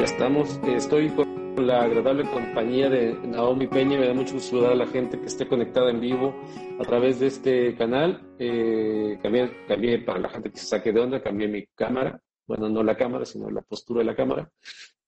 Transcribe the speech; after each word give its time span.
Ya 0.00 0.06
estamos. 0.06 0.58
Estoy 0.66 1.10
con 1.10 1.66
la 1.66 1.82
agradable 1.82 2.24
compañía 2.24 2.88
de 2.88 3.12
Naomi 3.12 3.66
Peña. 3.66 3.98
Me 3.98 4.06
da 4.06 4.14
mucho 4.14 4.32
gusto 4.32 4.52
saludar 4.52 4.72
a 4.72 4.76
la 4.76 4.86
gente 4.86 5.20
que 5.20 5.26
esté 5.26 5.46
conectada 5.46 5.90
en 5.90 6.00
vivo 6.00 6.34
a 6.80 6.84
través 6.84 7.20
de 7.20 7.26
este 7.26 7.76
canal. 7.76 8.34
Eh, 8.38 9.18
cambié, 9.22 9.98
para 9.98 10.20
la 10.20 10.30
gente 10.30 10.50
que 10.50 10.56
se 10.56 10.64
saque 10.64 10.90
de 10.90 11.00
onda, 11.00 11.22
cambié 11.22 11.48
mi 11.48 11.66
cámara. 11.74 12.18
Bueno, 12.46 12.70
no 12.70 12.82
la 12.82 12.96
cámara, 12.96 13.26
sino 13.26 13.50
la 13.50 13.60
postura 13.60 13.98
de 13.98 14.06
la 14.06 14.16
cámara. 14.16 14.50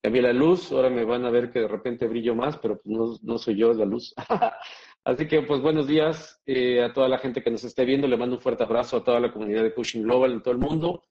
Cambié 0.03 0.21
la 0.21 0.35
luz. 0.35 0.71
Ahora 0.73 0.91
me 0.91 1.07
van 1.07 1.25
a 1.25 1.31
ver 1.31 1.51
que 1.51 1.61
de 1.61 1.69
repente 1.69 2.07
brillo 2.07 2.35
más, 2.35 2.59
pero 2.59 2.79
pues 2.79 2.95
no, 2.95 3.17
no 3.23 3.39
soy 3.39 3.57
yo, 3.57 3.71
es 3.71 3.79
la 3.79 3.87
luz. 3.87 4.15
Así 5.05 5.27
que, 5.27 5.41
pues, 5.41 5.63
buenos 5.63 5.87
días 5.87 6.43
eh, 6.45 6.83
a 6.83 6.93
toda 6.93 7.09
la 7.09 7.17
gente 7.17 7.43
que 7.43 7.51
nos 7.51 7.65
esté 7.65 7.87
viendo. 7.87 8.07
Le 8.07 8.19
mando 8.19 8.37
un 8.37 8.43
fuerte 8.43 8.65
abrazo 8.65 8.99
a 8.99 9.05
toda 9.05 9.21
la 9.21 9.33
comunidad 9.33 9.63
de 9.63 9.73
Coaching 9.73 10.03
Global 10.03 10.33
en 10.33 10.43
todo 10.43 10.53
el 10.53 10.61
mundo. 10.61 11.05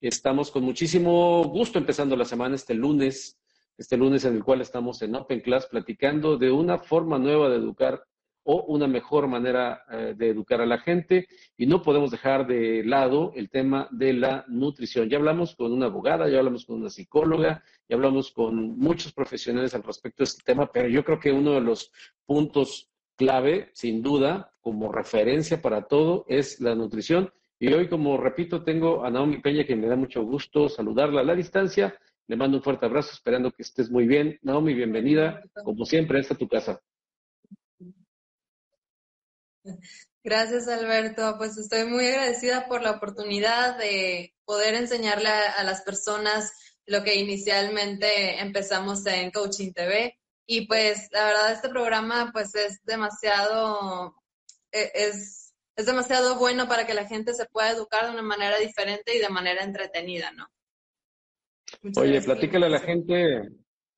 Estamos 0.00 0.52
con 0.52 0.62
muchísimo 0.62 1.42
gusto 1.48 1.76
empezando 1.76 2.14
la 2.14 2.24
semana 2.24 2.54
este 2.54 2.72
lunes, 2.72 3.36
este 3.76 3.96
lunes 3.96 4.24
en 4.24 4.36
el 4.36 4.44
cual 4.44 4.60
estamos 4.60 5.02
en 5.02 5.16
Open 5.16 5.40
Class 5.40 5.66
platicando 5.66 6.36
de 6.36 6.52
una 6.52 6.78
forma 6.78 7.18
nueva 7.18 7.48
de 7.48 7.56
educar 7.56 8.04
o 8.44 8.62
una 8.68 8.86
mejor 8.86 9.26
manera 9.26 9.82
eh, 9.90 10.14
de 10.16 10.28
educar 10.28 10.60
a 10.60 10.66
la 10.66 10.78
gente 10.78 11.26
y 11.56 11.66
no 11.66 11.82
podemos 11.82 12.12
dejar 12.12 12.46
de 12.46 12.84
lado 12.84 13.32
el 13.34 13.50
tema 13.50 13.88
de 13.90 14.12
la 14.12 14.44
nutrición. 14.46 15.08
Ya 15.08 15.16
hablamos 15.16 15.56
con 15.56 15.72
una 15.72 15.86
abogada, 15.86 16.28
ya 16.28 16.38
hablamos 16.38 16.64
con 16.64 16.76
una 16.76 16.90
psicóloga, 16.90 17.64
ya 17.88 17.96
hablamos 17.96 18.30
con 18.30 18.78
muchos 18.78 19.12
profesionales 19.12 19.74
al 19.74 19.82
respecto 19.82 20.22
de 20.22 20.28
este 20.28 20.44
tema, 20.44 20.70
pero 20.70 20.88
yo 20.88 21.04
creo 21.04 21.18
que 21.18 21.32
uno 21.32 21.54
de 21.54 21.60
los 21.60 21.90
puntos 22.24 22.88
clave, 23.16 23.70
sin 23.74 24.00
duda, 24.00 24.54
como 24.60 24.92
referencia 24.92 25.60
para 25.60 25.88
todo, 25.88 26.24
es 26.28 26.60
la 26.60 26.76
nutrición 26.76 27.32
y 27.60 27.72
hoy, 27.72 27.88
como 27.88 28.16
repito, 28.16 28.62
tengo 28.62 29.04
a 29.04 29.10
Naomi 29.10 29.40
Peña, 29.40 29.66
que 29.66 29.74
me 29.74 29.88
da 29.88 29.96
mucho 29.96 30.22
gusto 30.22 30.68
saludarla 30.68 31.22
a 31.22 31.24
la 31.24 31.34
distancia. 31.34 31.98
Le 32.28 32.36
mando 32.36 32.58
un 32.58 32.62
fuerte 32.62 32.86
abrazo, 32.86 33.12
esperando 33.12 33.50
que 33.50 33.62
estés 33.62 33.90
muy 33.90 34.06
bien. 34.06 34.38
Naomi, 34.42 34.74
bienvenida. 34.74 35.42
Como 35.64 35.84
siempre, 35.84 36.20
esta 36.20 36.34
es 36.34 36.38
tu 36.38 36.46
casa. 36.46 36.80
Gracias, 40.22 40.68
Alberto. 40.68 41.34
Pues 41.36 41.58
estoy 41.58 41.86
muy 41.86 42.06
agradecida 42.06 42.68
por 42.68 42.82
la 42.82 42.92
oportunidad 42.92 43.76
de 43.76 44.34
poder 44.44 44.74
enseñarle 44.74 45.28
a, 45.28 45.64
las 45.64 45.82
personas 45.82 46.52
lo 46.86 47.02
que 47.02 47.16
inicialmente 47.16 48.40
empezamos 48.40 49.04
en 49.06 49.32
Coaching 49.32 49.72
TV. 49.72 50.16
Y 50.46 50.66
pues 50.66 51.08
la 51.10 51.24
verdad 51.24 51.52
este 51.52 51.68
programa 51.68 52.30
pues 52.32 52.54
es 52.54 52.82
demasiado, 52.84 54.14
e, 54.70 54.90
es 54.94 55.37
es 55.78 55.86
demasiado 55.86 56.36
bueno 56.40 56.66
para 56.66 56.86
que 56.86 56.92
la 56.92 57.06
gente 57.06 57.32
se 57.34 57.46
pueda 57.46 57.70
educar 57.70 58.06
de 58.06 58.10
una 58.10 58.22
manera 58.22 58.58
diferente 58.58 59.16
y 59.16 59.20
de 59.20 59.28
manera 59.28 59.62
entretenida, 59.62 60.32
¿no? 60.32 60.48
Oye, 61.96 62.20
platícale 62.20 62.66
a 62.66 62.68
la 62.68 62.80
gente, 62.80 63.48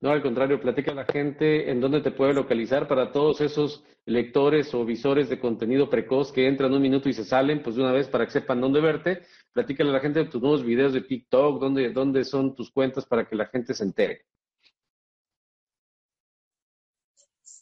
no, 0.03 0.11
al 0.11 0.21
contrario, 0.21 0.61
platícale 0.61 1.01
a 1.01 1.05
la 1.07 1.11
gente 1.11 1.71
en 1.71 1.81
dónde 1.81 2.03
te 2.03 2.11
puede 2.11 2.35
localizar 2.35 2.87
para 2.87 3.13
todos 3.13 3.41
esos 3.41 3.83
lectores 4.05 4.75
o 4.75 4.85
visores 4.85 5.31
de 5.31 5.41
contenido 5.41 5.89
precoz 5.89 6.33
que 6.33 6.47
entran 6.47 6.75
un 6.75 6.83
minuto 6.83 7.09
y 7.09 7.15
se 7.15 7.25
salen, 7.25 7.63
pues 7.63 7.77
de 7.77 7.83
una 7.83 7.93
vez 7.93 8.09
para 8.09 8.27
que 8.27 8.33
sepan 8.33 8.61
dónde 8.61 8.83
verte. 8.83 9.23
Platícale 9.55 9.89
a 9.89 9.95
la 9.95 10.01
gente 10.01 10.19
de 10.19 10.27
tus 10.27 10.43
nuevos 10.43 10.63
videos 10.63 10.93
de 10.93 11.01
TikTok, 11.01 11.59
dónde, 11.59 11.93
dónde 11.93 12.25
son 12.25 12.55
tus 12.55 12.71
cuentas 12.71 13.07
para 13.07 13.27
que 13.27 13.37
la 13.37 13.47
gente 13.47 13.73
se 13.73 13.85
entere. 13.85 14.27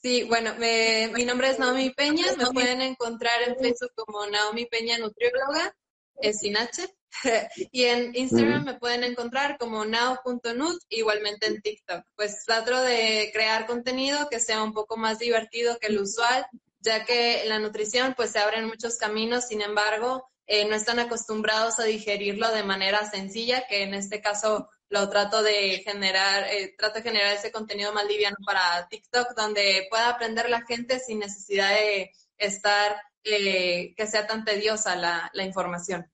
Sí, 0.01 0.23
bueno, 0.25 0.55
mi 0.57 1.25
nombre 1.25 1.51
es 1.51 1.59
Naomi 1.59 1.91
Peña, 1.91 2.27
me 2.37 2.47
pueden 2.47 2.81
encontrar 2.83 3.43
en 3.43 3.57
Facebook 3.57 3.93
como 3.97 4.27
Naomi 4.27 4.67
Peña 4.67 4.97
Nutrióloga, 4.99 5.75
es 6.21 6.39
sin 6.39 6.57
H, 6.57 6.87
y 7.73 7.85
en 7.85 8.15
Instagram 8.15 8.65
me 8.65 8.79
pueden 8.79 9.03
encontrar 9.03 9.59
como 9.59 9.85
nao.nut, 9.85 10.81
igualmente 10.89 11.47
en 11.47 11.61
TikTok. 11.61 12.05
Pues 12.15 12.45
trato 12.45 12.81
de 12.81 13.31
crear 13.33 13.67
contenido 13.67 14.29
que 14.29 14.39
sea 14.39 14.63
un 14.63 14.73
poco 14.73 14.97
más 14.97 15.19
divertido 15.19 15.79
que 15.79 15.89
el 15.89 16.01
usual, 16.01 16.47
ya 16.81 17.05
que 17.05 17.43
en 17.43 17.49
la 17.49 17.59
nutrición 17.59 18.15
pues 18.17 18.31
se 18.31 18.39
abren 18.39 18.67
muchos 18.67 18.99
caminos, 18.99 19.49
sin 19.49 19.63
embargo, 19.63 20.31
eh, 20.47 20.65
no 20.67 20.77
están 20.77 21.01
acostumbrados 21.01 21.79
a 21.81 21.85
digerirlo 21.85 22.51
de 22.53 22.63
manera 22.63 23.09
sencilla, 23.11 23.67
que 23.69 23.83
en 23.83 23.95
este 23.95 24.21
caso 24.21 24.69
lo 24.91 25.09
trato 25.09 25.43
de 25.43 25.83
generar, 25.85 26.45
eh, 26.51 26.75
trato 26.77 26.97
de 26.97 27.03
generar 27.03 27.35
ese 27.35 27.53
contenido 27.53 27.93
más 27.93 28.07
liviano 28.07 28.37
para 28.45 28.89
TikTok, 28.89 29.35
donde 29.37 29.87
pueda 29.91 30.11
aprender 30.11 30.49
la 30.49 30.63
gente 30.63 30.99
sin 30.99 31.19
necesidad 31.19 31.71
de 31.71 32.11
estar, 32.39 32.97
eh, 33.25 33.95
que 33.95 34.07
sea 34.07 34.27
tan 34.27 34.45
tediosa 34.45 34.97
la, 34.97 35.31
la, 35.35 35.45
información. 35.45 36.07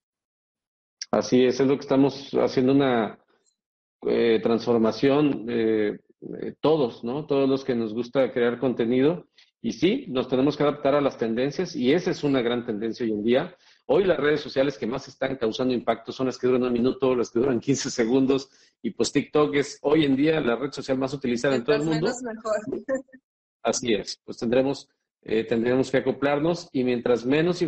Así 1.11 1.45
es, 1.45 1.61
es 1.61 1.67
lo 1.67 1.77
que 1.77 1.83
estamos 1.83 2.31
haciendo 2.35 2.73
una 2.73 3.19
eh, 4.09 4.41
transformación, 4.43 5.47
todos, 6.61 7.05
¿no? 7.05 7.27
Todos 7.27 7.49
los 7.49 7.65
que 7.65 7.75
nos 7.75 7.93
gusta 7.93 8.33
crear 8.33 8.59
contenido. 8.59 9.29
Y 9.61 9.73
sí, 9.73 10.07
nos 10.09 10.29
tenemos 10.29 10.57
que 10.57 10.63
adaptar 10.63 10.95
a 10.95 11.01
las 11.01 11.17
tendencias 11.17 11.77
y 11.77 11.93
esa 11.93 12.11
es 12.11 12.25
una 12.25 12.43
gran 12.43 12.67
tendencia 12.67 13.05
hoy 13.05 13.13
en 13.13 13.23
día. 13.23 13.57
Hoy 13.87 14.05
las 14.05 14.19
redes 14.19 14.41
sociales 14.41 14.79
que 14.79 14.87
más 14.87 15.07
están 15.09 15.37
causando 15.37 15.75
impacto 15.75 16.11
son 16.11 16.27
las 16.27 16.39
que 16.39 16.47
duran 16.47 16.63
un 16.63 16.73
minuto, 16.73 17.15
las 17.15 17.31
que 17.31 17.41
duran 17.41 17.61
15 17.61 17.91
segundos, 17.91 18.49
y 18.83 18.91
pues 18.91 19.13
TikTok 19.13 19.55
es 19.57 19.79
hoy 19.83 20.05
en 20.05 20.17
día 20.17 20.41
la 20.41 20.57
red 20.57 20.73
social 20.73 20.99
más 20.99 21.13
utilizada 21.13 21.57
en 21.57 21.65
todo 21.65 21.77
el 21.77 21.83
mundo. 21.83 22.11
Mejor. 22.23 22.85
Así 23.63 23.95
es, 23.95 24.21
pues 24.25 24.39
tendremos, 24.39 24.89
eh, 25.23 25.45
tendremos 25.45 25.91
que 25.91 25.99
acoplarnos 25.99 26.69
y 26.73 26.85
mientras 26.85 27.25
menos, 27.25 27.63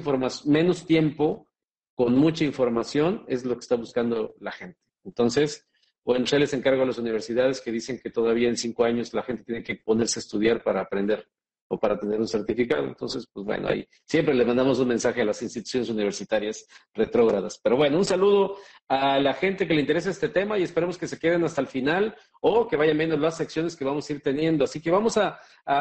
menos 0.44 0.86
tiempo 0.86 1.46
con 1.94 2.14
mucha 2.14 2.44
información 2.44 3.24
es 3.28 3.46
lo 3.46 3.54
que 3.54 3.60
está 3.60 3.76
buscando 3.76 4.34
la 4.40 4.52
gente. 4.52 4.78
Entonces, 5.04 5.66
bueno, 6.04 6.26
ya 6.26 6.38
les 6.38 6.52
encargo 6.52 6.82
a 6.82 6.86
las 6.86 6.98
universidades 6.98 7.62
que 7.62 7.72
dicen 7.72 7.98
que 7.98 8.10
todavía 8.10 8.48
en 8.48 8.58
cinco 8.58 8.84
años 8.84 9.14
la 9.14 9.22
gente 9.22 9.42
tiene 9.42 9.62
que 9.62 9.76
ponerse 9.76 10.18
a 10.18 10.22
estudiar 10.22 10.62
para 10.62 10.82
aprender 10.82 11.26
o 11.68 11.78
para 11.78 11.98
tener 11.98 12.20
un 12.20 12.28
certificado. 12.28 12.84
Entonces, 12.84 13.26
pues 13.32 13.44
bueno, 13.44 13.68
ahí 13.68 13.86
siempre 14.04 14.34
le 14.34 14.44
mandamos 14.44 14.78
un 14.78 14.88
mensaje 14.88 15.22
a 15.22 15.24
las 15.24 15.42
instituciones 15.42 15.88
universitarias 15.88 16.66
retrógradas. 16.94 17.58
Pero 17.62 17.76
bueno, 17.76 17.98
un 17.98 18.04
saludo 18.04 18.56
a 18.88 19.18
la 19.18 19.34
gente 19.34 19.66
que 19.66 19.74
le 19.74 19.80
interesa 19.80 20.10
este 20.10 20.28
tema 20.28 20.58
y 20.58 20.62
esperemos 20.62 20.98
que 20.98 21.08
se 21.08 21.18
queden 21.18 21.44
hasta 21.44 21.60
el 21.60 21.66
final 21.66 22.14
o 22.40 22.68
que 22.68 22.76
vayan 22.76 22.98
viendo 22.98 23.16
las 23.16 23.36
secciones 23.36 23.76
que 23.76 23.84
vamos 23.84 24.08
a 24.08 24.12
ir 24.12 24.20
teniendo. 24.20 24.64
Así 24.64 24.80
que 24.80 24.90
vamos 24.90 25.16
a, 25.16 25.38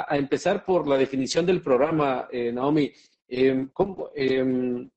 empezar 0.10 0.66
por 0.66 0.88
la 0.88 0.98
definición 0.98 1.46
del 1.46 1.62
programa, 1.62 2.28
eh, 2.32 2.52
Naomi. 2.52 2.92
Em, 3.28 3.70
em, 4.16 4.90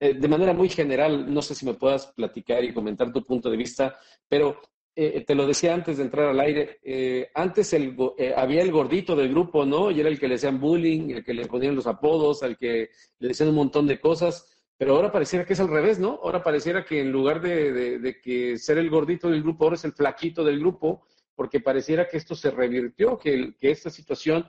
eh, 0.00 0.14
de 0.14 0.28
manera 0.28 0.52
muy 0.52 0.68
general, 0.68 1.32
no 1.32 1.42
sé 1.42 1.54
si 1.54 1.66
me 1.66 1.74
puedas 1.74 2.06
platicar 2.08 2.62
y 2.64 2.72
comentar 2.72 3.12
tu 3.12 3.22
punto 3.24 3.50
de 3.50 3.56
vista, 3.56 3.96
pero 4.28 4.60
eh, 5.00 5.24
te 5.24 5.36
lo 5.36 5.46
decía 5.46 5.74
antes 5.74 5.96
de 5.96 6.02
entrar 6.02 6.26
al 6.26 6.40
aire, 6.40 6.80
eh, 6.82 7.30
antes 7.32 7.72
el, 7.72 7.96
eh, 8.18 8.34
había 8.36 8.62
el 8.62 8.72
gordito 8.72 9.14
del 9.14 9.28
grupo, 9.28 9.64
¿no? 9.64 9.92
Y 9.92 10.00
era 10.00 10.08
el 10.08 10.18
que 10.18 10.26
le 10.26 10.34
hacían 10.34 10.58
bullying, 10.58 11.10
el 11.10 11.24
que 11.24 11.34
le 11.34 11.46
ponían 11.46 11.76
los 11.76 11.86
apodos, 11.86 12.42
al 12.42 12.58
que 12.58 12.90
le 13.20 13.28
decían 13.28 13.50
un 13.50 13.54
montón 13.54 13.86
de 13.86 14.00
cosas, 14.00 14.44
pero 14.76 14.96
ahora 14.96 15.12
pareciera 15.12 15.44
que 15.44 15.52
es 15.52 15.60
al 15.60 15.68
revés, 15.68 16.00
¿no? 16.00 16.18
Ahora 16.20 16.42
pareciera 16.42 16.84
que 16.84 17.00
en 17.00 17.12
lugar 17.12 17.40
de, 17.40 18.16
que 18.20 18.58
ser 18.58 18.78
el 18.78 18.90
gordito 18.90 19.30
del 19.30 19.44
grupo, 19.44 19.62
ahora 19.66 19.76
es 19.76 19.84
el 19.84 19.92
flaquito 19.92 20.42
del 20.42 20.58
grupo, 20.58 21.06
porque 21.36 21.60
pareciera 21.60 22.08
que 22.08 22.16
esto 22.16 22.34
se 22.34 22.50
revirtió, 22.50 23.18
que, 23.18 23.54
esta 23.60 23.90
situación 23.90 24.48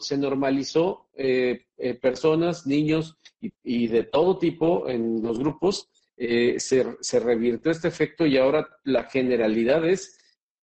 se 0.00 0.16
normalizó, 0.16 1.08
personas, 2.00 2.64
niños 2.64 3.18
y, 3.40 3.52
y 3.64 3.88
de 3.88 4.04
todo 4.04 4.38
tipo 4.38 4.88
en 4.88 5.20
los 5.20 5.40
grupos 5.40 5.88
eh, 6.22 6.60
se, 6.60 7.18
revirtió 7.18 7.70
este 7.72 7.88
efecto 7.88 8.26
y 8.26 8.36
ahora 8.36 8.68
la 8.84 9.04
generalidad 9.04 9.88
es 9.88 10.18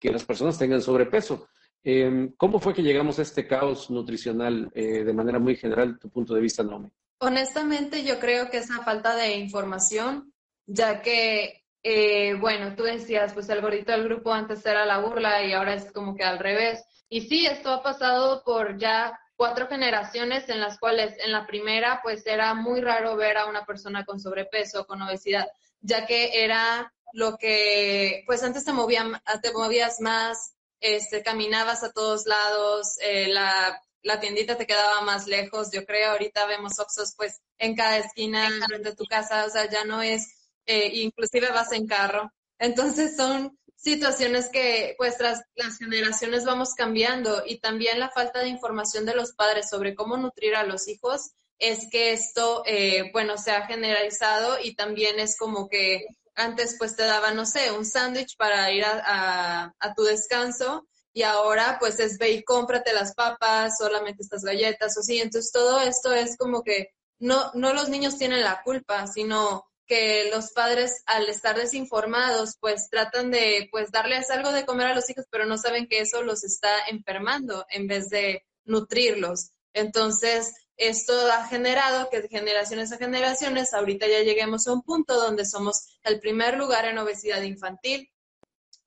que 0.01 0.11
las 0.11 0.25
personas 0.25 0.59
tengan 0.59 0.81
sobrepeso. 0.81 1.47
Em, 1.85 2.33
¿Cómo 2.39 2.59
fue 2.59 2.73
que 2.73 2.83
llegamos 2.83 3.19
a 3.19 3.23
este 3.23 3.47
caos 3.47 3.91
nutricional 3.91 4.71
eh, 4.75 5.05
de 5.05 5.13
manera 5.13 5.39
muy 5.39 5.55
general, 5.57 5.99
tu 5.99 6.09
punto 6.09 6.33
de 6.33 6.41
vista, 6.41 6.63
Naomi? 6.63 6.89
Honestamente, 7.19 8.03
yo 8.03 8.19
creo 8.19 8.49
que 8.49 8.57
es 8.57 8.71
una 8.71 8.83
falta 8.83 9.15
de 9.15 9.37
información, 9.37 10.33
ya 10.65 11.03
que, 11.03 11.67
eh, 11.83 12.33
bueno, 12.41 12.75
tú 12.75 12.85
decías, 12.85 13.35
pues 13.35 13.51
el 13.51 13.61
gordito 13.61 13.93
del 13.93 14.05
grupo 14.05 14.33
antes 14.33 14.65
era 14.65 14.87
la 14.87 15.01
burla 15.01 15.45
y 15.45 15.53
ahora 15.53 15.75
es 15.75 15.93
como 15.93 16.17
que 16.17 16.25
al 16.25 16.39
revés. 16.39 16.83
Y 17.11 17.21
sí, 17.21 17.45
esto 17.45 17.69
ha 17.73 17.83
pasado 17.83 18.43
por 18.43 18.79
ya 18.79 19.21
cuatro 19.43 19.67
generaciones 19.67 20.49
en 20.51 20.61
las 20.61 20.79
cuales 20.79 21.17
en 21.19 21.33
la 21.33 21.49
primera 21.49 21.99
pues 22.01 22.25
era 22.27 22.55
muy 22.55 22.81
raro 22.81 23.17
ver 23.17 23.37
a 23.37 23.47
una 23.47 23.67
persona 23.67 24.05
con 24.05 24.21
sobrepeso, 24.21 24.87
con 24.87 25.03
obesidad, 25.03 25.49
ya 25.81 26.07
que 26.07 26.45
era 26.45 26.95
lo 27.13 27.37
que 27.39 28.23
pues 28.25 28.45
antes 28.45 28.65
te, 28.65 28.73
movían, 28.73 29.21
te 29.43 29.53
movías 29.53 30.01
más, 30.01 30.55
este, 30.79 31.25
caminabas 31.25 31.83
a 31.83 31.91
todos 31.91 32.25
lados, 32.25 32.99
eh, 33.01 33.27
la, 33.27 33.83
la, 34.03 34.21
tiendita 34.21 34.57
te 34.57 34.65
quedaba 34.65 35.01
más 35.01 35.27
lejos, 35.27 35.73
yo 35.73 35.85
creo, 35.85 36.13
ahorita 36.13 36.47
vemos 36.47 36.79
Oxos 36.79 37.15
pues 37.17 37.41
en 37.59 37.75
cada 37.75 37.99
esquina 37.99 38.49
de 38.81 38.95
tu 38.95 39.07
casa, 39.07 39.45
o 39.45 39.51
sea, 39.51 39.69
ya 39.69 39.85
no 39.85 40.03
es, 40.03 40.53
eh, 40.67 40.89
inclusive 40.95 41.49
vas 41.49 41.73
en 41.73 41.89
carro. 41.89 42.33
Entonces 42.61 43.17
son 43.17 43.59
situaciones 43.83 44.49
que 44.49 44.95
pues 44.97 45.19
tras 45.19 45.43
las 45.57 45.79
generaciones 45.79 46.45
vamos 46.45 46.75
cambiando 46.75 47.43
y 47.45 47.59
también 47.59 47.99
la 47.99 48.11
falta 48.11 48.41
de 48.41 48.49
información 48.49 49.05
de 49.05 49.15
los 49.15 49.33
padres 49.33 49.69
sobre 49.69 49.97
cómo 49.97 50.17
nutrir 50.17 50.55
a 50.55 50.63
los 50.63 50.87
hijos 50.87 51.33
es 51.59 51.89
que 51.91 52.13
esto, 52.13 52.63
eh, 52.67 53.11
bueno, 53.13 53.37
se 53.39 53.51
ha 53.51 53.67
generalizado 53.67 54.59
y 54.63 54.75
también 54.75 55.19
es 55.19 55.37
como 55.37 55.69
que 55.69 56.07
antes 56.35 56.77
pues 56.79 56.97
te 56.97 57.05
daban, 57.05 57.37
no 57.37 57.45
sé, 57.45 57.73
un 57.73 57.85
sándwich 57.85 58.37
para 58.37 58.71
ir 58.73 58.85
a, 58.85 59.75
tu 59.97 60.05
descanso 60.05 60.87
y 61.13 61.23
ahora 61.23 61.77
pues 61.79 61.99
es 62.01 62.19
ve 62.19 62.31
y 62.31 62.45
cómprate 62.45 62.93
las 62.93 63.15
papas, 63.15 63.79
solamente 63.79 64.23
estas 64.23 64.45
galletas 64.45 64.97
o 64.97 65.01
así. 65.01 65.21
Entonces 65.21 65.53
todo 65.53 65.81
esto 65.81 66.13
es 66.13 66.37
como 66.37 66.63
que 66.63 66.91
no, 67.19 67.51
no 67.55 67.75
los 67.75 67.89
niños 67.89 68.17
tienen 68.17 68.43
la 68.43 68.63
culpa, 68.63 69.07
sino 69.07 69.65
que 69.93 70.31
los 70.31 70.53
padres 70.53 71.03
al 71.05 71.29
estar 71.29 71.55
desinformados 71.55 72.57
pues 72.59 72.89
tratan 72.89 73.31
de 73.31 73.69
pues 73.71 73.91
darles 73.91 74.31
algo 74.31 74.51
de 74.51 74.65
comer 74.65 74.87
a 74.87 74.95
los 74.95 75.11
hijos, 75.11 75.27
pero 75.31 75.45
no 75.45 75.59
saben 75.59 75.87
que 75.87 76.01
eso 76.01 76.23
los 76.23 76.45
está 76.45 76.71
enfermando 76.89 77.67
en 77.69 77.87
vez 77.89 78.09
de 78.09 78.43
nutrirlos. 78.65 79.51
Entonces, 79.75 80.55
esto 80.79 81.13
ha 81.31 81.47
generado 81.47 82.09
que 82.09 82.23
de 82.23 82.29
generaciones 82.29 82.91
a 82.91 82.97
generaciones, 82.97 83.75
ahorita 83.75 84.07
ya 84.07 84.21
lleguemos 84.21 84.67
a 84.67 84.73
un 84.73 84.81
punto 84.81 85.13
donde 85.21 85.45
somos 85.45 85.99
el 86.05 86.21
primer 86.21 86.57
lugar 86.57 86.87
en 86.87 86.97
obesidad 86.97 87.43
infantil 87.43 88.11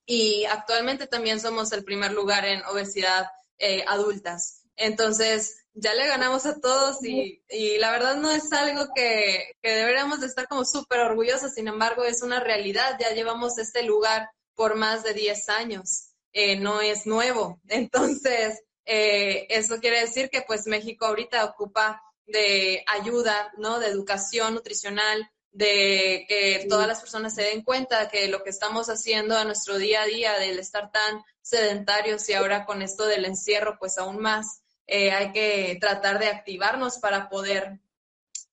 y 0.06 0.44
actualmente 0.46 1.06
también 1.06 1.38
somos 1.38 1.70
el 1.70 1.84
primer 1.84 2.14
lugar 2.14 2.44
en 2.46 2.64
obesidad 2.64 3.28
eh, 3.58 3.84
adultas. 3.86 4.65
Entonces, 4.76 5.66
ya 5.74 5.94
le 5.94 6.06
ganamos 6.06 6.46
a 6.46 6.58
todos 6.58 7.04
y, 7.04 7.42
la 7.78 7.90
verdad 7.90 8.16
no 8.16 8.30
es 8.30 8.52
algo 8.52 8.88
que, 8.94 9.52
deberíamos 9.62 10.20
de 10.20 10.26
estar 10.26 10.48
como 10.48 10.64
súper 10.64 11.00
orgullosos, 11.00 11.52
sin 11.54 11.68
embargo 11.68 12.04
es 12.04 12.22
una 12.22 12.40
realidad, 12.40 12.96
ya 12.98 13.10
llevamos 13.10 13.58
este 13.58 13.82
lugar 13.82 14.30
por 14.54 14.74
más 14.74 15.02
de 15.02 15.12
10 15.12 15.48
años, 15.50 16.10
eh, 16.32 16.56
no 16.56 16.80
es 16.80 17.06
nuevo. 17.06 17.60
Entonces, 17.68 18.62
eh, 18.86 19.46
eso 19.50 19.80
quiere 19.80 20.00
decir 20.00 20.30
que 20.30 20.42
pues 20.42 20.66
México 20.66 21.06
ahorita 21.06 21.44
ocupa 21.44 22.02
de 22.26 22.82
ayuda, 22.86 23.52
¿no? 23.58 23.78
De 23.78 23.88
educación 23.88 24.54
nutricional, 24.54 25.30
de 25.52 26.26
que 26.28 26.66
todas 26.68 26.86
las 26.86 27.00
personas 27.00 27.34
se 27.34 27.42
den 27.42 27.62
cuenta 27.62 28.08
que 28.10 28.28
lo 28.28 28.42
que 28.42 28.50
estamos 28.50 28.88
haciendo 28.88 29.38
a 29.38 29.44
nuestro 29.44 29.78
día 29.78 30.02
a 30.02 30.06
día, 30.06 30.38
del 30.38 30.58
estar 30.58 30.90
tan 30.90 31.22
sedentarios 31.40 32.28
y 32.28 32.34
ahora 32.34 32.66
con 32.66 32.82
esto 32.82 33.06
del 33.06 33.24
encierro, 33.24 33.78
pues 33.78 33.98
aún 33.98 34.18
más, 34.18 34.62
eh, 34.86 35.10
hay 35.10 35.32
que 35.32 35.78
tratar 35.80 36.18
de 36.18 36.28
activarnos 36.28 36.98
para 36.98 37.28
poder 37.28 37.80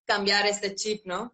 cambiar 0.05 0.45
este 0.47 0.75
chip, 0.75 1.05
¿no? 1.05 1.33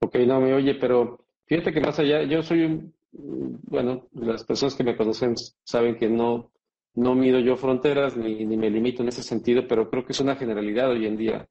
Ok, 0.00 0.16
no 0.26 0.40
me 0.40 0.54
oye, 0.54 0.74
pero 0.74 1.26
fíjate 1.46 1.72
que 1.72 1.80
más 1.80 1.98
allá, 1.98 2.22
yo 2.22 2.42
soy 2.42 2.62
un, 2.62 2.94
bueno, 3.14 4.08
las 4.12 4.44
personas 4.44 4.74
que 4.74 4.84
me 4.84 4.96
conocen 4.96 5.34
saben 5.64 5.96
que 5.96 6.08
no, 6.08 6.52
no 6.94 7.14
mido 7.14 7.38
yo 7.38 7.56
fronteras 7.56 8.16
ni, 8.16 8.44
ni, 8.44 8.56
me 8.56 8.70
limito 8.70 9.02
en 9.02 9.08
ese 9.08 9.22
sentido, 9.22 9.66
pero 9.68 9.88
creo 9.90 10.04
que 10.04 10.12
es 10.12 10.20
una 10.20 10.36
generalidad 10.36 10.90
hoy 10.90 11.06
en 11.06 11.16
día. 11.16 11.48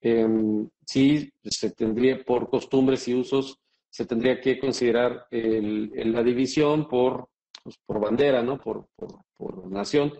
Em, 0.00 0.68
sí, 0.84 1.32
se 1.42 1.70
tendría 1.70 2.22
por 2.24 2.50
costumbres 2.50 3.06
y 3.08 3.14
usos, 3.14 3.58
se 3.88 4.06
tendría 4.06 4.40
que 4.40 4.58
considerar 4.58 5.26
el, 5.30 5.90
la 6.12 6.22
división 6.22 6.88
por, 6.88 7.28
pues, 7.62 7.78
por 7.86 8.00
bandera, 8.00 8.42
¿no? 8.42 8.58
Por, 8.58 8.86
por, 8.96 9.70
nación. 9.70 10.12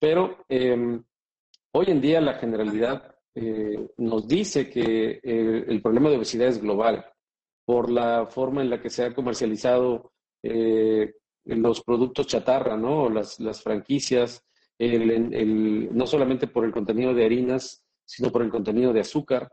Pero 0.00 0.44
em, 0.48 1.02
hoy 1.72 1.86
en 1.88 2.00
día 2.00 2.20
la 2.20 2.34
generalidad 2.34 3.14
eh, 3.34 3.88
nos 3.98 4.26
dice 4.26 4.68
que 4.68 5.20
eh, 5.22 5.64
el 5.68 5.82
problema 5.82 6.08
de 6.08 6.16
obesidad 6.16 6.48
es 6.48 6.60
global 6.60 7.04
por 7.64 7.90
la 7.90 8.26
forma 8.26 8.62
en 8.62 8.70
la 8.70 8.80
que 8.80 8.90
se 8.90 9.04
ha 9.04 9.14
comercializado 9.14 10.12
eh, 10.42 11.12
los 11.44 11.82
productos 11.82 12.26
chatarra, 12.26 12.76
¿no? 12.76 13.08
Las, 13.10 13.62
franquicias, 13.62 14.44
el, 14.78 15.94
no 15.94 16.06
solamente 16.06 16.46
por 16.46 16.64
el 16.64 16.72
contenido 16.72 17.14
de 17.14 17.24
harinas, 17.24 17.84
sino 18.04 18.32
por 18.32 18.42
el 18.42 18.50
contenido 18.50 18.92
de 18.92 19.00
azúcar 19.00 19.50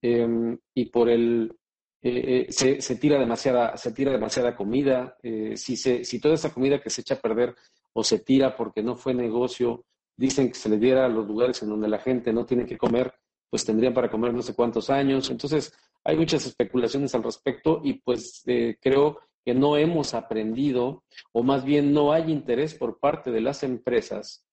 em, 0.00 0.56
y 0.74 0.86
por 0.86 1.10
el... 1.10 1.54
Eh, 2.00 2.46
eh, 2.48 2.52
se, 2.52 2.80
se, 2.80 2.96
tira 2.96 3.18
demasiada, 3.18 3.76
se 3.76 3.92
tira 3.92 4.12
demasiada 4.12 4.54
comida. 4.54 5.16
Eh, 5.22 5.56
si, 5.56 5.76
se, 5.76 6.04
si 6.04 6.20
toda 6.20 6.34
esa 6.34 6.52
comida 6.52 6.80
que 6.80 6.90
se 6.90 7.00
echa 7.00 7.14
a 7.14 7.20
perder 7.20 7.54
o 7.92 8.04
se 8.04 8.20
tira 8.20 8.56
porque 8.56 8.82
no 8.82 8.96
fue 8.96 9.14
negocio, 9.14 9.84
dicen 10.16 10.48
que 10.48 10.54
se 10.54 10.68
le 10.68 10.78
diera 10.78 11.06
a 11.06 11.08
los 11.08 11.26
lugares 11.26 11.62
en 11.62 11.70
donde 11.70 11.88
la 11.88 11.98
gente 11.98 12.32
no 12.32 12.44
tiene 12.44 12.66
que 12.66 12.78
comer, 12.78 13.14
pues 13.50 13.64
tendrían 13.64 13.94
para 13.94 14.10
comer 14.10 14.32
no 14.32 14.42
sé 14.42 14.54
cuántos 14.54 14.90
años. 14.90 15.30
Entonces, 15.30 15.72
hay 16.04 16.16
muchas 16.16 16.46
especulaciones 16.46 17.14
al 17.14 17.22
respecto 17.22 17.80
y 17.82 17.94
pues 17.94 18.44
creo 18.80 19.18
que 19.44 19.54
no 19.54 19.76
hemos 19.76 20.14
aprendido, 20.14 21.04
o 21.32 21.42
más 21.42 21.64
bien 21.64 21.92
no 21.92 22.12
hay 22.12 22.30
interés 22.30 22.74
por 22.74 22.98
parte 22.98 23.30
de 23.30 23.40
las 23.40 23.62
empresas 23.62 24.44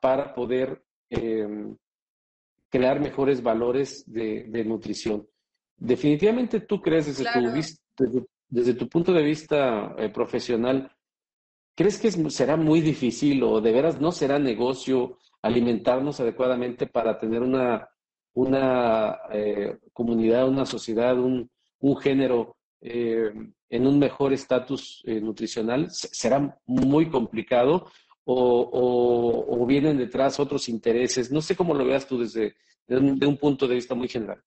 para 0.00 0.34
poder 0.34 0.84
em, 1.10 1.76
crear 2.68 3.00
mejores 3.00 3.42
valores 3.42 4.04
de, 4.10 4.64
nutrición. 4.64 5.26
Definitivamente 5.76 6.60
tú 6.60 6.80
crees 6.80 7.06
desde, 7.06 7.24
tu, 7.96 8.26
desde, 8.48 8.74
tu 8.74 8.88
punto 8.88 9.12
de 9.12 9.22
vista 9.22 9.94
eh, 9.98 10.08
profesional, 10.08 10.90
¿crees 11.74 11.98
que 11.98 12.10
será 12.30 12.56
muy 12.56 12.80
difícil 12.80 13.42
o 13.42 13.60
de 13.60 13.72
veras 13.72 14.00
no 14.00 14.10
será 14.12 14.38
negocio 14.38 15.18
alimentarnos 15.42 16.20
adecuadamente 16.20 16.86
para 16.86 17.18
tener 17.18 17.42
una, 17.42 17.88
una 18.34 19.18
eh, 19.32 19.78
comunidad, 19.92 20.48
una 20.48 20.66
sociedad, 20.66 21.18
un, 21.18 21.50
un 21.80 21.96
género 21.96 22.56
eh, 22.80 23.32
en 23.68 23.86
un 23.86 23.98
mejor 23.98 24.32
estatus 24.32 25.02
eh, 25.06 25.20
nutricional? 25.20 25.88
¿Será 25.90 26.58
muy 26.66 27.08
complicado 27.08 27.90
o, 28.24 29.64
vienen 29.66 29.98
detrás 29.98 30.38
otros 30.38 30.68
intereses? 30.68 31.32
No 31.32 31.40
sé 31.40 31.56
cómo 31.56 31.74
lo 31.74 31.84
veas 31.84 32.06
tú 32.06 32.18
desde 32.18 32.54
de 32.86 33.26
un, 33.26 33.36
punto 33.36 33.66
de 33.66 33.74
vista 33.74 33.94
muy 33.94 34.06
general. 34.06 34.40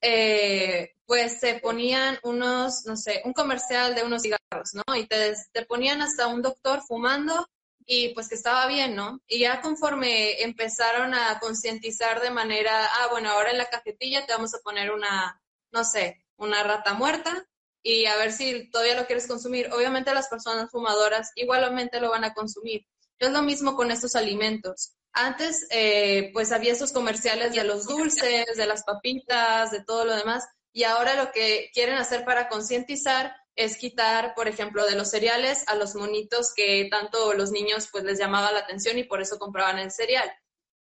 Eh, 0.00 0.94
pues 1.06 1.40
se 1.40 1.54
ponían 1.54 2.18
unos, 2.22 2.84
no 2.86 2.96
sé, 2.96 3.22
un 3.24 3.32
comercial 3.32 3.94
de 3.94 4.02
unos 4.02 4.22
cigarros, 4.22 4.74
¿no? 4.74 4.94
Y 4.94 5.06
te, 5.06 5.34
te 5.52 5.64
ponían 5.64 6.02
hasta 6.02 6.26
un 6.26 6.42
doctor 6.42 6.82
fumando 6.82 7.48
y 7.86 8.10
pues 8.10 8.28
que 8.28 8.34
estaba 8.34 8.66
bien, 8.66 8.94
¿no? 8.94 9.22
Y 9.26 9.40
ya 9.40 9.62
conforme 9.62 10.42
empezaron 10.42 11.14
a 11.14 11.38
concientizar 11.40 12.20
de 12.20 12.30
manera, 12.30 12.84
ah, 12.84 13.08
bueno, 13.10 13.30
ahora 13.30 13.50
en 13.50 13.58
la 13.58 13.70
cajetilla 13.70 14.26
te 14.26 14.34
vamos 14.34 14.54
a 14.54 14.58
poner 14.58 14.92
una, 14.92 15.40
no 15.72 15.84
sé, 15.84 16.22
una 16.36 16.62
rata 16.62 16.92
muerta 16.92 17.46
y 17.82 18.04
a 18.04 18.16
ver 18.16 18.32
si 18.32 18.70
todavía 18.70 18.94
lo 18.94 19.06
quieres 19.06 19.26
consumir. 19.26 19.70
Obviamente 19.72 20.12
las 20.12 20.28
personas 20.28 20.70
fumadoras 20.70 21.32
igualmente 21.36 22.00
lo 22.00 22.10
van 22.10 22.24
a 22.24 22.34
consumir. 22.34 22.86
Es 23.18 23.30
lo 23.30 23.42
mismo 23.42 23.74
con 23.74 23.90
estos 23.90 24.14
alimentos. 24.14 24.92
Antes, 25.12 25.66
eh, 25.70 26.30
pues 26.32 26.52
había 26.52 26.72
esos 26.72 26.92
comerciales 26.92 27.54
de 27.54 27.64
los 27.64 27.86
dulces, 27.86 28.56
de 28.56 28.66
las 28.66 28.84
papitas, 28.84 29.70
de 29.70 29.82
todo 29.82 30.04
lo 30.04 30.14
demás, 30.14 30.46
y 30.72 30.84
ahora 30.84 31.14
lo 31.14 31.32
que 31.32 31.70
quieren 31.72 31.96
hacer 31.96 32.24
para 32.24 32.48
concientizar 32.48 33.34
es 33.56 33.76
quitar, 33.76 34.34
por 34.34 34.46
ejemplo, 34.46 34.86
de 34.86 34.94
los 34.94 35.10
cereales 35.10 35.64
a 35.66 35.74
los 35.74 35.96
monitos 35.96 36.54
que 36.54 36.86
tanto 36.90 37.34
los 37.34 37.50
niños 37.50 37.88
pues 37.90 38.04
les 38.04 38.18
llamaba 38.18 38.52
la 38.52 38.60
atención 38.60 38.96
y 38.98 39.04
por 39.04 39.20
eso 39.20 39.38
compraban 39.38 39.80
el 39.80 39.90
cereal. 39.90 40.30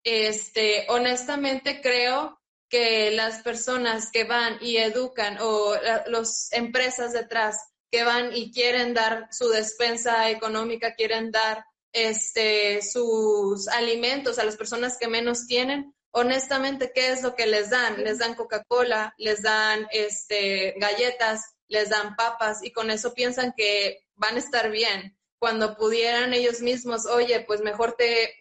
Este, 0.04 0.86
honestamente 0.90 1.82
creo 1.82 2.40
que 2.70 3.12
las 3.12 3.42
personas 3.42 4.12
que 4.12 4.26
van 4.26 4.58
y 4.62 4.78
educan 4.78 5.38
o 5.42 5.74
las 6.08 6.52
empresas 6.52 7.14
detrás 7.14 7.58
que 7.90 8.04
van 8.04 8.36
y 8.36 8.52
quieren 8.52 8.94
dar 8.94 9.28
su 9.32 9.50
despensa 9.50 10.30
económica, 10.30 10.94
quieren 10.94 11.32
dar 11.32 11.66
este, 11.98 12.82
sus 12.82 13.68
alimentos 13.68 14.38
a 14.38 14.46
las 14.46 14.56
personas 14.56 14.98
que 15.00 15.08
menos 15.08 15.48
tienen, 15.48 15.96
honestamente, 16.12 16.92
¿qué 16.94 17.10
es 17.10 17.24
lo 17.24 17.36
que 17.36 17.48
les 17.48 17.72
dan? 17.72 18.04
Les 18.04 18.20
dan 18.20 18.36
Coca-Cola, 18.36 19.16
les 19.18 19.42
dan 19.42 19.88
este, 19.92 20.76
galletas, 20.78 21.56
les 21.68 21.90
dan 21.90 22.16
papas 22.16 22.64
y 22.64 22.72
con 22.72 22.92
eso 22.92 23.14
piensan 23.14 23.54
que 23.58 24.06
van 24.16 24.36
a 24.36 24.40
estar 24.40 24.70
bien. 24.70 25.18
Cuando 25.40 25.76
pudieran 25.76 26.34
ellos 26.34 26.62
mismos, 26.62 27.06
oye, 27.08 27.42
pues 27.42 27.62
mejor 27.62 27.94
te 27.94 28.34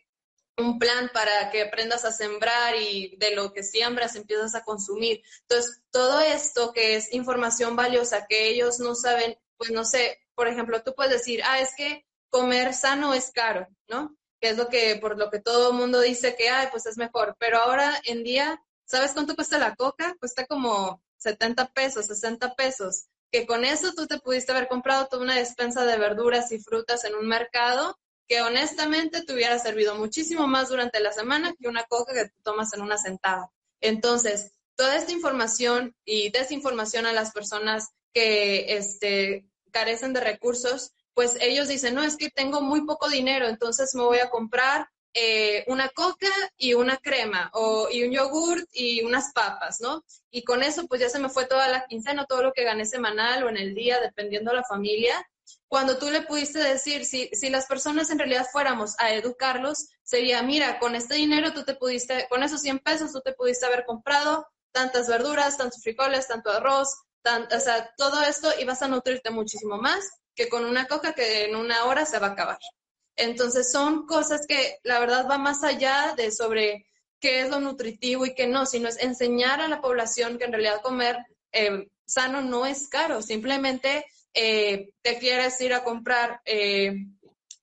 un 0.59 0.79
plan 0.79 1.11
para 1.13 1.51
que 1.51 1.63
aprendas 1.63 2.05
a 2.05 2.13
sembrar 2.13 2.75
y 2.77 3.17
de 3.17 3.35
lo 3.35 3.53
que 3.53 3.63
siembras 3.63 4.17
empiezas 4.17 4.55
a 4.55 4.65
consumir. 4.65 5.23
Entonces, 5.43 5.83
todo 5.91 6.21
esto 6.21 6.73
que 6.73 6.97
es 6.97 7.13
información 7.13 7.77
valiosa 7.77 8.27
que 8.27 8.49
ellos 8.49 8.81
no 8.81 8.95
saben, 8.95 9.39
pues 9.59 9.71
no 9.71 9.85
sé, 9.85 10.19
por 10.35 10.49
ejemplo, 10.49 10.83
tú 10.83 10.95
puedes 10.95 11.13
decir, 11.13 11.43
ah, 11.45 11.61
es 11.61 11.75
que 11.77 12.07
comer 12.31 12.75
sano 12.75 13.15
es 13.15 13.31
caro, 13.31 13.67
¿no? 13.89 14.17
Que 14.41 14.51
es 14.51 14.57
lo 14.57 14.69
que, 14.69 14.97
por 14.97 15.19
lo 15.19 15.31
que 15.31 15.41
todo 15.41 15.71
el 15.71 15.77
mundo 15.77 16.01
dice 16.01 16.37
que, 16.37 16.49
ay, 16.49 16.69
pues 16.71 16.87
es 16.87 16.97
mejor. 16.97 17.37
Pero 17.39 17.59
ahora 17.59 18.01
en 18.05 18.25
día, 18.25 18.63
¿sabes 18.85 19.13
cuánto 19.13 19.35
cuesta 19.35 19.59
la 19.59 19.75
coca? 19.75 20.15
Cuesta 20.19 20.47
como 20.47 21.03
70 21.19 21.73
pesos, 21.73 22.07
60 22.07 22.55
pesos. 22.55 23.07
Que 23.31 23.47
con 23.47 23.65
eso 23.65 23.93
tú 23.95 24.07
te 24.07 24.19
pudiste 24.19 24.53
haber 24.53 24.69
comprado 24.69 25.07
toda 25.09 25.23
una 25.23 25.35
despensa 25.35 25.85
de 25.85 25.99
verduras 25.99 26.53
y 26.53 26.61
frutas 26.61 27.05
en 27.05 27.15
un 27.15 27.27
mercado 27.27 27.99
que 28.29 28.43
honestamente 28.43 29.23
te 29.23 29.33
hubiera 29.33 29.59
servido 29.59 29.95
muchísimo 29.95 30.47
más 30.47 30.69
durante 30.69 31.01
la 31.01 31.13
semana 31.13 31.55
que 31.59 31.69
una 31.69 31.85
coca 31.85 32.13
que 32.13 32.29
tú 32.29 32.43
tomas 32.43 32.73
en 32.75 32.83
una 32.83 32.99
sentada. 32.99 33.51
Entonces, 33.81 34.53
toda 34.75 34.97
esta 34.97 35.13
información 35.13 35.95
y 36.05 36.31
desinformación 36.31 37.07
a 37.07 37.13
las 37.13 37.33
personas 37.33 37.91
que 38.13 38.77
este, 38.77 39.47
carecen 39.71 40.13
de 40.13 40.21
recursos, 40.21 40.93
pues 41.17 41.35
ellos 41.41 41.67
dicen, 41.67 41.95
no, 41.95 42.03
es 42.03 42.19
que 42.19 42.29
tengo 42.29 42.61
muy 42.61 42.85
poco 42.85 43.09
dinero, 43.09 43.49
entonces 43.49 43.95
me 43.95 44.03
voy 44.03 44.19
a 44.19 44.29
comprar 44.29 44.87
eh, 45.15 45.65
una 45.67 45.89
coca 45.89 46.29
y 46.59 46.75
una 46.75 46.99
crema, 46.99 47.51
o, 47.55 47.89
y 47.91 48.05
un 48.05 48.13
yogurt 48.13 48.69
y 48.75 49.03
unas 49.03 49.33
papas, 49.33 49.81
¿no? 49.81 50.05
Y 50.31 50.45
con 50.45 50.63
eso, 50.63 50.87
pues 50.87 51.01
ya 51.01 51.09
se 51.09 51.19
me 51.19 51.31
fue 51.31 51.47
toda 51.47 51.69
la 51.69 51.87
quincena, 51.87 52.27
todo 52.27 52.43
lo 52.43 52.53
que 52.53 52.65
gané 52.65 52.85
semanal 52.85 53.45
o 53.45 53.49
en 53.49 53.57
el 53.57 53.75
día, 53.75 53.99
dependiendo 53.99 54.51
de 54.51 54.59
la 54.59 54.65
familia. 54.65 55.27
Cuando 55.69 55.97
tú 55.97 56.11
le 56.11 56.21
pudiste 56.21 56.59
decir, 56.59 57.07
si, 57.07 57.31
si 57.33 57.49
las 57.49 57.65
personas 57.65 58.11
en 58.11 58.19
realidad 58.19 58.47
fuéramos 58.53 58.95
a 58.99 59.15
educarlos, 59.15 59.89
sería, 60.03 60.43
mira, 60.43 60.79
con 60.79 60.95
este 60.95 61.15
dinero 61.15 61.55
tú 61.55 61.65
te 61.65 61.77
pudiste, 61.77 62.27
con 62.29 62.43
esos 62.43 62.61
100 62.61 62.81
pesos 62.81 63.11
tú 63.11 63.23
te 63.23 63.33
pudiste 63.33 63.65
haber 63.65 63.87
comprado 63.87 64.47
tantas 64.71 65.09
verduras, 65.09 65.57
tantos 65.57 65.83
frijoles, 65.83 66.29
tanto 66.29 66.51
arroz, 66.51 66.95
o 67.25 67.61
sea, 67.61 67.91
todo 67.97 68.21
esto 68.21 68.51
y 68.61 68.67
vas 68.67 68.83
a 68.83 68.89
nutrirte 68.89 69.31
muchísimo 69.31 69.79
más 69.79 70.07
que 70.37 70.49
con 70.49 70.65
una 70.65 70.87
coca 70.87 71.15
que 71.15 71.47
en 71.47 71.57
una 71.57 71.87
hora 71.87 72.07
se 72.07 72.19
va 72.19 72.29
a 72.29 72.31
acabar. 72.33 72.59
Entonces 73.17 73.73
son 73.73 74.07
cosas 74.07 74.47
que 74.47 74.79
la 74.85 75.01
verdad 75.01 75.27
va 75.29 75.39
más 75.39 75.65
allá 75.65 76.15
de 76.17 76.31
sobre 76.31 76.87
qué 77.19 77.41
es 77.41 77.49
lo 77.49 77.59
nutritivo 77.59 78.27
y 78.27 78.35
qué 78.35 78.47
no, 78.47 78.67
sino 78.67 78.89
es 78.89 78.99
enseñar 78.99 79.61
a 79.61 79.69
la 79.69 79.81
población 79.81 80.37
que 80.39 80.45
en 80.45 80.53
realidad 80.53 80.83
comer 80.83 81.17
eh, 81.51 81.89
sano 82.05 82.43
no 82.43 82.67
es 82.67 82.89
caro, 82.89 83.23
simplemente 83.23 84.05
eh, 84.35 84.91
te 85.01 85.19
quieres 85.19 85.59
ir 85.63 85.73
a 85.73 85.83
comprar 85.83 86.41
eh, 86.45 86.93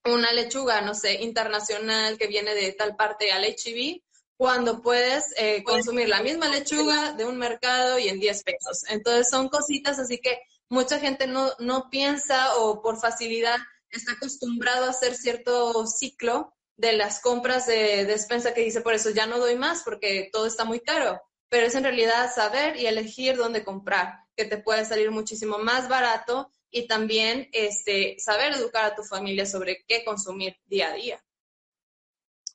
una 0.04 0.34
lechuga, 0.34 0.82
no 0.82 0.96
sé, 0.96 1.22
internacional 1.22 2.18
que 2.18 2.28
viene 2.28 2.56
de 2.56 2.74
tal 2.74 2.96
parte 2.96 3.32
al 3.32 3.46
HIV, 3.46 4.02
cuando 4.36 4.82
puedes 4.82 5.34
consumir 5.64 6.10
la 6.10 6.22
misma 6.22 6.50
lechuga 6.50 7.14
de 7.14 7.24
un 7.24 7.38
mercado 7.38 8.00
y 8.00 8.10
en 8.10 8.20
10 8.20 8.44
pesos. 8.44 8.84
Entonces 8.90 9.30
son 9.30 9.48
cositas 9.48 10.00
así 10.00 10.18
que 10.18 10.42
mucha 10.74 11.00
gente 11.00 11.28
no, 11.28 11.52
no 11.60 11.90
piensa 11.92 12.58
o 12.58 12.82
por 12.82 13.00
facilidad 13.00 13.58
está 13.90 14.14
acostumbrado 14.14 14.86
a 14.86 14.90
hacer 14.90 15.14
cierto 15.14 15.86
ciclo 15.86 16.52
de 16.78 16.94
las 16.94 17.22
compras 17.22 17.68
de 17.68 18.06
despensa 18.06 18.56
que 18.56 18.62
dice, 18.62 18.82
por 18.82 18.96
eso 18.96 19.12
ya 19.12 19.28
no 19.28 19.38
doy 19.38 19.56
más 19.56 19.84
porque 19.84 20.30
todo 20.34 20.48
está 20.48 20.66
muy 20.66 20.80
caro. 20.80 21.22
Pero 21.50 21.68
es 21.68 21.76
en 21.76 21.84
realidad 21.84 22.34
saber 22.34 22.76
y 22.78 22.88
elegir 22.88 23.38
dónde 23.38 23.64
comprar, 23.64 24.16
que 24.36 24.46
te 24.46 24.58
puede 24.58 24.84
salir 24.84 25.12
muchísimo 25.12 25.60
más 25.60 25.88
barato 25.88 26.50
y 26.72 26.88
también 26.88 27.50
este, 27.52 28.16
saber 28.18 28.54
educar 28.54 28.86
a 28.86 28.96
tu 28.96 29.04
familia 29.04 29.46
sobre 29.46 29.86
qué 29.88 30.04
consumir 30.04 30.58
día 30.66 30.88
a 30.90 30.96
día. 30.96 31.24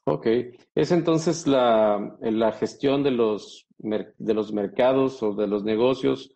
Ok, 0.03 0.27
es 0.75 0.91
entonces 0.91 1.47
la, 1.47 2.17
la 2.21 2.51
gestión 2.51 3.05
de 3.05 3.13
los, 3.13 3.69
de 3.79 4.35
los 4.35 4.53
mercados 4.53 5.23
o 5.23 5.35
de 5.35 5.47
los 5.47 5.63
negocios 5.63 6.35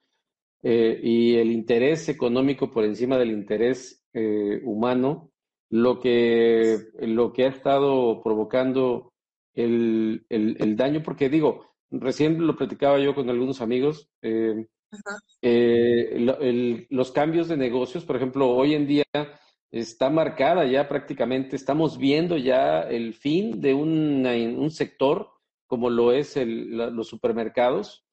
eh, 0.63 1.01
y 1.03 1.37
el 1.37 1.51
interés 1.51 2.09
económico 2.09 2.71
por 2.71 2.85
encima 2.85 3.19
del 3.19 3.31
interés 3.31 4.05
eh, 4.13 4.61
humano 4.65 5.31
lo 5.71 5.99
que, 5.99 6.79
lo 7.01 7.33
que 7.33 7.45
ha 7.45 7.49
estado 7.49 8.23
provocando 8.23 9.13
el, 9.55 10.25
el, 10.29 10.77
daño, 10.77 11.03
porque 11.03 11.29
digo, 11.29 11.75
recién 11.91 12.47
lo 12.47 12.57
platicaba 12.57 12.99
yo 12.99 13.15
con 13.15 13.31
algunos 13.31 13.61
amigos, 13.63 14.11
eh, 14.21 14.67
los 16.91 17.13
cambios 17.13 17.49
de 17.49 17.57
negocios, 17.57 18.05
por 18.05 18.17
ejemplo, 18.17 18.51
hoy 18.51 18.75
en 18.75 18.87
día 18.87 19.05
está 19.71 20.11
marcada 20.11 20.67
ya 20.67 20.89
prácticamente, 20.89 21.57
estamos 21.57 21.97
viendo 21.97 22.37
ya 22.37 22.83
el 22.83 23.15
fin 23.15 23.61
de 23.61 23.73
un 23.73 24.71
sector 24.71 25.33
como 25.73 25.89
lo 25.89 26.13
es 26.13 26.37
el, 26.37 26.77
los 26.77 27.09
supermercados, 27.09 28.05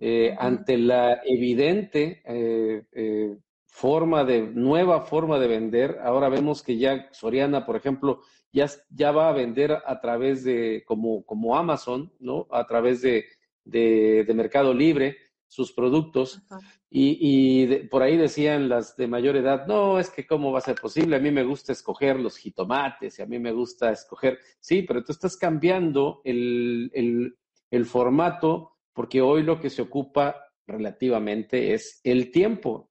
eh, 0.00 0.36
ante 0.38 0.78
la 0.78 1.22
evidente 1.24 2.22
eh, 2.24 2.84
eh, 2.92 3.36
forma 3.66 4.24
de, 4.24 4.42
nueva 4.42 5.02
forma 5.02 5.40
de 5.40 5.48
vender, 5.48 5.98
ahora 6.02 6.28
vemos 6.28 6.62
que 6.62 6.78
ya 6.78 7.08
Soriana, 7.10 7.66
por 7.66 7.74
ejemplo, 7.74 8.20
ya, 8.52 8.66
ya 8.90 9.10
va 9.10 9.28
a 9.28 9.32
vender 9.32 9.72
a 9.72 10.00
través 10.00 10.44
de, 10.44 10.84
como, 10.86 11.24
como 11.24 11.56
Amazon, 11.56 12.12
¿no? 12.20 12.46
A 12.50 12.64
través 12.66 13.02
de, 13.02 13.24
de, 13.64 14.32
Mercado 14.34 14.72
Libre 14.72 15.16
sus 15.48 15.72
productos. 15.72 16.42
Y, 16.90 17.18
y 17.20 17.88
por 17.88 18.02
ahí 18.02 18.16
decían 18.16 18.68
las 18.68 18.96
de 18.96 19.08
mayor 19.08 19.36
edad, 19.36 19.66
no, 19.66 19.98
es 19.98 20.10
que 20.10 20.26
cómo 20.26 20.52
va 20.52 20.58
a 20.58 20.62
ser 20.62 20.76
posible, 20.76 21.16
a 21.16 21.20
mí 21.20 21.32
me 21.32 21.42
gusta 21.42 21.72
escoger 21.72 22.20
los 22.20 22.36
jitomates 22.36 23.18
y 23.18 23.22
a 23.22 23.26
mí 23.26 23.38
me 23.38 23.52
gusta 23.52 23.90
escoger, 23.90 24.38
sí, 24.60 24.82
pero 24.82 25.02
tú 25.02 25.12
estás 25.12 25.36
cambiando 25.36 26.20
el, 26.24 26.90
el, 26.94 27.36
el 27.70 27.84
formato 27.84 28.77
porque 28.98 29.20
hoy 29.20 29.44
lo 29.44 29.60
que 29.60 29.70
se 29.70 29.80
ocupa 29.80 30.50
relativamente 30.66 31.72
es 31.72 32.00
el 32.02 32.32
tiempo. 32.32 32.90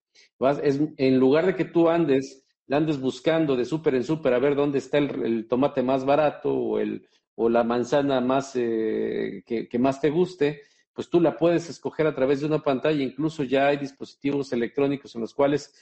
Es, 0.64 0.80
en 0.96 1.20
lugar 1.20 1.48
de 1.48 1.56
que 1.58 1.66
tú 1.66 1.90
andes, 1.90 2.46
andes 2.70 2.98
buscando 2.98 3.58
de 3.58 3.66
súper 3.66 3.94
en 3.94 4.06
súper 4.06 4.34
a 4.34 4.40
ver 4.40 4.56
dónde 4.56 4.78
está 4.78 5.00
el, 5.00 5.50
tomate 5.50 5.84
más 5.84 6.06
barato 6.06 6.54
o, 6.54 6.80
el, 6.80 7.06
o 7.36 7.50
la 7.50 7.66
manzana 7.66 8.22
más 8.22 8.54
eh, 8.56 9.44
que, 9.46 9.80
más 9.80 10.00
te 10.00 10.10
guste, 10.10 10.62
pues 10.94 11.10
tú 11.10 11.20
la 11.20 11.36
puedes 11.36 11.70
escoger 11.70 12.08
a 12.08 12.16
través 12.16 12.40
de 12.40 12.46
una 12.46 12.60
pantalla. 12.60 13.04
Incluso 13.04 13.44
ya 13.44 13.68
hay 13.68 13.76
dispositivos 13.76 14.54
electrónicos 14.54 15.14
en 15.14 15.20
los 15.20 15.34
cuales 15.34 15.74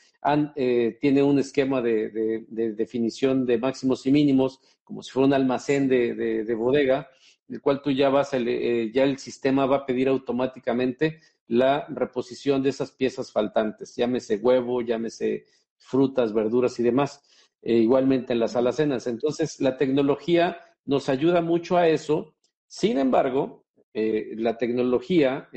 eh, 0.56 0.98
tiene 1.00 1.22
un 1.22 1.38
esquema 1.38 1.84
de, 1.84 2.46
definición 2.50 3.46
de 3.46 3.60
máximos 3.60 4.04
y 4.08 4.12
mínimos, 4.12 4.60
como 4.84 5.04
si 5.04 5.12
fuera 5.12 5.28
un 5.28 5.34
almacén 5.34 5.88
de 5.88 6.56
bodega, 6.56 7.12
el 7.50 7.62
cual 7.62 7.82
tú 7.82 7.92
ya 7.92 8.10
vas, 8.10 8.34
eh, 8.34 8.92
ya 8.94 9.04
el 9.04 9.18
sistema 9.18 9.66
va 9.66 9.78
a 9.78 9.86
pedir 9.86 10.08
automáticamente 10.08 11.20
la 11.48 11.86
reposición 11.90 12.64
de 12.64 12.70
esas 12.70 12.92
piezas 12.92 13.32
faltantes, 13.32 13.96
llámese 13.96 14.38
huevo, 14.38 14.82
llámese 14.82 15.46
frutas, 15.78 16.34
verduras 16.34 16.80
y 16.80 16.84
demás, 16.84 17.24
eh, 17.62 17.76
igualmente 17.76 18.34
en 18.34 18.40
las 18.40 18.56
alacenas. 18.56 19.08
Entonces, 19.08 19.62
la 19.62 19.78
tecnología 19.78 20.58
nos 20.86 21.10
ayuda 21.10 21.42
mucho 21.42 21.78
a 21.78 21.88
eso. 21.88 22.34
Sin 22.68 22.98
embargo, 22.98 23.66
eh, 23.94 24.34
la 24.36 24.58
tecnología 24.58 25.50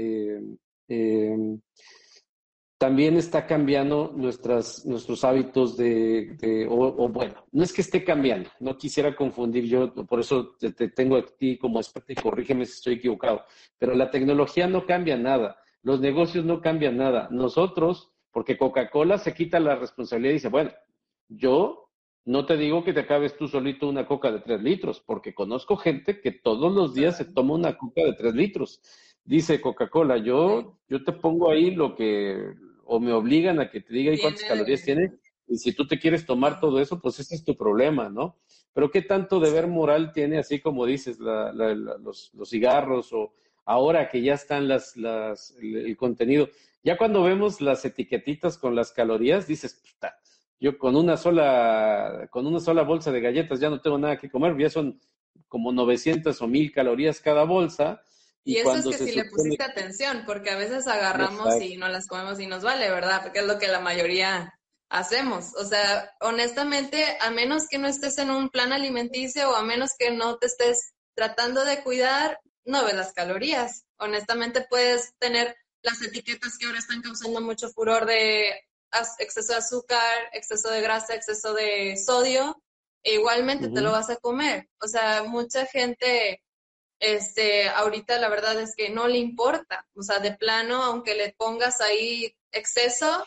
también 2.79 3.17
está 3.17 3.45
cambiando 3.45 4.13
nuestras, 4.15 4.87
nuestros 4.87 5.25
hábitos 5.25 5.77
de, 5.77 6.67
o, 6.71 7.09
bueno, 7.09 7.35
no 7.51 7.65
es 7.65 7.73
que 7.73 7.81
esté 7.81 8.05
cambiando, 8.05 8.49
no 8.61 8.79
quisiera 8.79 9.17
confundir 9.17 9.65
yo, 9.65 9.93
por 10.07 10.21
eso 10.21 10.57
te, 10.61 10.71
tengo 10.71 11.17
a 11.17 11.27
ti 11.27 11.59
como 11.59 11.81
experto 11.81 12.13
y 12.13 12.15
corrígeme 12.15 12.65
si 12.65 12.75
estoy 12.75 12.95
equivocado, 12.95 13.43
pero 13.79 13.95
la 13.95 14.13
tecnología 14.13 14.69
no 14.69 14.87
cambia 14.87 15.17
nada, 15.17 15.59
los 15.83 16.01
negocios 16.01 16.45
no 16.45 16.61
cambian 16.61 16.97
nada, 16.97 17.29
nosotros, 17.33 18.13
porque 18.31 18.57
Coca-Cola 18.57 19.19
se 19.19 19.35
quita 19.35 19.59
la 19.59 19.75
responsabilidad 19.75 20.31
y 20.31 20.35
dice, 20.35 20.49
bueno, 20.49 20.71
yo 21.29 21.89
no 22.29 22.47
te 22.47 22.57
digo 22.57 22.85
que 22.85 22.93
te 22.93 23.01
acabes 23.01 23.37
tú 23.37 23.49
solito 23.49 23.89
una 23.89 24.07
coca 24.07 24.31
de 24.31 24.41
tres 24.41 24.63
litros, 24.63 25.01
porque 25.01 25.35
conozco 25.35 25.77
gente 25.77 26.21
que 26.21 26.31
todos 26.31 26.73
los 26.73 26.95
días 26.95 27.17
se 27.17 27.25
toma 27.25 27.55
una 27.55 27.77
coca 27.77 28.03
de 28.05 28.13
tres 28.13 28.35
litros. 28.35 28.83
Dice 29.29 29.61
Coca-Cola, 29.61 30.17
yo, 30.17 30.79
yo 30.89 31.05
te 31.05 31.13
pongo 31.13 31.51
ahí 31.51 31.73
lo 31.73 31.95
que, 31.95 32.55
o 32.87 32.99
me 32.99 33.13
obligan 33.13 33.61
a 33.61 33.71
que 33.71 33.83
te 33.83 33.93
diga 33.93 34.17
cuántas 34.23 34.45
calorías 34.45 34.83
tiene. 34.83 35.19
Y 35.47 35.59
si 35.59 35.75
tú 35.75 35.87
te 35.87 35.99
quieres 35.99 36.25
tomar 36.25 36.61
todo 36.61 36.81
eso, 36.81 36.99
pues 36.99 37.21
ese 37.21 37.35
es 37.35 37.45
tu 37.45 37.55
problema, 37.55 38.09
¿no? 38.09 38.39
Pero 38.73 38.91
¿qué 38.91 39.03
tanto 39.03 39.39
deber 39.39 39.67
moral 39.67 40.13
tiene, 40.15 40.39
así 40.39 40.61
como 40.61 40.87
dices, 40.87 41.19
los, 41.19 42.33
cigarros 42.47 43.13
o 43.13 43.35
ahora 43.67 44.09
que 44.09 44.23
ya 44.23 44.33
están 44.33 44.67
las, 44.67 44.97
las, 44.97 45.55
el, 45.61 45.95
contenido? 45.99 46.49
Ya 46.83 46.97
cuando 46.97 47.23
vemos 47.23 47.61
las 47.61 47.85
etiquetitas 47.85 48.57
con 48.57 48.75
las 48.75 48.93
calorías, 48.93 49.47
dices, 49.47 49.75
puta, 49.75 50.19
yo 50.59 50.79
con 50.79 50.97
una 50.97 51.19
sola, 51.19 52.29
con 52.31 52.47
una 52.47 52.61
sola 52.61 52.83
bolsa 52.83 53.13
de 53.13 53.21
galletas 53.21 53.61
ya 53.61 53.69
no 53.69 53.83
tengo 53.83 53.99
nada 53.99 54.19
que 54.19 54.31
comer, 54.31 54.57
ya 54.57 54.71
son 54.71 54.99
como 55.49 55.71
900 55.71 56.41
o 56.41 56.47
1000 56.47 56.73
calorías 56.73 57.21
cada 57.21 57.45
bolsa 57.45 58.01
y, 58.49 58.57
eso 58.57 58.77
es 58.77 58.87
que 58.87 58.97
si 58.97 59.13
le 59.13 59.27
pusiste 59.27 59.63
atención, 59.63 60.23
porque 60.25 60.49
a 60.49 60.57
veces 60.57 60.87
agarramos 60.87 61.61
y 61.61 61.77
no 61.77 61.87
las 61.87 62.07
comemos 62.07 62.41
y 62.41 62.47
nos 62.47 62.63
vale, 62.63 62.89
¿verdad? 62.89 63.21
Porque 63.23 63.41
es 63.41 63.47
lo 63.47 63.59
que 63.59 63.69
la 63.69 63.81
mayoría 63.81 64.59
hacemos. 64.89 65.55
O 65.57 65.67
sea, 65.67 66.17
honestamente, 66.21 67.19
a 67.21 67.31
menos 67.31 67.69
que 67.69 67.77
no 67.77 67.89
estés 67.89 68.17
en 68.17 68.31
un 68.31 68.49
plan 68.49 68.73
alimenticio 68.73 69.51
o 69.51 69.55
a 69.55 69.63
menos 69.63 69.91
que 69.99 70.13
no 70.13 70.39
te 70.39 70.47
estés 70.47 70.95
tratando 71.15 71.67
de 71.67 71.83
cuidar, 71.83 72.41
no 72.65 72.87
ves 72.87 72.95
las 72.95 73.13
calorías. 73.13 73.85
Honestamente, 73.99 74.67
puedes 74.71 75.15
tener 75.19 75.55
las 75.83 76.01
etiquetas 76.01 76.57
que 76.57 76.65
ahora 76.65 76.79
están 76.79 77.03
causando 77.03 77.43
mucho 77.43 77.69
furor 77.69 78.07
de 78.07 78.63
exceso 79.19 79.53
de 79.53 79.59
azúcar, 79.59 80.17
exceso 80.33 80.71
de 80.71 80.81
grasa, 80.81 81.15
exceso 81.15 81.53
de 81.53 81.99
sodio, 81.99 82.63
e 83.03 83.17
igualmente 83.17 83.69
te 83.69 83.83
lo 83.83 83.93
vas 83.93 84.09
a 84.09 84.17
comer. 84.17 84.71
O 84.81 84.89
sea, 84.89 85.25
mucha 85.25 85.67
gente 85.67 86.43
este, 87.01 87.69
ahorita 87.69 88.19
la 88.19 88.29
verdad 88.29 88.61
es 88.61 88.75
que 88.77 88.91
no 88.91 89.09
le 89.09 89.19
importa, 89.19 89.87
o 89.95 90.03
sea, 90.03 90.19
de 90.19 90.33
plano, 90.33 90.83
aunque 90.83 91.15
le 91.15 91.33
pongas 91.33 91.81
ahí 91.81 92.35
exceso, 92.53 93.25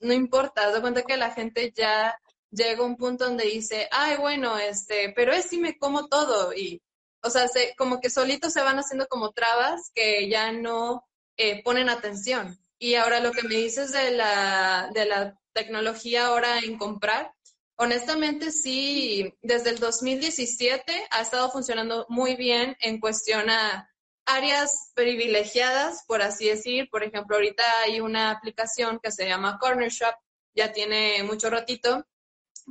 no 0.00 0.12
importa, 0.12 0.70
de 0.72 0.80
cuenta 0.80 1.02
que 1.02 1.16
la 1.16 1.32
gente 1.32 1.72
ya 1.74 2.18
llega 2.50 2.82
a 2.82 2.86
un 2.86 2.96
punto 2.96 3.24
donde 3.24 3.44
dice, 3.44 3.88
ay, 3.90 4.16
bueno, 4.16 4.58
este, 4.58 5.12
pero 5.14 5.32
es 5.32 5.46
si 5.46 5.58
me 5.58 5.78
como 5.78 6.08
todo 6.08 6.52
y, 6.54 6.82
o 7.22 7.30
sea, 7.30 7.48
se, 7.48 7.74
como 7.76 8.00
que 8.00 8.10
solitos 8.10 8.52
se 8.52 8.62
van 8.62 8.78
haciendo 8.78 9.06
como 9.08 9.32
trabas 9.32 9.90
que 9.94 10.28
ya 10.28 10.52
no 10.52 11.04
eh, 11.36 11.62
ponen 11.62 11.88
atención. 11.88 12.58
Y 12.78 12.94
ahora 12.94 13.20
lo 13.20 13.32
que 13.32 13.42
me 13.42 13.56
dices 13.56 13.92
de 13.92 14.10
la, 14.12 14.90
de 14.92 15.06
la 15.06 15.38
tecnología 15.52 16.26
ahora 16.26 16.58
en 16.58 16.78
comprar, 16.78 17.32
honestamente 17.76 18.50
sí, 18.50 19.34
desde 19.42 19.70
el 19.70 19.78
2017 19.78 21.08
ha 21.10 21.20
estado 21.20 21.50
funcionando 21.50 22.06
muy 22.08 22.36
bien 22.36 22.76
en 22.80 23.00
cuestión 23.00 23.48
a 23.50 23.90
áreas 24.26 24.90
privilegiadas, 24.94 26.04
por 26.06 26.20
así 26.20 26.48
decir. 26.48 26.88
Por 26.90 27.04
ejemplo, 27.04 27.36
ahorita 27.36 27.62
hay 27.84 28.00
una 28.00 28.30
aplicación 28.30 28.98
que 29.02 29.12
se 29.12 29.26
llama 29.26 29.58
Corner 29.58 29.90
Shop, 29.90 30.14
ya 30.54 30.72
tiene 30.72 31.22
mucho 31.22 31.48
ratito, 31.48 32.04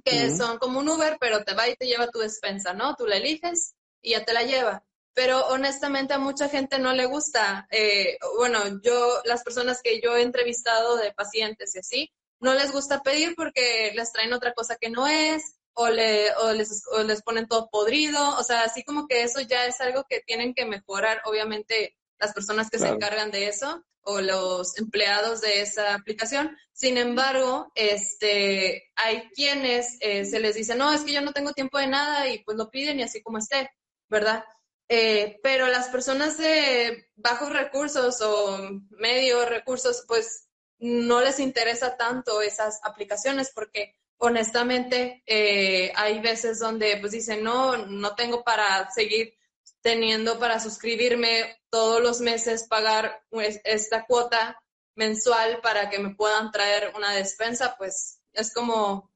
que 0.03 0.35
son 0.35 0.57
como 0.57 0.79
un 0.79 0.89
Uber, 0.89 1.17
pero 1.19 1.43
te 1.43 1.53
va 1.53 1.69
y 1.69 1.75
te 1.75 1.87
lleva 1.87 2.09
tu 2.09 2.19
despensa, 2.19 2.73
¿no? 2.73 2.95
Tú 2.95 3.07
la 3.07 3.17
eliges 3.17 3.75
y 4.01 4.11
ya 4.11 4.25
te 4.25 4.33
la 4.33 4.43
lleva. 4.43 4.83
Pero 5.13 5.47
honestamente 5.47 6.13
a 6.13 6.19
mucha 6.19 6.49
gente 6.49 6.77
no 6.77 6.93
le 6.93 7.05
gusta. 7.05 7.67
Eh, 7.71 8.17
bueno, 8.37 8.81
yo, 8.81 9.21
las 9.23 9.43
personas 9.43 9.81
que 9.81 10.01
yo 10.01 10.17
he 10.17 10.23
entrevistado 10.23 10.97
de 10.97 11.13
pacientes 11.13 11.73
y 11.75 11.79
así, 11.79 12.11
no 12.45 12.53
les 12.53 12.71
gusta 12.71 13.01
pedir 13.01 13.33
porque 13.35 13.91
les 13.95 14.11
traen 14.11 14.31
otra 14.31 14.53
cosa 14.53 14.77
que 14.79 14.91
no 14.91 15.07
es, 15.07 15.57
o, 15.73 15.89
le, 15.89 16.31
o, 16.35 16.53
les, 16.53 16.83
o 16.91 17.01
les 17.01 17.23
ponen 17.23 17.47
todo 17.47 17.69
podrido, 17.71 18.37
o 18.37 18.43
sea, 18.43 18.61
así 18.61 18.83
como 18.83 19.07
que 19.07 19.23
eso 19.23 19.41
ya 19.41 19.65
es 19.65 19.81
algo 19.81 20.05
que 20.07 20.21
tienen 20.21 20.53
que 20.53 20.65
mejorar, 20.65 21.21
obviamente, 21.25 21.97
las 22.19 22.33
personas 22.33 22.69
que 22.69 22.77
se 22.77 22.87
encargan 22.87 23.31
de 23.31 23.47
eso 23.47 23.83
o 24.01 24.21
los 24.21 24.77
empleados 24.77 25.41
de 25.41 25.61
esa 25.61 25.95
aplicación. 25.95 26.55
Sin 26.71 26.97
embargo, 26.97 27.71
este, 27.73 28.91
hay 28.95 29.27
quienes 29.31 29.97
eh, 29.99 30.23
se 30.25 30.39
les 30.39 30.53
dice, 30.53 30.75
no, 30.75 30.93
es 30.93 31.01
que 31.01 31.13
yo 31.13 31.21
no 31.21 31.33
tengo 31.33 31.51
tiempo 31.51 31.79
de 31.79 31.87
nada 31.87 32.29
y 32.29 32.43
pues 32.43 32.57
lo 32.57 32.69
piden 32.69 32.99
y 32.99 33.03
así 33.03 33.23
como 33.23 33.39
esté, 33.39 33.71
¿verdad? 34.07 34.45
Eh, 34.87 35.39
pero 35.41 35.67
las 35.67 35.87
personas 35.87 36.37
de 36.37 37.09
bajos 37.15 37.51
recursos 37.51 38.21
o 38.21 38.69
medios 38.91 39.49
recursos, 39.49 40.05
pues 40.07 40.44
no 40.85 41.19
les 41.21 41.39
interesa 41.39 41.97
tanto 41.97 42.41
esas 42.41 42.79
aplicaciones 42.83 43.51
porque 43.53 43.95
honestamente 44.17 45.23
eh, 45.25 45.91
hay 45.95 46.19
veces 46.19 46.59
donde 46.59 46.97
pues 46.97 47.11
dicen, 47.11 47.43
no, 47.43 47.77
no 47.77 48.15
tengo 48.15 48.43
para 48.43 48.89
seguir 48.91 49.33
teniendo 49.81 50.39
para 50.39 50.59
suscribirme 50.59 51.59
todos 51.69 52.01
los 52.01 52.19
meses, 52.21 52.67
pagar 52.67 53.21
pues, 53.29 53.61
esta 53.63 54.05
cuota 54.05 54.59
mensual 54.95 55.59
para 55.61 55.89
que 55.89 55.99
me 55.99 56.15
puedan 56.15 56.51
traer 56.51 56.91
una 56.95 57.11
despensa, 57.13 57.75
pues 57.77 58.19
es 58.33 58.53
como, 58.53 59.11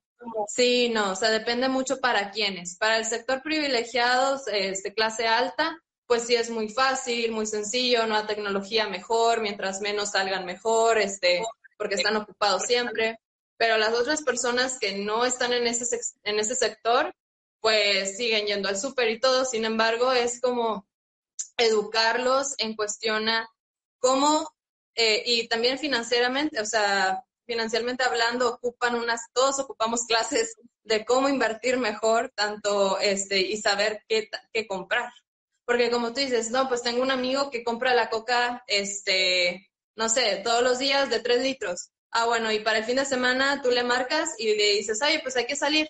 sí, 0.48 0.90
no, 0.90 1.12
o 1.12 1.16
sea, 1.16 1.30
depende 1.30 1.70
mucho 1.70 2.00
para 2.00 2.32
quiénes. 2.32 2.78
Para 2.78 2.98
el 2.98 3.06
sector 3.06 3.42
privilegiado, 3.42 4.40
este, 4.52 4.94
clase 4.94 5.28
alta, 5.28 5.82
pues 6.06 6.24
sí 6.24 6.36
es 6.36 6.50
muy 6.50 6.70
fácil, 6.70 7.32
muy 7.32 7.46
sencillo, 7.46 8.06
nueva 8.08 8.28
tecnología 8.28 8.88
mejor, 8.88 9.42
mientras 9.42 9.82
menos 9.82 10.12
salgan 10.12 10.46
mejor, 10.46 10.98
este, 10.98 11.44
porque 11.80 11.96
están 11.96 12.18
ocupados 12.18 12.64
siempre 12.68 13.18
pero 13.60 13.78
las 13.78 13.94
otras 13.94 14.24
personas 14.24 14.80
que 14.80 14.98
no 15.00 15.26
están 15.26 15.52
en 15.52 15.68
ese, 15.68 16.00
en 16.24 16.40
ese 16.40 16.56
sector, 16.56 17.14
pues 17.60 18.16
siguen 18.16 18.46
yendo 18.48 18.70
al 18.70 18.80
súper 18.80 19.10
y 19.10 19.20
todo. 19.20 19.44
Sin 19.44 19.66
embargo, 19.66 20.14
es 20.14 20.40
como 20.40 20.88
educarlos 21.58 22.56
en 22.58 22.78
cuestión 22.78 23.28
a 23.28 23.50
cómo, 24.00 24.50
eh, 24.96 25.24
y 25.26 25.50
también 25.50 25.78
financieramente, 25.78 26.62
o 26.62 26.66
sea, 26.66 27.26
financieramente 27.46 28.06
hablando, 28.06 28.48
ocupan 28.48 28.96
unas, 28.96 29.24
todos 29.34 29.60
ocupamos 29.60 30.06
clases 30.06 30.56
de 30.84 31.04
cómo 31.04 31.28
invertir 31.28 31.78
mejor, 31.78 32.32
tanto 32.34 32.98
este, 33.00 33.42
y 33.42 33.58
saber 33.58 34.06
qué, 34.08 34.30
qué 34.54 34.68
comprar. 34.68 35.12
Porque 35.66 35.92
como 35.92 36.14
tú 36.14 36.22
dices, 36.22 36.50
no, 36.50 36.70
pues 36.70 36.82
tengo 36.82 37.02
un 37.02 37.12
amigo 37.12 37.50
que 37.50 37.66
compra 37.66 37.94
la 37.94 38.10
coca, 38.10 38.64
este, 38.68 39.70
no 40.00 40.10
sé, 40.10 40.42
todos 40.44 40.64
los 40.64 40.80
días 40.80 41.12
de 41.12 41.20
tres 41.20 41.44
litros 41.44 41.92
ah, 42.12 42.26
bueno, 42.26 42.52
y 42.52 42.60
para 42.60 42.80
el 42.80 42.86
fin 42.86 42.98
de 42.98 43.06
semana 43.06 43.62
tú 43.62 43.72
le 43.72 43.84
marcas 43.84 44.36
y 44.38 44.56
le 44.56 44.74
dices, 44.74 45.02
oye, 45.02 45.20
pues 45.22 45.36
hay 45.38 45.46
que 45.46 45.56
salir. 45.56 45.90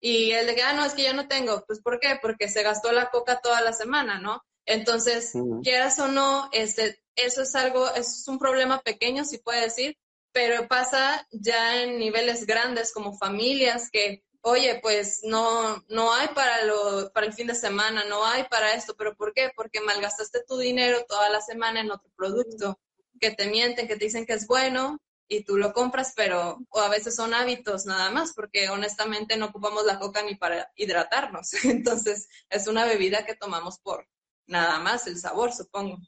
Y 0.00 0.32
él 0.32 0.46
de 0.46 0.54
que, 0.54 0.62
ah, 0.62 0.72
no, 0.72 0.84
es 0.84 0.94
que 0.94 1.02
ya 1.02 1.12
no 1.12 1.28
tengo. 1.28 1.64
Pues, 1.66 1.80
¿por 1.80 2.00
qué? 2.00 2.18
Porque 2.20 2.48
se 2.48 2.62
gastó 2.62 2.90
la 2.92 3.10
coca 3.10 3.40
toda 3.40 3.60
la 3.60 3.72
semana, 3.72 4.18
¿no? 4.18 4.42
Entonces, 4.64 5.32
quieras 5.62 5.98
o 5.98 6.08
no, 6.08 6.48
este, 6.52 7.02
eso 7.16 7.42
es 7.42 7.54
algo, 7.54 7.92
es 7.94 8.26
un 8.28 8.38
problema 8.38 8.80
pequeño, 8.80 9.24
si 9.24 9.38
puede 9.38 9.62
decir, 9.62 9.98
pero 10.32 10.68
pasa 10.68 11.26
ya 11.32 11.82
en 11.82 11.98
niveles 11.98 12.46
grandes 12.46 12.92
como 12.92 13.16
familias 13.16 13.90
que, 13.90 14.22
oye, 14.42 14.78
pues 14.80 15.20
no, 15.24 15.82
no 15.88 16.14
hay 16.14 16.28
para, 16.28 16.64
lo, 16.64 17.10
para 17.12 17.26
el 17.26 17.32
fin 17.32 17.48
de 17.48 17.54
semana, 17.54 18.04
no 18.04 18.24
hay 18.24 18.44
para 18.44 18.74
esto, 18.74 18.94
pero 18.96 19.16
¿por 19.16 19.32
qué? 19.34 19.50
Porque 19.56 19.80
malgastaste 19.80 20.44
tu 20.46 20.56
dinero 20.56 21.04
toda 21.08 21.28
la 21.30 21.40
semana 21.40 21.80
en 21.80 21.90
otro 21.90 22.10
producto, 22.14 22.78
que 23.20 23.30
te 23.30 23.48
mienten, 23.48 23.86
que 23.86 23.96
te 23.96 24.06
dicen 24.06 24.26
que 24.26 24.32
es 24.32 24.46
bueno, 24.46 24.98
y 25.30 25.44
tú 25.44 25.56
lo 25.56 25.72
compras, 25.72 26.12
pero 26.16 26.58
o 26.70 26.80
a 26.80 26.88
veces 26.88 27.14
son 27.14 27.32
hábitos 27.32 27.86
nada 27.86 28.10
más, 28.10 28.34
porque 28.34 28.68
honestamente 28.68 29.36
no 29.36 29.46
ocupamos 29.46 29.86
la 29.86 30.00
coca 30.00 30.22
ni 30.22 30.34
para 30.34 30.70
hidratarnos. 30.74 31.52
Entonces 31.64 32.28
es 32.50 32.66
una 32.66 32.84
bebida 32.84 33.24
que 33.24 33.36
tomamos 33.36 33.78
por 33.78 34.06
nada 34.46 34.80
más 34.80 35.06
el 35.06 35.16
sabor, 35.16 35.52
supongo. 35.52 35.98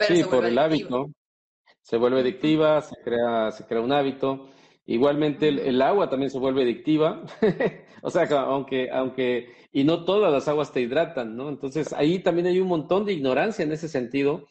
sí, 0.00 0.24
por 0.24 0.44
el 0.44 0.58
hábito. 0.58 1.12
Se 1.82 1.96
vuelve 1.96 2.20
adictiva, 2.20 2.82
se 2.82 2.96
crea, 3.02 3.52
se 3.52 3.64
crea 3.64 3.80
un 3.80 3.92
hábito. 3.92 4.50
Igualmente 4.86 5.48
el, 5.48 5.80
agua 5.80 6.10
también 6.10 6.30
se 6.30 6.38
vuelve 6.38 6.64
adictiva. 6.64 7.22
o 8.02 8.10
sea, 8.10 8.24
aunque, 8.24 8.90
aunque, 8.90 9.54
y 9.70 9.84
no 9.84 10.04
todas 10.04 10.32
las 10.32 10.48
aguas 10.48 10.72
te 10.72 10.80
hidratan, 10.80 11.36
¿no? 11.36 11.48
Entonces 11.48 11.92
ahí 11.92 12.18
también 12.18 12.48
hay 12.48 12.58
un 12.58 12.66
montón 12.66 13.04
de 13.04 13.12
ignorancia 13.12 13.64
en 13.64 13.70
ese 13.70 13.88
sentido 13.88 14.48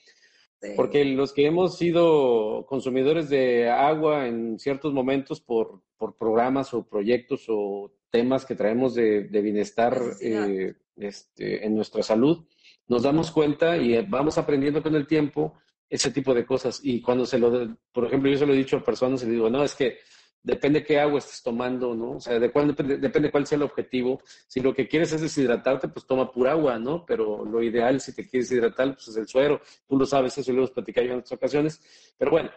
porque 0.75 1.05
los 1.05 1.33
que 1.33 1.45
hemos 1.45 1.77
sido 1.77 2.65
consumidores 2.67 3.29
de 3.29 3.69
agua 3.69 4.27
en 4.27 4.59
ciertos 4.59 4.93
momentos 4.93 5.39
por, 5.39 5.81
por 5.97 6.17
programas 6.17 6.73
o 6.73 6.87
proyectos 6.87 7.45
o 7.47 7.93
temas 8.09 8.45
que 8.45 8.55
traemos 8.55 8.95
de, 8.95 9.21
bienestar 9.21 9.97
eh, 10.21 10.73
este, 10.97 11.65
en 11.65 11.75
nuestra 11.75 12.03
salud, 12.03 12.45
nos 12.87 13.03
damos 13.03 13.31
cuenta 13.31 13.77
y 13.77 14.01
vamos 14.07 14.37
aprendiendo 14.37 14.81
con 14.83 14.95
el 14.95 15.07
tiempo 15.07 15.53
ese 15.89 16.11
tipo 16.11 16.33
de 16.33 16.45
cosas. 16.45 16.81
Y 16.83 17.01
cuando 17.01 17.25
se 17.25 17.39
lo, 17.39 17.77
por 17.91 18.05
ejemplo, 18.05 18.29
yo 18.29 18.37
se 18.37 18.45
lo 18.45 18.53
he 18.53 18.57
dicho 18.57 18.77
a 18.77 18.83
personas 18.83 19.23
y 19.23 19.29
digo, 19.29 19.49
no, 19.49 19.63
es 19.63 19.75
que 19.75 19.97
depende 20.41 20.83
qué 20.83 20.99
agua 20.99 21.19
estés 21.19 21.41
tomando, 21.43 21.93
¿no? 21.95 22.11
O 22.11 22.19
sea, 22.19 22.39
de 22.39 22.51
cuál, 22.51 22.67
depende, 22.67 22.97
depende 22.97 23.31
cuál 23.31 23.45
sea 23.45 23.57
el 23.57 23.63
objetivo. 23.63 24.21
Si 24.47 24.59
lo 24.59 24.73
que 24.73 24.87
quieres 24.87 25.11
es 25.13 25.21
deshidratarte, 25.21 25.87
pues 25.89 26.05
toma 26.05 26.31
pura 26.31 26.51
agua, 26.51 26.79
¿no? 26.79 27.05
Pero 27.05 27.45
lo 27.45 27.61
ideal, 27.61 27.99
si 27.99 28.13
te 28.13 28.27
quieres 28.27 28.51
hidratar, 28.51 28.93
pues 28.93 29.07
es 29.09 29.17
el 29.17 29.27
suero. 29.27 29.61
Tú 29.87 29.97
lo 29.97 30.05
sabes, 30.05 30.37
eso 30.37 30.51
lo 30.51 30.59
hemos 30.59 30.71
platicado 30.71 31.07
en 31.07 31.19
otras 31.19 31.33
ocasiones. 31.33 31.81
Pero 32.17 32.31
bueno, 32.31 32.49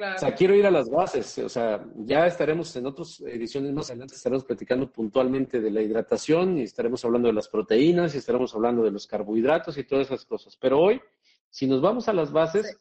o 0.00 0.18
sea, 0.18 0.32
quiero 0.32 0.54
ir 0.54 0.64
a 0.64 0.70
las 0.70 0.88
bases. 0.88 1.38
O 1.38 1.48
sea, 1.48 1.84
ya 1.96 2.26
estaremos 2.26 2.74
en 2.76 2.86
otras 2.86 3.20
ediciones 3.20 3.72
más 3.72 3.90
adelante, 3.90 4.14
estaremos 4.14 4.44
platicando 4.44 4.90
puntualmente 4.92 5.60
de 5.60 5.70
la 5.70 5.82
hidratación 5.82 6.58
y 6.58 6.62
estaremos 6.62 7.04
hablando 7.04 7.28
de 7.28 7.34
las 7.34 7.48
proteínas 7.48 8.14
y 8.14 8.18
estaremos 8.18 8.54
hablando 8.54 8.84
de 8.84 8.92
los 8.92 9.06
carbohidratos 9.06 9.76
y 9.76 9.84
todas 9.84 10.06
esas 10.06 10.24
cosas. 10.24 10.56
Pero 10.56 10.78
hoy, 10.78 11.00
si 11.50 11.66
nos 11.66 11.80
vamos 11.80 12.08
a 12.08 12.12
las 12.12 12.30
bases, 12.30 12.78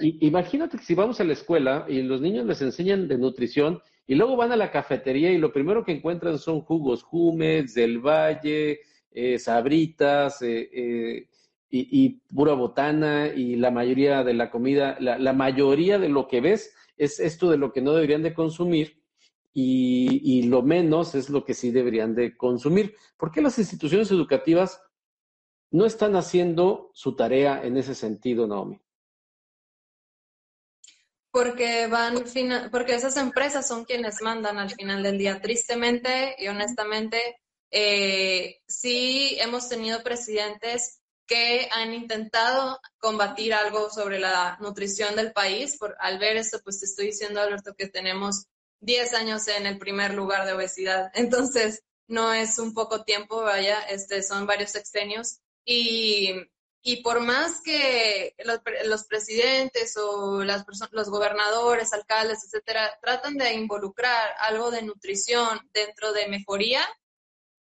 imagínate 0.00 0.78
que 0.78 0.84
si 0.84 0.94
vamos 0.94 1.20
a 1.20 1.24
la 1.24 1.32
escuela 1.32 1.86
y 1.88 2.02
los 2.02 2.20
niños 2.20 2.46
les 2.46 2.62
enseñan 2.62 3.08
de 3.08 3.18
nutrición 3.18 3.80
y 4.06 4.14
luego 4.14 4.36
van 4.36 4.52
a 4.52 4.56
la 4.56 4.70
cafetería 4.70 5.30
y 5.30 5.38
lo 5.38 5.52
primero 5.52 5.84
que 5.84 5.92
encuentran 5.92 6.38
son 6.38 6.60
jugos 6.62 7.02
Jumex, 7.02 7.74
del 7.74 7.98
Valle, 7.98 8.80
eh, 9.10 9.38
Sabritas 9.38 10.42
eh, 10.42 10.70
eh, 10.72 11.28
y, 11.70 12.10
pura 12.34 12.52
botana 12.52 13.28
y 13.28 13.56
la 13.56 13.70
mayoría 13.70 14.22
de 14.24 14.34
la 14.34 14.50
comida, 14.50 14.96
la, 15.00 15.18
la, 15.18 15.32
mayoría 15.32 15.98
de 15.98 16.10
lo 16.10 16.28
que 16.28 16.42
ves 16.42 16.74
es 16.98 17.18
esto 17.18 17.50
de 17.50 17.56
lo 17.56 17.72
que 17.72 17.80
no 17.80 17.94
deberían 17.94 18.22
de 18.22 18.34
consumir 18.34 19.00
y, 19.54 20.20
y 20.22 20.42
lo 20.44 20.62
menos 20.62 21.14
es 21.14 21.30
lo 21.30 21.44
que 21.44 21.54
sí 21.54 21.70
deberían 21.70 22.14
de 22.14 22.36
consumir. 22.36 22.94
¿Por 23.16 23.30
qué 23.30 23.40
las 23.40 23.58
instituciones 23.58 24.10
educativas 24.10 24.82
no 25.70 25.86
están 25.86 26.14
haciendo 26.16 26.90
su 26.92 27.16
tarea 27.16 27.64
en 27.64 27.78
ese 27.78 27.94
sentido, 27.94 28.46
Naomi? 28.46 28.81
Porque 31.32 31.86
van 31.86 32.22
porque 32.70 32.94
esas 32.94 33.16
empresas 33.16 33.66
son 33.66 33.84
quienes 33.84 34.20
mandan 34.20 34.58
al 34.58 34.70
final 34.70 35.02
del 35.02 35.18
día. 35.18 35.40
Tristemente 35.40 36.36
y 36.38 36.46
honestamente, 36.46 37.40
eh, 37.70 38.60
sí 38.68 39.36
hemos 39.40 39.68
tenido 39.68 40.02
presidentes 40.02 41.00
que 41.26 41.68
han 41.72 41.94
intentado 41.94 42.78
combatir 42.98 43.54
algo 43.54 43.88
sobre 43.88 44.18
la 44.18 44.58
nutrición 44.60 45.16
del 45.16 45.32
país. 45.32 45.78
Por, 45.78 45.96
al 45.98 46.18
ver 46.18 46.36
esto, 46.36 46.60
pues 46.62 46.78
te 46.80 46.84
estoy 46.84 47.06
diciendo, 47.06 47.40
Alberto, 47.40 47.74
que 47.74 47.88
tenemos 47.88 48.44
10 48.80 49.14
años 49.14 49.48
en 49.48 49.64
el 49.64 49.78
primer 49.78 50.12
lugar 50.12 50.44
de 50.44 50.52
obesidad. 50.52 51.10
Entonces, 51.14 51.82
no 52.08 52.34
es 52.34 52.58
un 52.58 52.74
poco 52.74 53.04
tiempo, 53.04 53.40
vaya, 53.40 53.80
este, 53.88 54.22
son 54.22 54.46
varios 54.46 54.72
sexenios. 54.72 55.38
Y 55.64 56.34
y 56.82 57.02
por 57.02 57.20
más 57.20 57.60
que 57.62 58.34
los, 58.44 59.04
presidentes 59.04 59.96
o 59.96 60.42
las 60.42 60.64
los 60.90 61.08
gobernadores, 61.10 61.92
alcaldes, 61.92 62.44
etcétera, 62.44 62.98
tratan 63.00 63.36
de 63.38 63.52
involucrar 63.52 64.34
algo 64.40 64.72
de 64.72 64.82
nutrición 64.82 65.60
dentro 65.72 66.12
de 66.12 66.26
mejoría, 66.26 66.84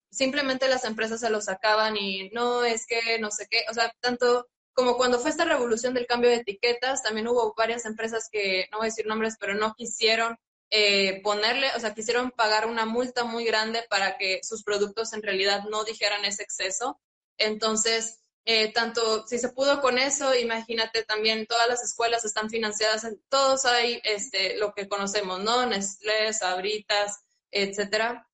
simplemente 0.10 0.67
las 0.67 0.86
empresas 0.86 1.19
se 1.19 1.29
los 1.29 1.49
acaban 1.49 1.97
y 1.97 2.29
no 2.31 2.63
es 2.63 2.88
que 2.88 3.19
no 3.19 3.29
sé 3.29 3.47
qué, 3.49 3.63
o 3.69 3.73
sea, 3.73 3.93
tanto 3.99 4.47
como 4.73 4.97
cuando 4.97 5.19
fue 5.19 5.29
esta 5.29 5.45
revolución 5.45 5.93
del 5.93 6.07
cambio 6.07 6.29
de 6.29 6.38
etiquetas, 6.38 7.03
también 7.03 7.27
hubo 7.27 7.53
varias 7.55 7.86
empresas 7.86 8.27
que, 8.31 8.67
no 8.71 8.79
voy 8.79 8.86
a 8.86 8.89
decir 8.89 9.05
nombres, 9.05 9.36
pero 9.39 9.53
no 9.53 9.75
quisieron 9.75 10.38
eh, 10.71 11.21
ponerle, 11.21 11.67
o 11.75 11.79
sea, 11.79 11.93
quisieron 11.93 12.31
pagar 12.31 12.65
una 12.65 12.86
multa 12.86 13.25
muy 13.25 13.43
grande 13.43 13.84
para 13.89 14.17
que 14.17 14.39
sus 14.41 14.63
productos 14.63 15.13
en 15.13 15.21
realidad 15.21 15.65
no 15.69 15.84
dijeran 15.84 16.23
ese 16.25 16.43
exceso. 16.43 16.99
Entonces, 17.38 18.20
eh, 18.45 18.71
tanto 18.73 19.27
si 19.27 19.38
se 19.38 19.49
pudo 19.49 19.82
con 19.82 19.97
eso, 19.99 20.34
imagínate 20.36 21.04
también 21.04 21.45
todas 21.45 21.67
las 21.67 21.84
escuelas 21.84 22.25
están 22.25 22.49
financiadas, 22.49 23.04
en, 23.04 23.21
todos 23.30 23.65
hay 23.65 24.01
este, 24.04 24.58
lo 24.58 24.73
que 24.73 24.88
conocemos, 24.88 25.39
¿no? 25.43 25.65
Nestlé, 25.65 26.34
Sabritas, 26.34 27.19
etcétera. 27.51 28.27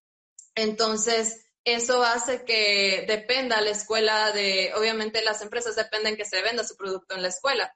Entonces, 0.56 1.46
eso 1.64 2.04
hace 2.04 2.46
que 2.46 3.06
dependa 3.08 3.60
la 3.60 3.72
escuela 3.72 4.32
de, 4.32 4.72
obviamente 4.76 5.22
las 5.22 5.42
empresas 5.42 5.76
dependen 5.76 6.16
que 6.16 6.26
se 6.26 6.42
venda 6.42 6.64
su 6.64 6.78
producto 6.78 7.16
en 7.16 7.22
la 7.22 7.28
escuela. 7.28 7.76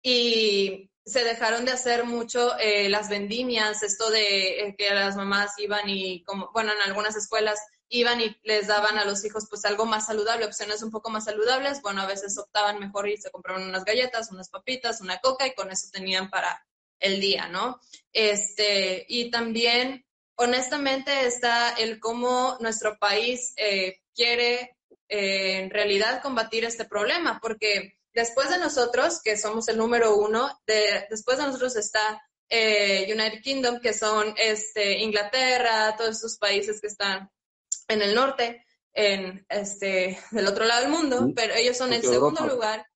Y 0.00 0.90
se 1.04 1.24
dejaron 1.24 1.64
de 1.64 1.72
hacer 1.72 2.04
mucho 2.04 2.56
eh, 2.58 2.88
las 2.88 3.08
vendimias, 3.08 3.82
esto 3.82 4.10
de 4.10 4.60
eh, 4.60 4.74
que 4.78 4.94
las 4.94 5.16
mamás 5.16 5.58
iban 5.58 5.88
y, 5.88 6.22
como, 6.22 6.50
bueno, 6.52 6.72
en 6.72 6.80
algunas 6.82 7.16
escuelas 7.16 7.58
iban 7.92 8.20
y 8.20 8.34
les 8.42 8.66
daban 8.66 8.98
a 8.98 9.04
los 9.04 9.24
hijos 9.24 9.46
pues 9.48 9.64
algo 9.66 9.84
más 9.84 10.06
saludable, 10.06 10.46
opciones 10.46 10.82
un 10.82 10.90
poco 10.90 11.10
más 11.10 11.26
saludables. 11.26 11.82
Bueno, 11.82 12.00
a 12.02 12.06
veces 12.06 12.36
optaban 12.38 12.80
mejor 12.80 13.08
y 13.08 13.18
se 13.18 13.30
compraban 13.30 13.68
unas 13.68 13.84
galletas, 13.84 14.32
unas 14.32 14.48
papitas, 14.48 15.02
una 15.02 15.18
coca 15.18 15.46
y 15.46 15.54
con 15.54 15.70
eso 15.70 15.88
tenían 15.92 16.30
para 16.30 16.66
el 16.98 17.20
día, 17.20 17.48
¿no? 17.48 17.80
Este, 18.12 19.04
y 19.08 19.30
también 19.30 20.06
honestamente 20.36 21.26
está 21.26 21.74
el 21.74 22.00
cómo 22.00 22.56
nuestro 22.60 22.98
país 22.98 23.52
eh, 23.56 24.00
quiere 24.14 24.76
eh, 25.08 25.58
en 25.58 25.70
realidad 25.70 26.22
combatir 26.22 26.64
este 26.64 26.86
problema, 26.86 27.38
porque 27.42 27.98
después 28.14 28.48
de 28.48 28.58
nosotros, 28.58 29.20
que 29.22 29.36
somos 29.36 29.68
el 29.68 29.76
número 29.76 30.16
uno, 30.16 30.60
de, 30.66 31.06
después 31.10 31.36
de 31.36 31.44
nosotros 31.44 31.76
está 31.76 32.22
eh, 32.48 33.06
United 33.12 33.42
Kingdom, 33.42 33.80
que 33.80 33.92
son 33.92 34.34
este, 34.38 34.98
Inglaterra, 35.00 35.94
todos 35.96 36.16
esos 36.16 36.38
países 36.38 36.80
que 36.80 36.86
están 36.86 37.30
en 37.88 38.02
el 38.02 38.14
norte, 38.14 38.64
en 38.92 39.46
este, 39.48 40.18
del 40.30 40.46
otro 40.46 40.64
lado 40.64 40.82
del 40.82 40.90
mundo, 40.90 41.32
pero 41.34 41.54
ellos 41.54 41.76
son 41.76 41.92
el 41.92 42.02
segundo 42.02 42.46
lugar. 42.46 42.86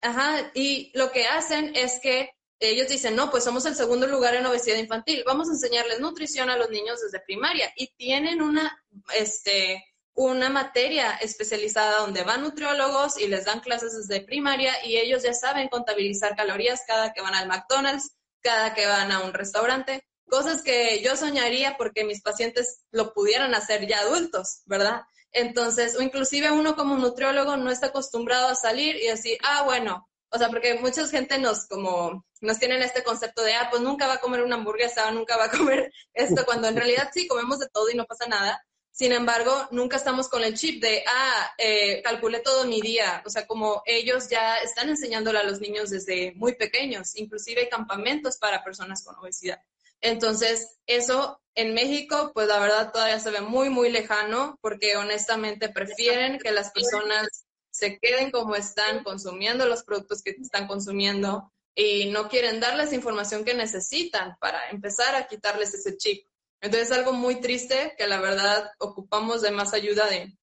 Ajá, 0.00 0.50
y 0.54 0.92
lo 0.94 1.10
que 1.10 1.26
hacen 1.26 1.74
es 1.74 1.98
que 2.00 2.30
ellos 2.60 2.88
dicen, 2.88 3.14
no, 3.14 3.30
pues 3.30 3.44
somos 3.44 3.64
el 3.66 3.74
segundo 3.74 4.06
lugar 4.06 4.34
en 4.34 4.46
obesidad 4.46 4.76
infantil, 4.76 5.22
vamos 5.26 5.48
a 5.48 5.52
enseñarles 5.52 6.00
nutrición 6.00 6.50
a 6.50 6.56
los 6.56 6.70
niños 6.70 7.00
desde 7.00 7.24
primaria 7.24 7.72
y 7.76 7.88
tienen 7.96 8.42
una, 8.42 8.84
este, 9.14 9.84
una 10.14 10.50
materia 10.50 11.12
especializada 11.12 12.00
donde 12.00 12.24
van 12.24 12.42
nutriólogos 12.42 13.18
y 13.20 13.28
les 13.28 13.44
dan 13.44 13.60
clases 13.60 13.96
desde 13.96 14.24
primaria 14.24 14.72
y 14.84 14.96
ellos 14.96 15.22
ya 15.22 15.32
saben 15.32 15.68
contabilizar 15.68 16.34
calorías 16.34 16.82
cada 16.86 17.12
que 17.12 17.20
van 17.20 17.34
al 17.34 17.46
McDonald's, 17.46 18.16
cada 18.40 18.74
que 18.74 18.86
van 18.86 19.12
a 19.12 19.20
un 19.20 19.32
restaurante, 19.32 20.07
cosas 20.28 20.62
que 20.62 21.02
yo 21.02 21.16
soñaría 21.16 21.76
porque 21.76 22.04
mis 22.04 22.22
pacientes 22.22 22.82
lo 22.90 23.12
pudieran 23.12 23.54
hacer 23.54 23.86
ya 23.86 24.00
adultos, 24.00 24.62
¿verdad? 24.66 25.02
Entonces, 25.32 25.96
o 25.96 26.02
inclusive 26.02 26.50
uno 26.50 26.76
como 26.76 26.96
nutriólogo 26.96 27.56
no 27.56 27.70
está 27.70 27.88
acostumbrado 27.88 28.48
a 28.48 28.54
salir 28.54 28.96
y 28.96 29.08
decir, 29.08 29.38
ah, 29.42 29.62
bueno, 29.64 30.08
o 30.30 30.38
sea, 30.38 30.48
porque 30.48 30.74
mucha 30.78 31.06
gente 31.08 31.38
nos 31.38 31.66
como 31.66 32.24
nos 32.40 32.58
tienen 32.58 32.82
este 32.82 33.02
concepto 33.02 33.42
de, 33.42 33.54
ah, 33.54 33.68
pues 33.70 33.82
nunca 33.82 34.06
va 34.06 34.14
a 34.14 34.20
comer 34.20 34.42
una 34.42 34.56
hamburguesa, 34.56 35.10
nunca 35.10 35.36
va 35.36 35.46
a 35.46 35.50
comer 35.50 35.92
esto, 36.14 36.44
cuando 36.44 36.68
en 36.68 36.76
realidad 36.76 37.10
sí 37.12 37.26
comemos 37.26 37.58
de 37.58 37.68
todo 37.68 37.90
y 37.90 37.96
no 37.96 38.06
pasa 38.06 38.26
nada. 38.26 38.62
Sin 38.90 39.12
embargo, 39.12 39.68
nunca 39.70 39.96
estamos 39.96 40.28
con 40.28 40.42
el 40.42 40.54
chip 40.54 40.82
de, 40.82 41.04
ah, 41.06 41.54
eh, 41.56 42.02
calculé 42.02 42.40
todo 42.40 42.64
mi 42.64 42.80
día. 42.80 43.22
O 43.24 43.30
sea, 43.30 43.46
como 43.46 43.82
ellos 43.86 44.28
ya 44.28 44.56
están 44.56 44.88
enseñándole 44.88 45.38
a 45.38 45.44
los 45.44 45.60
niños 45.60 45.90
desde 45.90 46.32
muy 46.34 46.56
pequeños, 46.56 47.16
inclusive 47.16 47.62
hay 47.62 47.68
campamentos 47.68 48.38
para 48.38 48.64
personas 48.64 49.04
con 49.04 49.14
obesidad. 49.16 49.60
Entonces, 50.00 50.78
eso 50.86 51.40
en 51.54 51.74
México, 51.74 52.30
pues 52.34 52.46
la 52.46 52.60
verdad 52.60 52.92
todavía 52.92 53.18
se 53.18 53.30
ve 53.30 53.40
muy, 53.40 53.68
muy 53.68 53.90
lejano, 53.90 54.58
porque 54.60 54.96
honestamente 54.96 55.68
prefieren 55.68 56.38
que 56.38 56.52
las 56.52 56.70
personas 56.70 57.46
se 57.70 57.98
queden 57.98 58.30
como 58.30 58.54
están 58.54 59.02
consumiendo 59.02 59.66
los 59.66 59.82
productos 59.82 60.22
que 60.22 60.30
están 60.30 60.66
consumiendo 60.66 61.52
y 61.74 62.10
no 62.10 62.28
quieren 62.28 62.60
darles 62.60 62.92
información 62.92 63.44
que 63.44 63.54
necesitan 63.54 64.36
para 64.40 64.70
empezar 64.70 65.14
a 65.14 65.26
quitarles 65.26 65.74
ese 65.74 65.96
chip. 65.96 66.26
Entonces 66.60 66.90
es 66.90 66.96
algo 66.96 67.12
muy 67.12 67.40
triste 67.40 67.94
que 67.96 68.06
la 68.06 68.20
verdad 68.20 68.72
ocupamos 68.78 69.42
de 69.42 69.52
más 69.52 69.74
ayuda 69.74 70.08
de 70.08 70.36